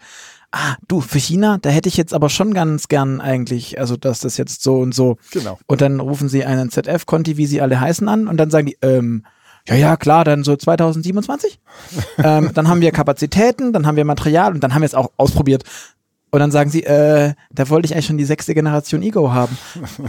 ah, 0.51 0.75
du, 0.87 1.01
für 1.01 1.19
China, 1.19 1.57
da 1.61 1.69
hätte 1.69 1.89
ich 1.89 1.97
jetzt 1.97 2.13
aber 2.13 2.29
schon 2.29 2.53
ganz 2.53 2.87
gern 2.87 3.21
eigentlich, 3.21 3.79
also 3.79 3.97
dass 3.97 4.19
das 4.19 4.37
jetzt 4.37 4.63
so 4.63 4.79
und 4.79 4.93
so. 4.93 5.17
Genau. 5.31 5.57
Und 5.67 5.81
dann 5.81 5.99
rufen 5.99 6.29
sie 6.29 6.45
einen 6.45 6.69
ZF-Conti, 6.69 7.37
wie 7.37 7.45
sie 7.45 7.61
alle 7.61 7.79
heißen, 7.79 8.07
an 8.07 8.27
und 8.27 8.37
dann 8.37 8.49
sagen 8.49 8.67
die, 8.67 8.77
ähm, 8.81 9.25
ja, 9.67 9.75
ja, 9.75 9.95
klar, 9.95 10.23
dann 10.23 10.43
so 10.43 10.55
2027. 10.55 11.59
ähm, 12.17 12.51
dann 12.53 12.67
haben 12.67 12.81
wir 12.81 12.91
Kapazitäten, 12.91 13.73
dann 13.73 13.85
haben 13.85 13.95
wir 13.95 14.05
Material 14.05 14.53
und 14.53 14.63
dann 14.63 14.73
haben 14.73 14.81
wir 14.81 14.87
es 14.87 14.95
auch 14.95 15.11
ausprobiert. 15.17 15.63
Und 16.33 16.39
dann 16.39 16.51
sagen 16.51 16.69
sie, 16.69 16.83
äh, 16.83 17.33
da 17.51 17.69
wollte 17.69 17.87
ich 17.87 17.93
eigentlich 17.93 18.05
schon 18.05 18.17
die 18.17 18.25
sechste 18.25 18.53
Generation 18.53 19.03
Ego 19.03 19.33
haben. 19.33 19.57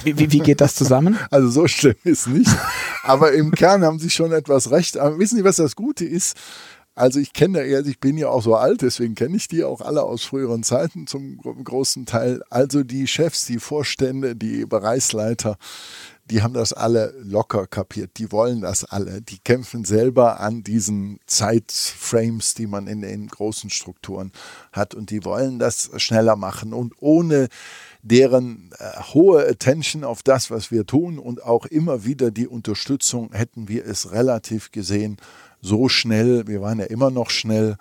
Wie, 0.04 0.16
wie, 0.16 0.30
wie 0.30 0.38
geht 0.38 0.60
das 0.60 0.76
zusammen? 0.76 1.18
Also 1.32 1.48
so 1.48 1.66
schlimm 1.66 1.96
ist 2.04 2.28
nicht. 2.28 2.50
Aber 3.02 3.32
im 3.32 3.50
Kern 3.50 3.84
haben 3.84 3.98
sie 3.98 4.08
schon 4.08 4.30
etwas 4.30 4.70
recht. 4.70 4.96
Aber 4.98 5.18
wissen 5.18 5.36
Sie, 5.36 5.44
was 5.44 5.56
das 5.56 5.74
Gute 5.74 6.04
ist? 6.04 6.36
Also 6.94 7.20
ich 7.20 7.32
kenne 7.32 7.62
eher, 7.62 7.86
ich 7.86 8.00
bin 8.00 8.18
ja 8.18 8.28
auch 8.28 8.42
so 8.42 8.54
alt, 8.54 8.82
deswegen 8.82 9.14
kenne 9.14 9.36
ich 9.36 9.48
die 9.48 9.64
auch 9.64 9.80
alle 9.80 10.02
aus 10.02 10.24
früheren 10.24 10.62
Zeiten 10.62 11.06
zum 11.06 11.38
großen 11.38 12.04
Teil. 12.04 12.42
Also 12.50 12.82
die 12.82 13.06
Chefs, 13.06 13.46
die 13.46 13.58
Vorstände, 13.58 14.36
die 14.36 14.66
Bereichsleiter, 14.66 15.56
die 16.30 16.42
haben 16.42 16.54
das 16.54 16.72
alle 16.72 17.14
locker 17.22 17.66
kapiert. 17.66 18.12
Die 18.18 18.30
wollen 18.30 18.60
das 18.60 18.84
alle. 18.84 19.22
Die 19.22 19.38
kämpfen 19.38 19.84
selber 19.84 20.40
an 20.40 20.62
diesen 20.62 21.18
Zeitframes, 21.26 22.54
die 22.54 22.66
man 22.66 22.86
in 22.86 23.00
den 23.00 23.26
großen 23.26 23.70
Strukturen 23.70 24.30
hat. 24.70 24.94
Und 24.94 25.10
die 25.10 25.24
wollen 25.24 25.58
das 25.58 25.90
schneller 25.96 26.36
machen. 26.36 26.72
Und 26.72 26.94
ohne 27.00 27.48
deren 28.02 28.70
äh, 28.78 29.02
hohe 29.14 29.46
Attention 29.46 30.04
auf 30.04 30.22
das, 30.22 30.50
was 30.50 30.70
wir 30.70 30.86
tun 30.86 31.18
und 31.18 31.42
auch 31.42 31.66
immer 31.66 32.04
wieder 32.04 32.30
die 32.30 32.48
Unterstützung 32.48 33.32
hätten 33.32 33.68
wir 33.68 33.84
es 33.84 34.12
relativ 34.12 34.70
gesehen 34.70 35.18
so 35.62 35.88
schnell, 35.88 36.46
wir 36.46 36.60
waren 36.60 36.80
ja 36.80 36.86
immer 36.86 37.10
noch 37.10 37.30
schnell, 37.30 37.76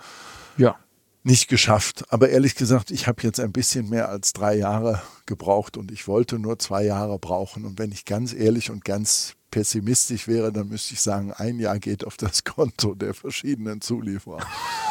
ja. 0.56 0.76
nicht 1.24 1.50
geschafft. 1.50 2.06
Aber 2.10 2.30
ehrlich 2.30 2.56
gesagt, 2.56 2.92
ich 2.92 3.08
habe 3.08 3.24
jetzt 3.24 3.40
ein 3.40 3.52
bisschen 3.52 3.90
mehr 3.90 4.08
als 4.10 4.32
drei 4.34 4.56
Jahre 4.56 5.02
gebraucht 5.26 5.76
und 5.76 5.92
ich 5.92 6.08
wollte 6.08 6.40
nur 6.40 6.60
zwei 6.60 6.86
Jahre 6.86 7.20
brauchen. 7.20 7.66
Und 7.66 7.80
wenn 7.80 7.92
ich 7.92 8.06
ganz 8.06 8.34
ehrlich 8.34 8.70
und 8.70 8.86
ganz 8.86 9.34
pessimistisch 9.50 10.28
wäre, 10.28 10.54
dann 10.54 10.70
müsste 10.70 10.94
ich 10.94 11.02
sagen, 11.02 11.34
ein 11.34 11.60
Jahr 11.60 11.78
geht 11.80 12.06
auf 12.06 12.16
das 12.16 12.44
Konto 12.46 12.96
der 12.96 13.14
verschiedenen 13.14 13.82
Zulieferer. 13.82 14.40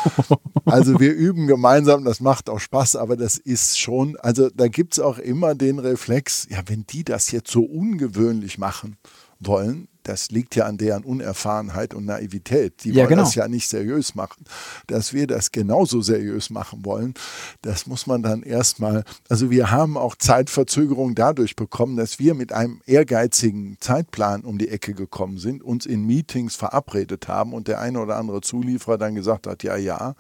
also 0.67 1.01
wir 1.01 1.15
üben 1.15 1.47
gemeinsam, 1.47 2.05
das 2.05 2.21
macht 2.21 2.51
auch 2.51 2.61
Spaß, 2.61 2.97
aber 2.97 3.17
das 3.17 3.39
ist 3.39 3.79
schon, 3.79 4.17
also 4.19 4.51
da 4.51 4.69
gibt 4.69 4.95
es 4.95 5.01
auch 5.01 5.19
immer 5.19 5.55
den 5.55 5.79
Reflex, 5.79 6.47
ja, 6.51 6.59
wenn 6.67 6.85
die 6.87 7.05
das 7.05 7.31
jetzt 7.31 7.51
so 7.51 7.63
ungewöhnlich 7.63 8.59
machen 8.59 8.99
wollen, 9.41 9.89
das 10.03 10.31
liegt 10.31 10.57
ja 10.57 10.67
an 10.67 10.79
deren 10.79 11.05
Unerfahrenheit 11.05 11.95
und 11.95 12.07
Naivität. 12.07 12.85
Die 12.85 12.91
ja, 12.91 12.97
wollen 12.97 13.09
genau. 13.11 13.23
das 13.23 13.35
ja 13.35 13.49
nicht 13.49 13.69
seriös 13.69 14.15
machen. 14.15 14.45
Dass 14.87 15.13
wir 15.13 15.27
das 15.27 15.53
genauso 15.53 16.01
seriös 16.01 16.51
machen 16.51 16.85
wollen, 16.85 17.15
das 17.63 17.87
muss 17.87 18.07
man 18.07 18.23
dann 18.23 18.43
erstmal, 18.43 19.05
also 19.29 19.51
wir 19.51 19.71
haben 19.71 19.97
auch 19.97 20.17
Zeitverzögerung 20.17 21.15
dadurch 21.15 21.55
bekommen, 21.57 21.97
dass 21.97 22.19
wir 22.19 22.35
mit 22.35 22.53
einem 22.53 22.81
ehrgeizigen 22.87 23.77
Zeitplan 23.81 24.43
um 24.43 24.59
die 24.59 24.69
Ecke 24.69 24.95
gekommen 24.95 25.39
sind, 25.39 25.63
uns 25.63 25.87
in 25.87 26.07
Meetings 26.07 26.57
verabredet 26.57 27.29
haben 27.29 27.53
und 27.53 27.69
der 27.69 27.81
eine 27.81 28.01
oder 28.01 28.17
andere 28.17 28.41
Zulieferer 28.41 28.99
dann 28.99 29.15
gesagt 29.15 29.47
hat, 29.47 29.63
ja, 29.63 29.77
ja, 29.77 30.15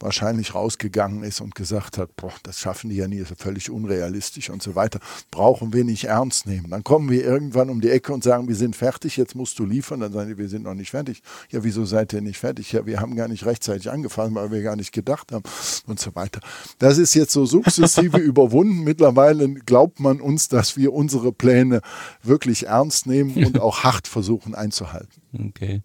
wahrscheinlich 0.00 0.54
rausgegangen 0.54 1.22
ist 1.22 1.40
und 1.40 1.54
gesagt 1.54 1.98
hat, 1.98 2.14
boah, 2.16 2.32
das 2.42 2.58
schaffen 2.58 2.90
die 2.90 2.96
ja 2.96 3.08
nie, 3.08 3.20
das 3.20 3.30
ist 3.30 3.42
völlig 3.42 3.70
unrealistisch 3.70 4.50
und 4.50 4.62
so 4.62 4.74
weiter, 4.74 5.00
brauchen 5.30 5.72
wir 5.72 5.84
nicht 5.84 6.04
ernst 6.04 6.46
nehmen. 6.46 6.70
Dann 6.70 6.84
kommen 6.84 7.10
wir 7.10 7.24
irgendwann 7.24 7.70
um 7.70 7.80
die 7.80 7.90
Ecke 7.90 8.12
und 8.12 8.22
sagen, 8.24 8.48
wir 8.48 8.56
sind 8.56 8.76
fertig 8.76 8.88
fertig, 8.88 9.16
jetzt 9.16 9.34
musst 9.34 9.58
du 9.58 9.64
liefern. 9.64 10.00
Dann 10.00 10.12
sagen 10.12 10.30
die, 10.30 10.38
wir 10.38 10.48
sind 10.48 10.64
noch 10.64 10.74
nicht 10.74 10.90
fertig. 10.90 11.22
Ja, 11.50 11.62
wieso 11.62 11.84
seid 11.84 12.12
ihr 12.12 12.20
nicht 12.20 12.38
fertig? 12.38 12.72
Ja, 12.72 12.86
wir 12.86 13.00
haben 13.00 13.16
gar 13.16 13.28
nicht 13.28 13.44
rechtzeitig 13.46 13.90
angefangen, 13.90 14.34
weil 14.34 14.50
wir 14.50 14.62
gar 14.62 14.76
nicht 14.76 14.92
gedacht 14.92 15.30
haben 15.32 15.44
und 15.86 16.00
so 16.00 16.14
weiter. 16.14 16.40
Das 16.78 16.98
ist 16.98 17.14
jetzt 17.14 17.32
so 17.32 17.46
sukzessive 17.46 18.16
überwunden. 18.32 18.84
Mittlerweile 18.84 19.48
glaubt 19.54 20.00
man 20.00 20.20
uns, 20.20 20.48
dass 20.48 20.76
wir 20.76 20.92
unsere 20.92 21.32
Pläne 21.32 21.80
wirklich 22.22 22.66
ernst 22.66 23.06
nehmen 23.06 23.44
und 23.44 23.60
auch 23.60 23.84
hart 23.84 24.08
versuchen 24.08 24.54
einzuhalten. 24.54 25.22
Okay. 25.48 25.82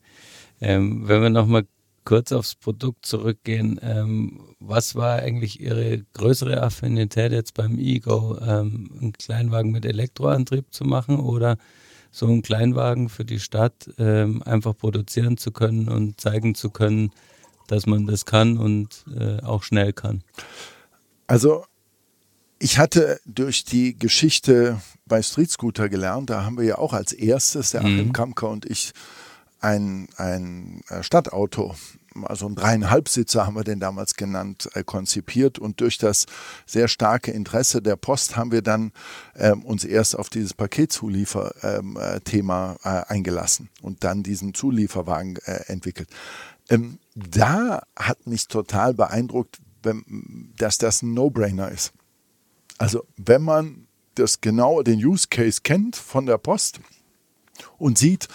Ähm, 0.62 1.08
wenn 1.08 1.22
wir 1.22 1.30
nochmal 1.30 1.66
kurz 2.06 2.32
aufs 2.32 2.56
Produkt 2.56 3.06
zurückgehen, 3.06 3.80
ähm, 3.82 4.56
was 4.60 4.96
war 4.96 5.20
eigentlich 5.20 5.60
Ihre 5.60 6.04
größere 6.14 6.62
Affinität 6.62 7.32
jetzt 7.32 7.54
beim 7.54 7.78
Ego, 7.78 8.38
ähm, 8.40 8.90
einen 9.00 9.14
Kleinwagen 9.14 9.72
mit 9.72 9.86
Elektroantrieb 9.86 10.66
zu 10.72 10.84
machen 10.84 11.20
oder 11.20 11.58
so 12.12 12.28
einen 12.28 12.44
Kleinwagen 12.44 13.10
für 13.10 13.26
die 13.26 13.40
Stadt 13.40 13.90
ähm, 13.98 14.44
einfach 14.44 14.78
produzieren 14.78 15.38
zu 15.38 15.52
können 15.52 15.90
und 15.90 16.22
zeigen 16.22 16.56
zu 16.56 16.70
können, 16.70 17.12
dass 17.68 17.86
man 17.86 18.06
das 18.06 18.26
kann 18.26 18.58
und 18.58 19.06
äh, 19.18 19.42
auch 19.42 19.64
schnell 19.64 19.94
kann? 19.94 20.24
Also 21.28 21.66
ich 22.60 22.78
hatte 22.78 23.20
durch 23.26 23.66
die 23.66 23.98
Geschichte 23.98 24.80
bei 25.06 25.22
Street 25.22 25.52
Scooter 25.52 25.90
gelernt, 25.90 26.30
da 26.30 26.46
haben 26.46 26.58
wir 26.58 26.66
ja 26.66 26.78
auch 26.78 26.94
als 26.94 27.12
erstes, 27.12 27.72
der 27.72 27.82
Achim 27.82 28.08
mhm. 28.08 28.14
Kamker 28.14 28.50
und 28.50 28.66
ich, 28.66 28.94
ein, 29.64 30.10
ein 30.18 30.82
äh, 30.90 31.04
Stadtauto, 31.04 31.76
also 32.24 32.48
ein 32.48 32.56
Dreieinhalbsitzer 32.56 33.48
haben 33.48 33.56
wir 33.56 33.64
den 33.64 33.80
damals 33.80 34.16
genannt, 34.16 34.70
äh, 34.74 34.84
konzipiert. 34.84 35.58
Und 35.58 35.82
durch 35.82 35.98
das 35.98 36.28
sehr 36.66 36.88
starke 36.88 37.32
Interesse 37.32 37.82
der 37.82 37.96
Post 37.96 38.36
haben 38.36 38.52
wir 38.52 38.62
dann 38.62 38.92
ähm, 39.36 39.64
uns 39.64 39.86
erst 39.86 40.18
auf 40.18 40.30
dieses 40.30 40.54
Paketzuliefer-Thema 40.54 42.72
ähm, 42.72 42.78
äh, 42.84 43.00
äh, 43.00 43.04
eingelassen 43.08 43.70
und 43.82 44.04
dann 44.04 44.22
diesen 44.22 44.54
Zulieferwagen 44.54 45.38
äh, 45.46 45.64
entwickelt. 45.68 46.10
Ähm, 46.70 47.00
da 47.16 47.84
hat 47.98 48.28
mich 48.28 48.48
total 48.48 48.94
beeindruckt, 48.94 49.60
wenn, 49.82 50.52
dass 50.58 50.78
das 50.78 51.02
ein 51.02 51.14
No-Brainer 51.14 51.72
ist. 51.72 51.94
Also 52.78 53.06
wenn 53.18 53.42
man 53.42 53.88
das 54.16 54.42
genau 54.42 54.84
den 54.84 55.04
Use 55.04 55.28
Case 55.30 55.62
kennt 55.64 55.96
von 55.96 56.26
der 56.26 56.38
Post 56.38 56.82
und 57.78 57.98
sieht, 57.98 58.28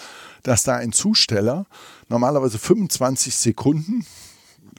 dass 0.43 0.63
da 0.63 0.77
ein 0.77 0.93
Zusteller 0.93 1.67
normalerweise 2.09 2.59
25 2.59 3.35
Sekunden 3.35 4.05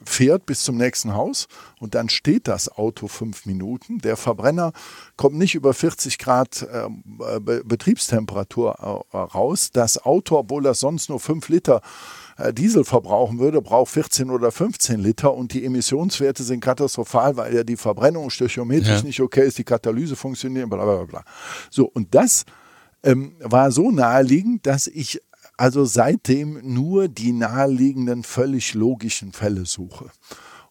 fährt 0.03 0.45
bis 0.45 0.63
zum 0.63 0.77
nächsten 0.77 1.13
Haus 1.13 1.47
und 1.79 1.95
dann 1.95 2.09
steht 2.09 2.47
das 2.47 2.69
Auto 2.69 3.07
fünf 3.07 3.45
Minuten. 3.45 3.99
Der 3.99 4.17
Verbrenner 4.17 4.71
kommt 5.17 5.37
nicht 5.37 5.55
über 5.55 5.73
40 5.73 6.17
Grad 6.17 6.63
äh, 6.63 7.39
Betriebstemperatur 7.39 9.03
äh, 9.11 9.17
raus. 9.17 9.71
Das 9.71 10.03
Auto, 10.03 10.37
obwohl 10.37 10.63
das 10.63 10.79
sonst 10.79 11.09
nur 11.09 11.19
fünf 11.19 11.49
Liter 11.49 11.81
äh, 12.37 12.53
Diesel 12.53 12.83
verbrauchen 12.83 13.39
würde, 13.39 13.61
braucht 13.61 13.91
14 13.91 14.29
oder 14.29 14.51
15 14.51 14.99
Liter 14.99 15.33
und 15.33 15.53
die 15.53 15.65
Emissionswerte 15.65 16.43
sind 16.43 16.61
katastrophal, 16.61 17.37
weil 17.37 17.53
ja 17.53 17.63
die 17.63 17.77
Verbrennung 17.77 18.29
stöchiometrisch 18.29 18.99
ja. 18.99 19.03
nicht 19.03 19.21
okay 19.21 19.47
ist, 19.47 19.57
die 19.57 19.63
Katalyse 19.63 20.15
funktioniert, 20.15 20.69
bla 20.69 20.83
bla 20.83 21.03
bla. 21.03 21.23
So, 21.69 21.85
und 21.85 22.15
das 22.15 22.45
ähm, 23.03 23.33
war 23.39 23.71
so 23.71 23.91
naheliegend, 23.91 24.65
dass 24.65 24.87
ich 24.87 25.21
also 25.59 25.83
seitdem 25.83 26.61
nur 26.63 27.09
die 27.09 27.33
naheliegenden, 27.33 28.23
völlig 28.23 28.73
logischen 28.75 29.33
Fälle 29.33 29.65
suche. 29.65 30.09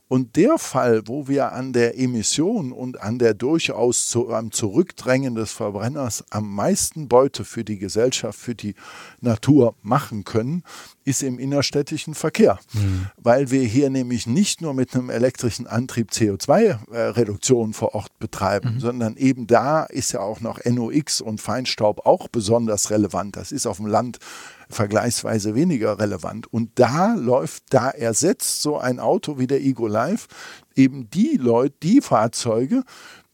Und 0.09 0.37
der 0.37 0.57
Fall, 0.57 1.03
wo 1.05 1.29
wir 1.29 1.53
an 1.53 1.75
der 1.75 1.99
Emission 1.99 2.73
und 2.73 2.99
an 3.03 3.19
der 3.19 3.35
durchaus 3.35 4.09
zu, 4.09 4.33
am 4.33 4.51
Zurückdrängen 4.51 5.35
des 5.35 5.53
Verbrenners 5.53 6.25
am 6.31 6.55
meisten 6.55 7.09
Beute 7.09 7.45
für 7.45 7.63
die 7.63 7.79
Gesellschaft, 7.79 8.39
für 8.39 8.55
die 8.55 8.75
Natur 9.21 9.75
machen 9.83 10.25
können, 10.25 10.63
ist 11.05 11.23
im 11.23 11.39
innerstädtischen 11.39 12.15
Verkehr. 12.15 12.59
Mhm. 12.73 13.09
Weil 13.19 13.51
wir 13.51 13.65
hier 13.65 13.91
nämlich 13.91 14.27
nicht 14.27 14.63
nur 14.63 14.73
mit 14.73 14.95
einem 14.95 15.11
elektrischen 15.11 15.67
Antrieb 15.67 16.13
CO2-Reduktion 16.13 17.75
vor 17.75 17.95
Ort 17.95 18.19
betreiben, 18.19 18.77
mhm. 18.77 18.81
sondern 18.81 19.17
eben 19.19 19.47
da 19.47 19.85
ist 19.85 20.13
ja 20.13 20.21
auch 20.21 20.41
noch 20.41 20.65
NOx 20.65 21.21
und 21.21 21.43
Feinstaub 21.43 22.07
auch 22.07 22.29
besonders 22.29 22.91
relevant. 22.91 23.37
Das 23.37 23.53
ist 23.53 23.67
auf 23.67 23.77
dem 23.77 23.87
Land 23.87 24.21
vergleichsweise 24.69 25.55
weniger 25.55 25.99
relevant. 25.99 26.53
Und 26.53 26.79
da 26.79 27.15
läuft, 27.15 27.65
da 27.71 27.91
ersetzt 27.91 28.63
so 28.63 28.79
ein 28.79 29.01
Auto 29.01 29.39
wie 29.39 29.47
der 29.47 29.61
Ego 29.61 29.87
Live 29.87 30.27
eben 30.75 31.11
die 31.11 31.37
Leute, 31.37 31.75
die 31.83 32.01
Fahrzeuge, 32.01 32.85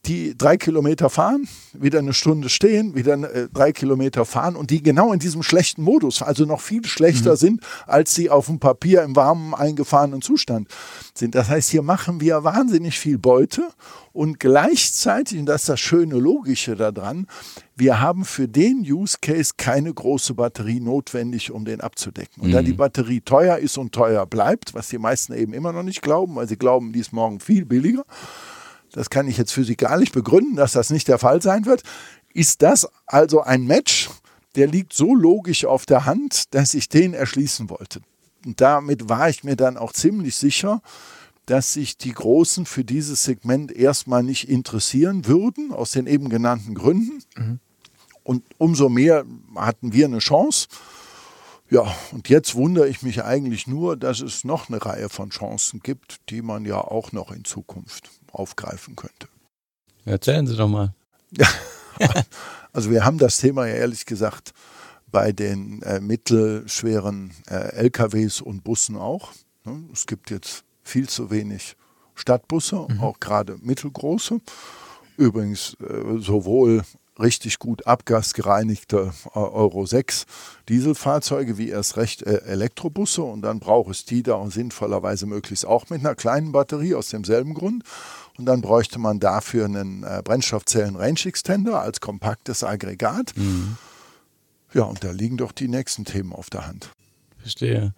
die 0.07 0.37
drei 0.37 0.57
Kilometer 0.57 1.09
fahren, 1.09 1.47
wieder 1.73 1.99
eine 1.99 2.13
Stunde 2.13 2.49
stehen, 2.49 2.95
wieder 2.95 3.13
äh, 3.33 3.47
drei 3.51 3.71
Kilometer 3.71 4.25
fahren 4.25 4.55
und 4.55 4.69
die 4.69 4.81
genau 4.81 5.13
in 5.13 5.19
diesem 5.19 5.43
schlechten 5.43 5.81
Modus, 5.81 6.21
also 6.21 6.45
noch 6.45 6.61
viel 6.61 6.85
schlechter 6.85 7.31
mhm. 7.31 7.37
sind, 7.37 7.61
als 7.87 8.15
sie 8.15 8.29
auf 8.29 8.47
dem 8.47 8.59
Papier 8.59 9.03
im 9.03 9.15
warmen, 9.15 9.53
eingefahrenen 9.53 10.21
Zustand 10.21 10.67
sind. 11.13 11.35
Das 11.35 11.49
heißt, 11.49 11.69
hier 11.69 11.81
machen 11.81 12.21
wir 12.21 12.43
wahnsinnig 12.43 12.99
viel 12.99 13.17
Beute 13.17 13.69
und 14.13 14.39
gleichzeitig, 14.39 15.39
und 15.39 15.45
das 15.45 15.63
ist 15.63 15.69
das 15.69 15.79
schöne 15.79 16.15
Logische 16.15 16.75
daran, 16.75 17.27
wir 17.75 17.99
haben 17.99 18.23
für 18.23 18.47
den 18.47 18.85
Use 18.87 19.17
Case 19.21 19.53
keine 19.57 19.93
große 19.93 20.33
Batterie 20.33 20.79
notwendig, 20.79 21.51
um 21.51 21.65
den 21.65 21.81
abzudecken. 21.81 22.41
Und 22.41 22.49
mhm. 22.49 22.53
da 22.53 22.61
die 22.61 22.73
Batterie 22.73 23.21
teuer 23.21 23.57
ist 23.57 23.77
und 23.77 23.91
teuer 23.91 24.25
bleibt, 24.25 24.73
was 24.73 24.87
die 24.87 24.97
meisten 24.97 25.33
eben 25.33 25.53
immer 25.53 25.73
noch 25.73 25.83
nicht 25.83 26.01
glauben, 26.01 26.35
weil 26.35 26.47
sie 26.47 26.57
glauben, 26.57 26.93
die 26.93 26.99
ist 26.99 27.11
morgen 27.11 27.39
viel 27.41 27.65
billiger, 27.65 28.05
das 28.95 29.09
kann 29.09 29.27
ich 29.27 29.37
jetzt 29.37 29.51
physikalisch 29.51 30.11
begründen, 30.11 30.55
dass 30.55 30.71
das 30.71 30.89
nicht 30.89 31.09
der 31.09 31.19
Fall 31.19 31.41
sein 31.41 31.65
wird, 31.65 31.83
ist 32.33 32.61
das 32.61 32.87
also 33.05 33.41
ein 33.41 33.65
Match, 33.65 34.09
der 34.55 34.67
liegt 34.67 34.93
so 34.93 35.13
logisch 35.13 35.65
auf 35.65 35.85
der 35.85 36.05
Hand, 36.05 36.53
dass 36.55 36.73
ich 36.73 36.87
den 36.87 37.13
erschließen 37.13 37.69
wollte. 37.69 37.99
Und 38.45 38.61
damit 38.61 39.09
war 39.09 39.29
ich 39.29 39.43
mir 39.43 39.57
dann 39.57 39.75
auch 39.75 39.91
ziemlich 39.91 40.37
sicher, 40.37 40.81
dass 41.45 41.73
sich 41.73 41.97
die 41.97 42.13
Großen 42.13 42.65
für 42.65 42.85
dieses 42.85 43.23
Segment 43.23 43.71
erstmal 43.71 44.23
nicht 44.23 44.47
interessieren 44.47 45.27
würden, 45.27 45.73
aus 45.73 45.91
den 45.91 46.07
eben 46.07 46.29
genannten 46.29 46.73
Gründen. 46.73 47.21
Mhm. 47.35 47.59
Und 48.23 48.43
umso 48.57 48.87
mehr 48.87 49.25
hatten 49.55 49.91
wir 49.91 50.05
eine 50.05 50.19
Chance. 50.19 50.67
Ja, 51.69 51.93
und 52.13 52.29
jetzt 52.29 52.55
wundere 52.55 52.87
ich 52.87 53.01
mich 53.01 53.25
eigentlich 53.25 53.67
nur, 53.67 53.97
dass 53.97 54.21
es 54.21 54.45
noch 54.45 54.69
eine 54.69 54.83
Reihe 54.83 55.09
von 55.09 55.31
Chancen 55.31 55.81
gibt, 55.81 56.21
die 56.29 56.41
man 56.41 56.63
ja 56.63 56.79
auch 56.79 57.11
noch 57.11 57.31
in 57.31 57.43
Zukunft 57.43 58.09
aufgreifen 58.35 58.95
könnte. 58.95 59.27
Erzählen 60.05 60.45
Sie 60.45 60.55
doch 60.55 60.67
mal. 60.67 60.93
also 62.73 62.91
wir 62.91 63.05
haben 63.05 63.17
das 63.17 63.37
Thema 63.37 63.67
ja 63.67 63.75
ehrlich 63.75 64.05
gesagt 64.05 64.53
bei 65.11 65.31
den 65.31 65.81
äh, 65.83 65.99
mittelschweren 65.99 67.31
äh, 67.49 67.75
LKWs 67.75 68.41
und 68.41 68.63
Bussen 68.63 68.97
auch. 68.97 69.31
Ne? 69.63 69.83
Es 69.93 70.05
gibt 70.05 70.29
jetzt 70.29 70.63
viel 70.83 71.09
zu 71.09 71.31
wenig 71.31 71.75
Stadtbusse, 72.15 72.85
mhm. 72.89 72.99
auch 73.01 73.19
gerade 73.19 73.57
mittelgroße. 73.61 74.39
Übrigens 75.17 75.75
äh, 75.79 76.19
sowohl 76.19 76.83
richtig 77.19 77.59
gut 77.59 77.87
abgasgereinigte 77.87 79.13
äh, 79.33 79.39
Euro 79.39 79.85
6 79.85 80.25
Dieselfahrzeuge 80.67 81.57
wie 81.57 81.69
erst 81.69 81.97
recht 81.97 82.23
äh, 82.23 82.41
Elektrobusse 82.45 83.23
und 83.23 83.41
dann 83.41 83.59
braucht 83.59 83.91
es 83.91 84.05
die 84.05 84.23
da 84.23 84.45
sinnvollerweise 84.49 85.25
möglichst 85.25 85.65
auch 85.65 85.89
mit 85.89 86.01
einer 86.01 86.15
kleinen 86.15 86.51
Batterie 86.51 86.95
aus 86.95 87.09
demselben 87.09 87.53
Grund. 87.53 87.83
Und 88.37 88.45
dann 88.45 88.61
bräuchte 88.61 88.99
man 88.99 89.19
dafür 89.19 89.65
einen 89.65 90.03
äh, 90.03 90.21
Brennstoffzellen-Range-Extender 90.23 91.79
als 91.79 92.01
kompaktes 92.01 92.63
Aggregat. 92.63 93.33
Mhm. 93.35 93.77
Ja, 94.73 94.83
und 94.83 95.03
da 95.03 95.11
liegen 95.11 95.37
doch 95.37 95.53
die 95.53 95.69
nächsten 95.69 96.03
Themen 96.03 96.33
auf 96.33 96.49
der 96.49 96.67
Hand. 96.67 96.89
Verstehe. 97.37 97.93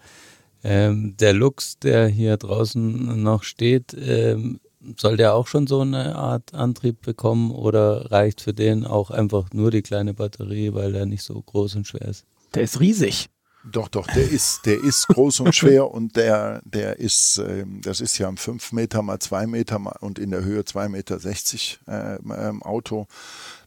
Ähm, 0.64 1.16
der 1.18 1.34
Lux, 1.34 1.80
der 1.80 2.08
hier 2.08 2.38
draußen 2.38 3.22
noch 3.22 3.44
steht, 3.44 3.96
ähm, 4.00 4.60
soll 4.98 5.18
der 5.18 5.34
auch 5.34 5.48
schon 5.48 5.68
so 5.68 5.82
eine 5.82 6.16
Art 6.16 6.54
Antrieb 6.54 7.02
bekommen 7.02 7.52
oder 7.52 8.12
reicht 8.12 8.42
für 8.42 8.54
den 8.54 8.86
auch 8.86 9.10
einfach 9.10 9.50
nur 9.54 9.72
die 9.72 9.82
kleine 9.82 10.14
Batterie, 10.14 10.74
weil 10.74 10.96
er 10.96 11.06
nicht 11.06 11.24
so 11.24 11.42
groß 11.42 11.76
und 11.76 11.88
schwer 11.88 12.08
ist? 12.08 12.26
Der 12.54 12.64
ist 12.64 12.80
riesig. 12.80 13.28
Doch, 13.72 13.88
doch, 13.88 14.08
der 14.08 14.30
ist, 14.30 14.66
der 14.66 14.84
ist 14.84 15.08
groß 15.08 15.42
und 15.42 15.56
schwer 15.56 15.92
und 15.92 16.16
der, 16.16 16.62
der 16.64 17.00
ist, 17.00 17.40
äh, 17.40 17.66
das 17.82 18.02
ist 18.02 18.18
ja 18.18 18.28
ein 18.28 18.38
5 18.38 18.72
Meter 18.72 19.02
mal 19.02 19.20
2 19.20 19.48
Meter 19.48 19.80
und 20.02 20.20
in 20.20 20.32
der 20.32 20.44
Höhe 20.44 20.62
2,60 20.62 20.90
Meter 20.90 22.20
äh, 22.38 22.48
ähm, 22.50 22.64
Auto. 22.64 23.08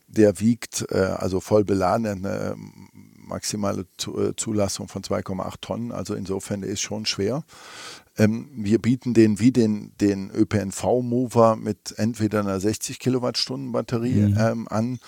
Der 0.06 0.40
wiegt, 0.40 0.86
äh, 0.90 0.96
also 0.96 1.40
voll 1.40 1.64
beladen, 1.64 2.06
eine 2.06 2.56
maximale 3.30 3.86
äh, 4.06 4.32
Zulassung 4.36 4.88
von 4.88 5.02
2,8 5.02 5.54
Tonnen. 5.60 5.92
Also 5.92 6.14
insofern, 6.14 6.60
der 6.62 6.70
ist 6.70 6.80
schon 6.80 7.06
schwer. 7.06 7.44
Ähm, 8.20 8.50
wir 8.54 8.78
bieten 8.78 9.14
den 9.14 9.40
wie 9.40 9.50
den, 9.50 9.92
den 9.98 10.30
ÖPNV-Mover 10.30 11.56
mit 11.56 11.94
entweder 11.96 12.40
einer 12.40 12.60
60 12.60 12.98
Kilowattstunden 12.98 13.72
Batterie 13.72 14.28
mhm. 14.28 14.36
ähm, 14.38 14.68
an, 14.68 14.98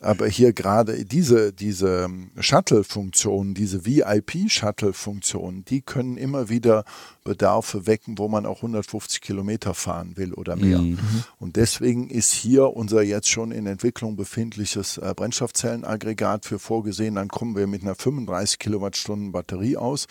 aber 0.00 0.26
hier 0.26 0.54
gerade 0.54 1.04
diese, 1.04 1.52
diese 1.52 2.08
Shuttle-Funktionen, 2.38 3.52
diese 3.52 3.84
VIP-Shuttle-Funktionen, 3.84 5.66
die 5.66 5.82
können 5.82 6.16
immer 6.16 6.48
wieder 6.48 6.84
Bedarfe 7.24 7.86
wecken, 7.86 8.16
wo 8.16 8.28
man 8.28 8.46
auch 8.46 8.56
150 8.56 9.20
Kilometer 9.20 9.74
fahren 9.74 10.16
will 10.16 10.32
oder 10.32 10.56
mehr. 10.56 10.78
Mhm. 10.78 10.98
Und 11.38 11.56
deswegen 11.56 12.08
ist 12.08 12.32
hier 12.32 12.74
unser 12.74 13.02
jetzt 13.02 13.28
schon 13.28 13.52
in 13.52 13.66
Entwicklung 13.66 14.16
befindliches 14.16 14.96
äh, 14.96 15.12
Brennstoffzellenaggregat 15.14 16.46
für 16.46 16.58
vorgesehen. 16.58 17.16
Dann 17.16 17.28
kommen 17.28 17.54
wir 17.54 17.66
mit 17.66 17.82
einer 17.82 17.94
35 17.94 18.58
Kilowattstunden 18.58 19.30
Batterie 19.30 19.76
aus. 19.76 20.06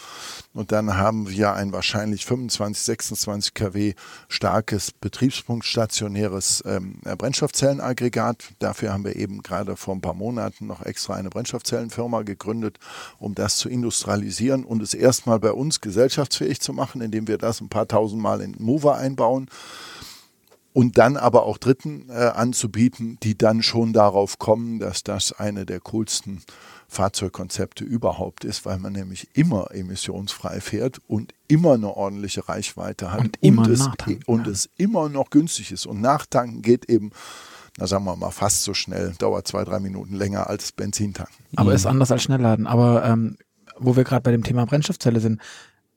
Und 0.53 0.71
dann 0.71 0.95
haben 0.95 1.27
wir 1.29 1.53
ein 1.53 1.73
wahrscheinlich 1.73 2.25
25, 2.25 2.50
26 2.57 3.53
kW 3.53 3.93
starkes 4.27 4.91
Betriebspunkt 4.91 5.65
stationäres 5.65 6.63
ähm, 6.65 6.99
Brennstoffzellenaggregat. 7.03 8.49
Dafür 8.59 8.93
haben 8.93 9.05
wir 9.05 9.15
eben 9.15 9.41
gerade 9.41 9.75
vor 9.75 9.95
ein 9.95 10.01
paar 10.01 10.13
Monaten 10.13 10.67
noch 10.67 10.81
extra 10.85 11.15
eine 11.15 11.29
Brennstoffzellenfirma 11.29 12.23
gegründet, 12.23 12.79
um 13.19 13.35
das 13.35 13.57
zu 13.57 13.69
industrialisieren 13.69 14.63
und 14.63 14.81
es 14.81 14.93
erstmal 14.93 15.39
bei 15.39 15.51
uns 15.51 15.81
gesellschaftsfähig 15.81 16.59
zu 16.61 16.73
machen, 16.73 17.01
indem 17.01 17.27
wir 17.27 17.37
das 17.37 17.61
ein 17.61 17.69
paar 17.69 17.87
tausend 17.87 18.21
Mal 18.21 18.41
in 18.41 18.55
Mover 18.59 18.95
einbauen 18.95 19.49
und 20.73 20.97
dann 20.97 21.17
aber 21.17 21.43
auch 21.43 21.57
Dritten 21.57 22.09
äh, 22.09 22.13
anzubieten, 22.13 23.17
die 23.23 23.37
dann 23.37 23.61
schon 23.63 23.93
darauf 23.93 24.39
kommen, 24.39 24.79
dass 24.79 25.03
das 25.03 25.33
eine 25.33 25.65
der 25.65 25.79
coolsten 25.79 26.41
Fahrzeugkonzepte 26.91 27.85
überhaupt 27.85 28.43
ist, 28.43 28.65
weil 28.65 28.77
man 28.77 28.91
nämlich 28.91 29.29
immer 29.33 29.71
emissionsfrei 29.71 30.59
fährt 30.59 30.99
und 31.07 31.33
immer 31.47 31.75
eine 31.75 31.95
ordentliche 31.95 32.49
Reichweite 32.49 33.13
hat 33.13 33.21
und, 33.21 33.37
immer 33.39 33.61
und, 33.61 33.71
es, 33.71 33.89
und 34.25 34.45
ja. 34.45 34.51
es 34.51 34.69
immer 34.75 35.07
noch 35.07 35.29
günstig 35.29 35.71
ist. 35.71 35.85
Und 35.85 36.01
nachtanken 36.01 36.61
geht 36.61 36.89
eben, 36.89 37.11
na 37.77 37.87
sagen 37.87 38.03
wir 38.03 38.17
mal, 38.17 38.31
fast 38.31 38.63
so 38.63 38.73
schnell, 38.73 39.13
dauert 39.17 39.47
zwei, 39.47 39.63
drei 39.63 39.79
Minuten 39.79 40.15
länger 40.15 40.49
als 40.49 40.73
Benzintanken. 40.73 41.33
Aber 41.55 41.73
ist 41.73 41.85
anders 41.85 42.11
als 42.11 42.23
Schnellladen. 42.23 42.67
Aber 42.67 43.05
ähm, 43.05 43.37
wo 43.79 43.95
wir 43.95 44.03
gerade 44.03 44.23
bei 44.23 44.31
dem 44.31 44.43
Thema 44.43 44.65
Brennstoffzelle 44.65 45.21
sind, 45.21 45.39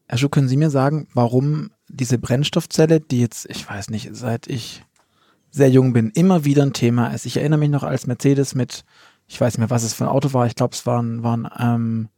Herr 0.06 0.18
Schuh, 0.18 0.28
können 0.28 0.48
Sie 0.48 0.56
mir 0.56 0.70
sagen, 0.70 1.08
warum 1.12 1.72
diese 1.88 2.18
Brennstoffzelle, 2.18 3.00
die 3.00 3.18
jetzt, 3.18 3.50
ich 3.50 3.68
weiß 3.68 3.90
nicht, 3.90 4.10
seit 4.12 4.46
ich 4.46 4.84
sehr 5.50 5.70
jung 5.70 5.92
bin, 5.92 6.10
immer 6.10 6.44
wieder 6.44 6.62
ein 6.62 6.72
Thema 6.72 7.08
ist. 7.08 7.26
Ich 7.26 7.38
erinnere 7.38 7.58
mich 7.58 7.70
noch 7.70 7.82
als 7.82 8.06
Mercedes 8.06 8.54
mit, 8.54 8.84
ich 9.26 9.40
weiß 9.40 9.54
nicht 9.54 9.58
mehr, 9.58 9.70
was 9.70 9.84
es 9.84 9.94
für 9.94 10.04
ein 10.04 10.10
Auto 10.10 10.32
war, 10.32 10.46
ich 10.46 10.54
glaube, 10.54 10.74
es 10.74 10.86
war 10.86 11.02
ein, 11.02 11.22
war 11.22 11.36
ein 11.36 11.48
ähm, 11.58 12.08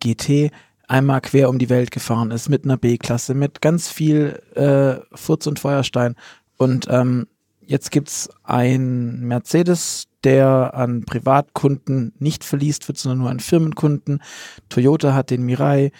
GT, 0.00 0.50
einmal 0.86 1.20
quer 1.20 1.48
um 1.48 1.58
die 1.58 1.68
Welt 1.68 1.90
gefahren 1.90 2.30
ist 2.30 2.48
mit 2.48 2.64
einer 2.64 2.76
B-Klasse, 2.76 3.34
mit 3.34 3.60
ganz 3.60 3.88
viel 3.88 4.42
äh, 4.54 5.00
Furz 5.16 5.46
und 5.46 5.58
Feuerstein. 5.58 6.14
Und 6.56 6.86
ähm, 6.88 7.26
jetzt 7.60 7.90
gibt's 7.90 8.28
ein 8.42 9.20
Mercedes, 9.20 10.04
der 10.24 10.74
an 10.74 11.04
Privatkunden 11.04 12.12
nicht 12.18 12.42
verliest 12.42 12.88
wird, 12.88 12.98
sondern 12.98 13.18
nur 13.18 13.30
an 13.30 13.40
Firmenkunden. 13.40 14.22
Toyota 14.68 15.14
hat 15.14 15.30
den 15.30 15.44
Mirai, 15.44 15.92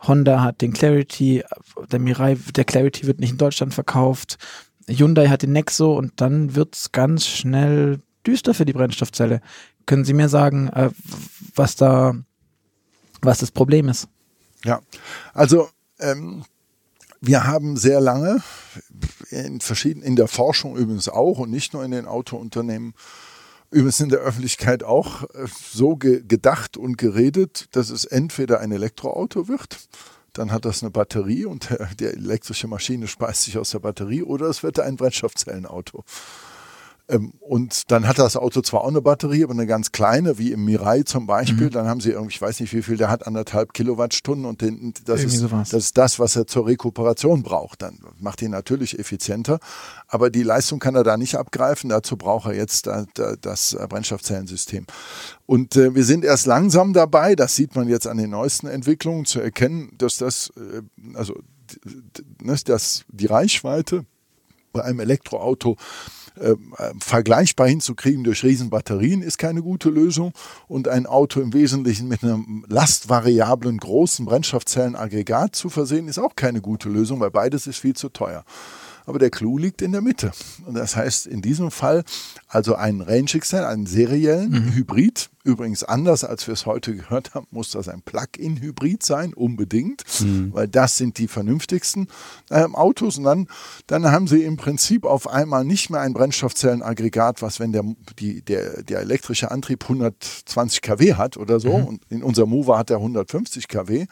Honda 0.00 0.42
hat 0.42 0.60
den 0.60 0.72
Clarity, 0.72 1.44
der 1.90 2.00
Mirai, 2.00 2.36
der 2.56 2.64
Clarity 2.64 3.06
wird 3.06 3.20
nicht 3.20 3.30
in 3.30 3.38
Deutschland 3.38 3.72
verkauft. 3.72 4.36
Hyundai 4.88 5.28
hat 5.28 5.42
den 5.42 5.52
Nexo 5.52 5.96
und 5.96 6.20
dann 6.20 6.56
wird's 6.56 6.92
ganz 6.92 7.24
schnell 7.26 8.00
düster 8.26 8.54
für 8.54 8.64
die 8.64 8.72
Brennstoffzelle. 8.72 9.40
Können 9.86 10.04
Sie 10.04 10.14
mir 10.14 10.28
sagen, 10.28 10.68
äh, 10.68 10.90
was 11.54 11.76
da, 11.76 12.14
was 13.20 13.38
das 13.38 13.50
Problem 13.50 13.88
ist? 13.88 14.08
Ja, 14.64 14.80
also 15.34 15.68
ähm, 15.98 16.44
wir 17.20 17.46
haben 17.46 17.76
sehr 17.76 18.00
lange 18.00 18.42
in 19.30 19.60
verschiedenen, 19.60 20.06
in 20.06 20.16
der 20.16 20.28
Forschung 20.28 20.76
übrigens 20.76 21.08
auch 21.08 21.38
und 21.38 21.50
nicht 21.50 21.72
nur 21.72 21.84
in 21.84 21.92
den 21.92 22.06
Autounternehmen, 22.06 22.94
übrigens 23.70 24.00
in 24.00 24.08
der 24.08 24.20
Öffentlichkeit 24.20 24.82
auch 24.82 25.22
äh, 25.34 25.46
so 25.72 25.96
ge 25.96 26.22
gedacht 26.26 26.76
und 26.76 26.98
geredet, 26.98 27.68
dass 27.72 27.90
es 27.90 28.04
entweder 28.04 28.60
ein 28.60 28.72
Elektroauto 28.72 29.48
wird, 29.48 29.78
dann 30.32 30.50
hat 30.50 30.64
das 30.64 30.82
eine 30.82 30.90
Batterie 30.90 31.44
und 31.44 31.70
der, 31.70 31.88
die 31.98 32.06
elektrische 32.06 32.66
Maschine 32.66 33.06
speist 33.06 33.42
sich 33.42 33.58
aus 33.58 33.70
der 33.70 33.80
Batterie 33.80 34.22
oder 34.22 34.46
es 34.46 34.62
wird 34.62 34.80
ein 34.80 34.96
Brennstoffzellenauto. 34.96 36.04
Ähm, 37.12 37.34
und 37.40 37.90
dann 37.90 38.08
hat 38.08 38.18
das 38.18 38.36
Auto 38.36 38.62
zwar 38.62 38.82
auch 38.82 38.88
eine 38.88 39.02
Batterie, 39.02 39.44
aber 39.44 39.52
eine 39.52 39.66
ganz 39.66 39.92
kleine, 39.92 40.38
wie 40.38 40.50
im 40.50 40.64
Mirai 40.64 41.02
zum 41.02 41.26
Beispiel. 41.26 41.66
Mhm. 41.66 41.72
Dann 41.72 41.86
haben 41.86 42.00
sie 42.00 42.10
irgendwie, 42.10 42.34
ich 42.34 42.40
weiß 42.40 42.60
nicht 42.60 42.72
wie 42.72 42.82
viel, 42.82 42.96
der 42.96 43.10
hat 43.10 43.26
anderthalb 43.26 43.74
Kilowattstunden 43.74 44.46
und 44.46 44.62
den, 44.62 44.94
das, 45.04 45.20
Irgendwie 45.20 45.36
ist, 45.36 45.40
sowas. 45.42 45.68
das 45.68 45.84
ist 45.84 45.98
das, 45.98 46.18
was 46.18 46.36
er 46.36 46.46
zur 46.46 46.66
Rekuperation 46.66 47.42
braucht. 47.42 47.82
Dann 47.82 47.98
macht 48.18 48.40
ihn 48.40 48.50
natürlich 48.50 48.98
effizienter, 48.98 49.60
aber 50.08 50.30
die 50.30 50.42
Leistung 50.42 50.78
kann 50.78 50.94
er 50.94 51.04
da 51.04 51.16
nicht 51.18 51.36
abgreifen. 51.36 51.90
Dazu 51.90 52.16
braucht 52.16 52.46
er 52.46 52.54
jetzt 52.54 52.86
da, 52.86 53.04
da, 53.14 53.36
das 53.38 53.76
Brennstoffzellensystem. 53.88 54.86
Und 55.44 55.76
äh, 55.76 55.94
wir 55.94 56.04
sind 56.04 56.24
erst 56.24 56.46
langsam 56.46 56.94
dabei, 56.94 57.34
das 57.34 57.54
sieht 57.54 57.76
man 57.76 57.88
jetzt 57.88 58.06
an 58.06 58.16
den 58.16 58.30
neuesten 58.30 58.68
Entwicklungen, 58.68 59.26
zu 59.26 59.40
erkennen, 59.40 59.90
dass 59.98 60.16
das, 60.16 60.50
äh, 60.56 60.82
also, 61.14 61.38
ne, 62.42 62.56
dass 62.64 63.04
die 63.08 63.26
Reichweite 63.26 64.06
bei 64.72 64.82
einem 64.82 65.00
Elektroauto 65.00 65.76
äh, 66.40 66.54
vergleichbar 66.98 67.68
hinzukriegen 67.68 68.24
durch 68.24 68.42
Riesenbatterien 68.42 69.22
ist 69.22 69.38
keine 69.38 69.62
gute 69.62 69.90
Lösung 69.90 70.32
und 70.68 70.88
ein 70.88 71.06
Auto 71.06 71.40
im 71.40 71.52
Wesentlichen 71.52 72.08
mit 72.08 72.22
einem 72.22 72.64
lastvariablen 72.68 73.78
großen 73.78 74.24
Brennstoffzellenaggregat 74.24 75.54
zu 75.54 75.68
versehen 75.68 76.08
ist 76.08 76.18
auch 76.18 76.36
keine 76.36 76.60
gute 76.60 76.88
Lösung, 76.88 77.20
weil 77.20 77.30
beides 77.30 77.66
ist 77.66 77.78
viel 77.78 77.94
zu 77.94 78.08
teuer. 78.08 78.44
Aber 79.04 79.18
der 79.18 79.30
Clou 79.30 79.58
liegt 79.58 79.82
in 79.82 79.92
der 79.92 80.00
Mitte. 80.00 80.32
Und 80.66 80.74
das 80.74 80.96
heißt 80.96 81.26
in 81.26 81.42
diesem 81.42 81.70
Fall 81.70 82.04
also 82.48 82.74
einen 82.74 83.00
Range 83.00 83.30
Extender, 83.32 83.68
einen 83.68 83.86
seriellen 83.86 84.74
Hybrid. 84.74 85.30
Übrigens 85.44 85.82
anders, 85.82 86.22
als 86.22 86.46
wir 86.46 86.54
es 86.54 86.66
heute 86.66 86.94
gehört 86.94 87.34
haben, 87.34 87.48
muss 87.50 87.72
das 87.72 87.88
ein 87.88 88.02
Plug-in-Hybrid 88.02 89.02
sein, 89.02 89.34
unbedingt, 89.34 90.04
weil 90.52 90.68
das 90.68 90.96
sind 90.96 91.18
die 91.18 91.26
vernünftigsten 91.26 92.06
ähm, 92.50 92.76
Autos. 92.76 93.18
Und 93.18 93.24
dann, 93.24 93.48
dann 93.88 94.10
haben 94.12 94.28
sie 94.28 94.44
im 94.44 94.56
Prinzip 94.56 95.04
auf 95.04 95.26
einmal 95.26 95.64
nicht 95.64 95.90
mehr 95.90 96.00
ein 96.00 96.12
Brennstoffzellenaggregat, 96.12 97.42
was, 97.42 97.58
wenn 97.58 97.72
der, 97.72 97.82
die, 98.20 98.42
der, 98.42 98.84
der 98.84 99.00
elektrische 99.00 99.50
Antrieb 99.50 99.82
120 99.82 100.80
kW 100.80 101.14
hat 101.14 101.36
oder 101.36 101.58
so, 101.58 101.72
und 101.72 102.02
in 102.08 102.22
unser 102.22 102.46
Mover 102.46 102.78
hat 102.78 102.90
er 102.90 102.98
150 102.98 103.66
kW, 103.66 104.06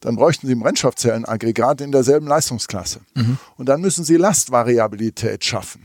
dann 0.00 0.16
bräuchten 0.16 0.46
Sie 0.46 0.54
ein 0.54 0.60
Brennstoffzellenaggregat 0.60 1.80
in 1.80 1.92
derselben 1.92 2.26
Leistungsklasse. 2.26 3.00
Und 3.56 3.68
dann 3.68 3.80
müssen 3.80 4.04
Sie 4.04 4.16
Lastvariabilität 4.22 5.44
schaffen. 5.44 5.82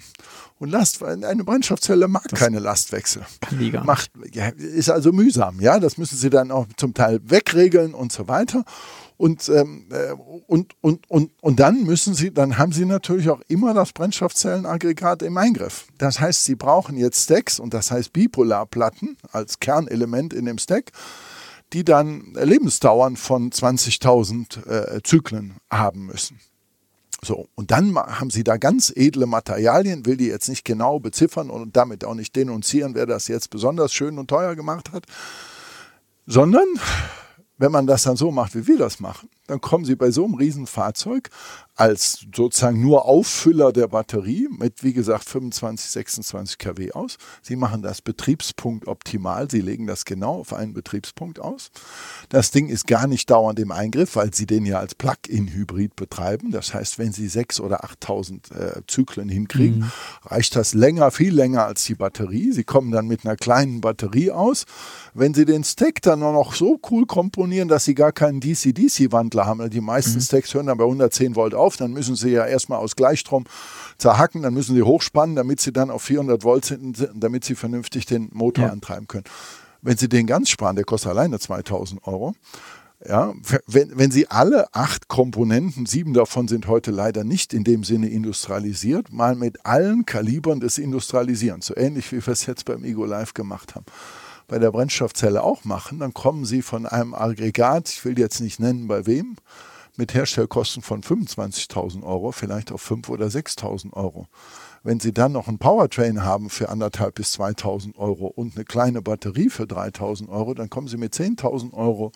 Und 0.59 0.69
Last, 0.69 1.03
eine 1.03 1.43
Brennstoffzelle 1.43 2.07
mag 2.07 2.29
keine 2.33 2.59
Lastwechsel. 2.59 3.23
Kann 3.41 3.59
die 3.59 3.69
gar 3.69 3.81
nicht. 3.81 3.87
Macht, 3.87 4.11
ist 4.57 4.89
also 4.89 5.11
mühsam, 5.11 5.59
ja. 5.59 5.79
Das 5.79 5.97
müssen 5.97 6.17
Sie 6.17 6.31
dann 6.31 6.49
auch 6.49 6.65
zum 6.77 6.95
Teil 6.95 7.19
wegregeln 7.23 7.93
und 7.93 8.11
so 8.11 8.27
weiter. 8.27 8.63
Und, 9.17 9.49
ähm, 9.49 9.85
äh, 9.91 10.13
und, 10.47 10.73
und, 10.81 11.09
und, 11.09 11.31
und 11.41 11.59
dann 11.59 11.83
müssen 11.83 12.15
Sie, 12.15 12.33
dann 12.33 12.57
haben 12.57 12.71
Sie 12.71 12.85
natürlich 12.85 13.29
auch 13.29 13.41
immer 13.47 13.75
das 13.75 13.93
Brennstoffzellenaggregat 13.93 15.21
im 15.21 15.37
Eingriff. 15.37 15.87
Das 15.99 16.19
heißt, 16.19 16.45
Sie 16.45 16.55
brauchen 16.55 16.97
jetzt 16.97 17.23
Stacks 17.23 17.59
und 17.59 17.73
das 17.75 17.91
heißt 17.91 18.13
Bipolarplatten 18.13 19.17
als 19.31 19.59
Kernelement 19.59 20.33
in 20.33 20.45
dem 20.45 20.57
Stack 20.57 20.91
die 21.73 21.83
dann 21.83 22.33
Lebensdauern 22.33 23.17
von 23.17 23.51
20.000 23.51 24.67
äh, 24.67 25.03
Zyklen 25.03 25.57
haben 25.69 26.05
müssen. 26.05 26.39
So, 27.23 27.47
und 27.55 27.71
dann 27.71 27.95
haben 27.95 28.29
sie 28.29 28.43
da 28.43 28.57
ganz 28.57 28.93
edle 28.95 29.25
Materialien, 29.25 30.05
will 30.05 30.17
die 30.17 30.27
jetzt 30.27 30.49
nicht 30.49 30.63
genau 30.63 30.99
beziffern 30.99 31.49
und 31.49 31.75
damit 31.75 32.05
auch 32.05 32.13
nicht 32.13 32.35
denunzieren, 32.35 32.93
wer 32.93 33.07
das 33.07 33.27
jetzt 33.27 33.49
besonders 33.49 33.91
schön 33.91 34.19
und 34.19 34.29
teuer 34.29 34.55
gemacht 34.55 34.91
hat, 34.91 35.05
sondern 36.27 36.67
wenn 37.57 37.71
man 37.71 37.87
das 37.87 38.03
dann 38.03 38.17
so 38.17 38.31
macht, 38.31 38.55
wie 38.55 38.67
wir 38.67 38.77
das 38.77 38.99
machen, 38.99 39.29
dann 39.47 39.61
kommen 39.61 39.83
sie 39.83 39.95
bei 39.95 40.11
so 40.11 40.25
einem 40.25 40.35
Riesenfahrzeug 40.35 41.29
als 41.77 42.25
sozusagen 42.35 42.81
nur 42.81 43.05
Auffüller 43.05 43.71
der 43.71 43.87
Batterie 43.87 44.49
mit, 44.49 44.83
wie 44.83 44.93
gesagt, 44.93 45.25
25, 45.25 45.91
26 45.91 46.57
kW 46.57 46.91
aus. 46.93 47.17
Sie 47.43 47.55
machen 47.55 47.83
das 47.83 48.01
Betriebspunkt 48.01 48.87
optimal. 48.87 49.49
Sie 49.49 49.61
legen 49.61 49.85
das 49.85 50.03
genau 50.03 50.39
auf 50.39 50.53
einen 50.53 50.73
Betriebspunkt 50.73 51.39
aus. 51.39 51.69
Das 52.29 52.49
Ding 52.49 52.67
ist 52.67 52.87
gar 52.87 53.05
nicht 53.05 53.29
dauernd 53.29 53.59
im 53.59 53.71
Eingriff, 53.71 54.15
weil 54.15 54.33
Sie 54.33 54.47
den 54.47 54.65
ja 54.65 54.79
als 54.79 54.95
Plug-in-Hybrid 54.95 55.95
betreiben. 55.95 56.49
Das 56.49 56.73
heißt, 56.73 56.97
wenn 56.97 57.13
Sie 57.13 57.27
6.000 57.27 57.61
oder 57.61 57.85
8.000 57.85 58.55
äh, 58.55 58.81
Zyklen 58.87 59.29
hinkriegen, 59.29 59.91
reicht 60.23 60.55
das 60.55 60.73
länger, 60.73 61.11
viel 61.11 61.33
länger 61.33 61.65
als 61.65 61.85
die 61.85 61.95
Batterie. 61.95 62.51
Sie 62.53 62.63
kommen 62.63 62.91
dann 62.91 63.07
mit 63.07 63.23
einer 63.23 63.35
kleinen 63.35 63.81
Batterie 63.81 64.31
aus. 64.31 64.65
Wenn 65.13 65.35
Sie 65.35 65.45
den 65.45 65.63
Stack 65.63 66.01
dann 66.01 66.19
nur 66.19 66.33
noch 66.33 66.55
so 66.55 66.79
cool 66.89 67.05
komponieren, 67.05 67.67
dass 67.67 67.85
Sie 67.85 67.93
gar 67.93 68.11
keinen 68.11 68.39
DC-DC-Wandler 68.39 69.45
haben, 69.45 69.69
die 69.69 69.81
meisten 69.81 70.19
Stacks 70.21 70.55
hören 70.55 70.65
dann 70.65 70.79
bei 70.79 70.83
110 70.83 71.35
Volt 71.35 71.53
auf, 71.53 71.66
dann 71.75 71.91
müssen 71.91 72.15
Sie 72.15 72.29
ja 72.29 72.45
erstmal 72.45 72.79
aus 72.79 72.95
Gleichstrom 72.95 73.43
zerhacken, 73.97 74.43
dann 74.43 74.53
müssen 74.53 74.75
Sie 74.75 74.83
hochspannen, 74.83 75.35
damit 75.35 75.59
Sie 75.59 75.73
dann 75.73 75.89
auf 75.89 76.03
400 76.03 76.43
Volt 76.43 76.63
sind, 76.65 77.09
damit 77.13 77.43
Sie 77.43 77.55
vernünftig 77.55 78.05
den 78.05 78.29
Motor 78.31 78.65
Ja. 78.67 78.71
antreiben 78.71 79.07
können. 79.07 79.25
Wenn 79.81 79.97
Sie 79.97 80.07
den 80.07 80.25
ganz 80.27 80.49
sparen, 80.49 80.75
der 80.75 80.85
kostet 80.85 81.11
alleine 81.11 81.39
2000 81.39 82.07
Euro. 82.07 82.33
Ja, 83.07 83.33
wenn, 83.67 83.95
wenn 83.95 84.09
Sie 84.09 84.27
alle 84.27 84.73
acht 84.73 85.07
Komponenten, 85.07 85.85
sieben 85.85 86.13
davon 86.13 86.47
sind 86.47 86.67
heute 86.67 86.89
leider 86.89 87.23
nicht 87.23 87.53
in 87.53 87.63
dem 87.63 87.83
Sinne 87.83 88.09
industrialisiert, 88.09 89.13
mal 89.13 89.35
mit 89.35 89.65
allen 89.67 90.05
Kalibern 90.05 90.59
des 90.59 90.79
Industrialisierens, 90.79 91.67
so 91.67 91.75
ähnlich 91.77 92.11
wie 92.11 92.25
wir 92.25 92.33
es 92.33 92.47
jetzt 92.47 92.65
beim 92.65 92.83
Ego 92.83 93.05
Live 93.05 93.35
gemacht 93.35 93.75
haben, 93.75 93.85
bei 94.47 94.57
der 94.57 94.71
Brennstoffzelle 94.71 95.43
auch 95.43 95.63
machen, 95.63 95.99
dann 95.99 96.15
kommen 96.15 96.43
Sie 96.43 96.63
von 96.63 96.87
einem 96.87 97.13
Aggregat, 97.13 97.87
ich 97.89 98.03
will 98.03 98.17
jetzt 98.17 98.39
nicht 98.41 98.59
nennen 98.59 98.87
bei 98.87 99.05
wem, 99.05 99.35
mit 99.97 100.13
Herstellkosten 100.13 100.81
von 100.81 101.01
25.000 101.01 102.03
Euro 102.03 102.31
vielleicht 102.31 102.71
auf 102.71 102.89
5.000 102.89 103.09
oder 103.09 103.25
6.000 103.27 103.93
Euro. 103.93 104.27
Wenn 104.83 104.99
Sie 104.99 105.11
dann 105.11 105.33
noch 105.33 105.47
ein 105.47 105.57
Powertrain 105.57 106.23
haben 106.23 106.49
für 106.49 106.69
anderthalb 106.69 107.15
bis 107.15 107.37
2.000 107.37 107.97
Euro 107.97 108.27
und 108.27 108.55
eine 108.55 108.63
kleine 108.63 109.01
Batterie 109.01 109.49
für 109.49 109.63
3.000 109.63 110.29
Euro, 110.29 110.53
dann 110.53 110.69
kommen 110.69 110.87
Sie 110.87 110.97
mit 110.97 111.13
10.000 111.13 111.73
Euro 111.73 112.11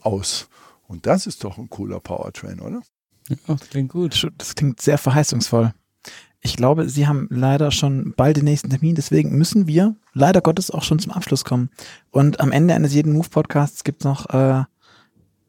aus. 0.00 0.48
Und 0.86 1.06
das 1.06 1.26
ist 1.26 1.44
doch 1.44 1.58
ein 1.58 1.68
cooler 1.68 2.00
Powertrain, 2.00 2.60
oder? 2.60 2.80
Ja, 3.28 3.36
das 3.48 3.68
klingt 3.68 3.90
gut. 3.90 4.30
Das 4.38 4.54
klingt 4.54 4.80
sehr 4.80 4.96
verheißungsvoll. 4.96 5.74
Ich 6.40 6.56
glaube, 6.56 6.88
Sie 6.88 7.06
haben 7.06 7.26
leider 7.30 7.70
schon 7.72 8.14
bald 8.16 8.36
den 8.36 8.44
nächsten 8.44 8.70
Termin, 8.70 8.94
deswegen 8.94 9.36
müssen 9.36 9.66
wir 9.66 9.96
leider 10.12 10.40
Gottes 10.40 10.70
auch 10.70 10.84
schon 10.84 11.00
zum 11.00 11.12
Abschluss 11.12 11.44
kommen. 11.44 11.68
Und 12.10 12.40
am 12.40 12.52
Ende 12.52 12.74
eines 12.74 12.94
jeden 12.94 13.12
Move-Podcasts 13.12 13.82
gibt 13.82 14.02
es 14.02 14.04
noch 14.04 14.30
äh, 14.30 14.64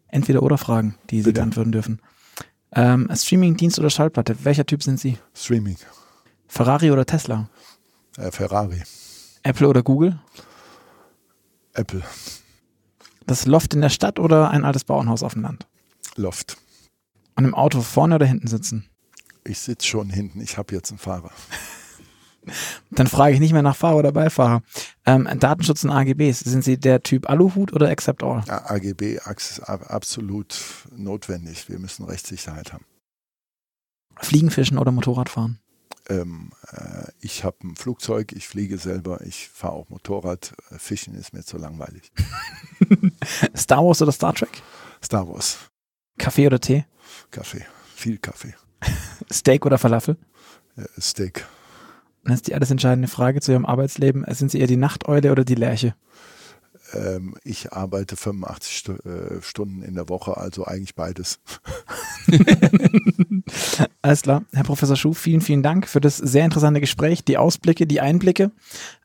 entweder 0.10 0.44
oder 0.44 0.58
Fragen, 0.58 0.96
die 1.10 1.18
Sie 1.18 1.30
Bitte. 1.30 1.42
beantworten 1.42 1.72
dürfen. 1.72 2.02
Ähm, 2.74 3.10
Streaming-Dienst 3.14 3.80
oder 3.80 3.90
Schallplatte, 3.90 4.44
welcher 4.44 4.66
Typ 4.66 4.84
sind 4.84 5.00
Sie? 5.00 5.18
Streaming. 5.34 5.78
Ferrari 6.48 6.92
oder 6.92 7.06
Tesla? 7.06 7.50
Äh, 8.18 8.32
Ferrari. 8.32 8.84
Apple 9.44 9.68
oder 9.68 9.84
Google? 9.84 10.20
Apple. 11.74 12.04
Das 13.26 13.46
Loft 13.46 13.74
in 13.74 13.82
der 13.82 13.90
Stadt 13.90 14.20
oder 14.20 14.50
ein 14.50 14.66
altes 14.66 14.84
Bauernhaus 14.84 15.24
auf 15.24 15.34
dem 15.34 15.44
Land? 15.44 15.68
Loft. 16.16 16.58
Und 17.36 17.46
im 17.46 17.54
Auto 17.56 17.82
vorne 17.82 18.16
oder 18.16 18.26
hinten 18.26 18.48
sitzen? 18.48 18.90
Ich 19.46 19.60
sitze 19.60 19.88
schon 19.88 20.10
hinten, 20.10 20.42
ich 20.42 20.58
habe 20.58 20.76
jetzt 20.76 20.90
einen 20.92 21.00
Fahrer. 21.00 21.32
Dann 22.92 23.08
frage 23.08 23.34
ich 23.34 23.40
nicht 23.40 23.54
mehr 23.54 23.62
nach 23.62 23.76
Fahrer 23.76 23.98
oder 23.98 24.12
Beifahrer. 24.12 24.62
Ähm, 25.06 25.28
Datenschutz 25.40 25.84
und 25.84 25.92
AGBs, 25.92 26.40
sind 26.40 26.64
Sie 26.64 26.78
der 26.80 27.04
Typ 27.04 27.30
Aluhut 27.30 27.74
oder 27.74 27.90
Accept 27.90 28.24
All? 28.24 28.44
Ja, 28.48 28.70
AGB 28.70 29.20
ist 29.36 29.60
absolut 29.62 30.58
notwendig. 30.96 31.70
Wir 31.70 31.80
müssen 31.80 32.06
Rechtssicherheit 32.06 32.74
haben. 32.74 32.86
Fliegen, 34.22 34.52
Fischen 34.52 34.78
oder 34.78 34.92
Motorradfahren? 34.92 35.60
Ähm, 36.10 36.52
äh, 36.72 37.06
ich 37.22 37.44
habe 37.44 37.58
ein 37.64 37.76
Flugzeug, 37.76 38.32
ich 38.32 38.48
fliege 38.48 38.78
selber, 38.78 39.22
ich 39.22 39.50
fahre 39.50 39.74
auch 39.74 39.90
Motorrad. 39.90 40.54
Äh, 40.72 40.80
Fischen 40.80 41.14
ist 41.14 41.34
mir 41.34 41.44
zu 41.44 41.58
langweilig. 41.58 42.12
Star 43.56 43.86
Wars 43.86 44.02
oder 44.02 44.12
Star 44.12 44.34
Trek? 44.34 44.62
Star 45.04 45.28
Wars. 45.28 45.58
Kaffee 46.18 46.48
oder 46.48 46.60
Tee? 46.60 46.86
Kaffee, 47.32 47.66
viel 47.96 48.18
Kaffee. 48.18 48.56
Steak 49.32 49.66
oder 49.66 49.78
Falafel? 49.78 50.18
Ja, 50.76 50.86
Steak. 51.00 51.46
Das 52.24 52.36
ist 52.36 52.48
die 52.48 52.56
alles 52.56 52.72
entscheidende 52.72 53.08
Frage 53.08 53.42
zu 53.42 53.52
Ihrem 53.52 53.66
Arbeitsleben. 53.66 54.26
Sind 54.30 54.52
Sie 54.52 54.60
eher 54.60 54.68
die 54.68 54.78
Nachteule 54.78 55.32
oder 55.32 55.46
die 55.46 55.56
Lerche? 55.56 55.96
Ähm, 56.94 57.36
ich 57.44 57.74
arbeite 57.74 58.16
85 58.16 58.78
St 58.78 58.90
äh, 58.90 59.42
Stunden 59.42 59.82
in 59.82 59.96
der 59.96 60.10
Woche, 60.10 60.38
also 60.38 60.66
eigentlich 60.66 60.96
beides. 60.96 61.40
Alles 64.02 64.22
klar. 64.22 64.44
Herr 64.54 64.64
Professor 64.64 64.96
Schuh, 64.96 65.14
vielen, 65.14 65.42
vielen 65.42 65.64
Dank 65.64 65.88
für 65.88 66.02
das 66.02 66.18
sehr 66.18 66.46
interessante 66.46 66.80
Gespräch, 66.80 67.24
die 67.24 67.38
Ausblicke, 67.38 67.86
die 67.86 68.02
Einblicke 68.02 68.52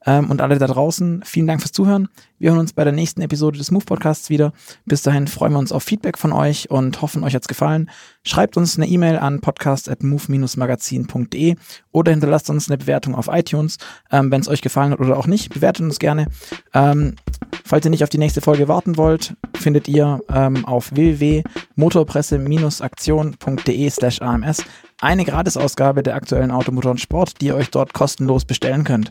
ähm, 0.07 0.31
und 0.31 0.41
alle 0.41 0.59
da 0.59 0.67
draußen. 0.67 1.23
Vielen 1.25 1.47
Dank 1.47 1.61
fürs 1.61 1.73
Zuhören. 1.73 2.09
Wir 2.39 2.51
hören 2.51 2.61
uns 2.61 2.73
bei 2.73 2.85
der 2.85 2.93
nächsten 2.93 3.23
Episode 3.23 3.59
des 3.59 3.71
Move 3.71 3.85
Podcasts 3.85 4.31
wieder. 4.31 4.53
Bis 4.85 5.03
dahin 5.03 5.27
freuen 5.27 5.53
wir 5.53 5.59
uns 5.59 5.73
auf 5.73 5.83
Feedback 5.83 6.19
von 6.19 6.33
euch 6.33 6.71
und 6.71 7.03
hoffen, 7.03 7.25
euch 7.25 7.35
hat's 7.35 7.49
gefallen. 7.49 7.91
Schreibt 8.23 8.57
uns 8.57 8.77
eine 8.77 8.87
E-Mail 8.87 9.19
an 9.19 9.41
podcast.move-magazin.de 9.41 11.57
oder 11.93 12.13
hinterlasst 12.13 12.51
uns 12.51 12.69
eine 12.69 12.79
Bewertung 12.79 13.15
auf 13.15 13.29
iTunes, 13.29 13.79
ähm, 14.11 14.31
wenn 14.31 14.41
es 14.41 14.49
euch 14.49 14.63
gefallen 14.63 14.93
hat 14.93 15.01
oder 15.01 15.17
auch 15.17 15.27
nicht. 15.27 15.53
Bewertet 15.53 15.85
uns 15.85 15.99
gerne. 15.99 16.27
Ähm, 16.73 17.17
falls 17.65 17.85
ihr 17.85 17.91
nicht 17.91 18.03
auf 18.03 18.11
die 18.11 18.19
nächste 18.19 18.41
Folge 18.41 18.69
warten 18.69 18.97
wollt, 18.97 19.35
findet 19.55 19.89
ihr 19.89 20.21
ähm, 20.33 20.65
auf 20.65 20.95
www.motorpresse-aktion.de 20.95 23.91
slash 23.91 24.23
ams 24.23 24.65
eine 25.01 25.25
Gratisausgabe 25.25 26.03
der 26.03 26.15
aktuellen 26.15 26.51
Automotor 26.51 26.93
und 26.93 27.01
Sport, 27.01 27.41
die 27.41 27.47
ihr 27.47 27.57
euch 27.57 27.71
dort 27.71 27.93
kostenlos 27.93 28.45
bestellen 28.45 28.85
könnt. 28.85 29.11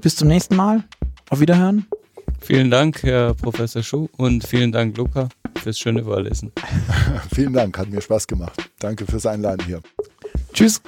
Bis 0.00 0.16
zum 0.16 0.28
nächsten 0.28 0.56
Mal. 0.56 0.84
Auf 1.30 1.40
Wiederhören. 1.40 1.86
Vielen 2.40 2.70
Dank, 2.70 3.02
Herr 3.04 3.34
Professor 3.34 3.82
Schuh, 3.82 4.08
und 4.16 4.44
vielen 4.44 4.72
Dank, 4.72 4.96
Luca, 4.96 5.28
fürs 5.62 5.78
schöne 5.78 6.04
Vorlesen. 6.04 6.52
vielen 7.34 7.52
Dank, 7.52 7.78
hat 7.78 7.88
mir 7.88 8.02
Spaß 8.02 8.26
gemacht. 8.26 8.68
Danke 8.80 9.06
fürs 9.06 9.26
Einladen 9.26 9.64
hier. 9.64 9.80
Tschüss. 10.52 10.82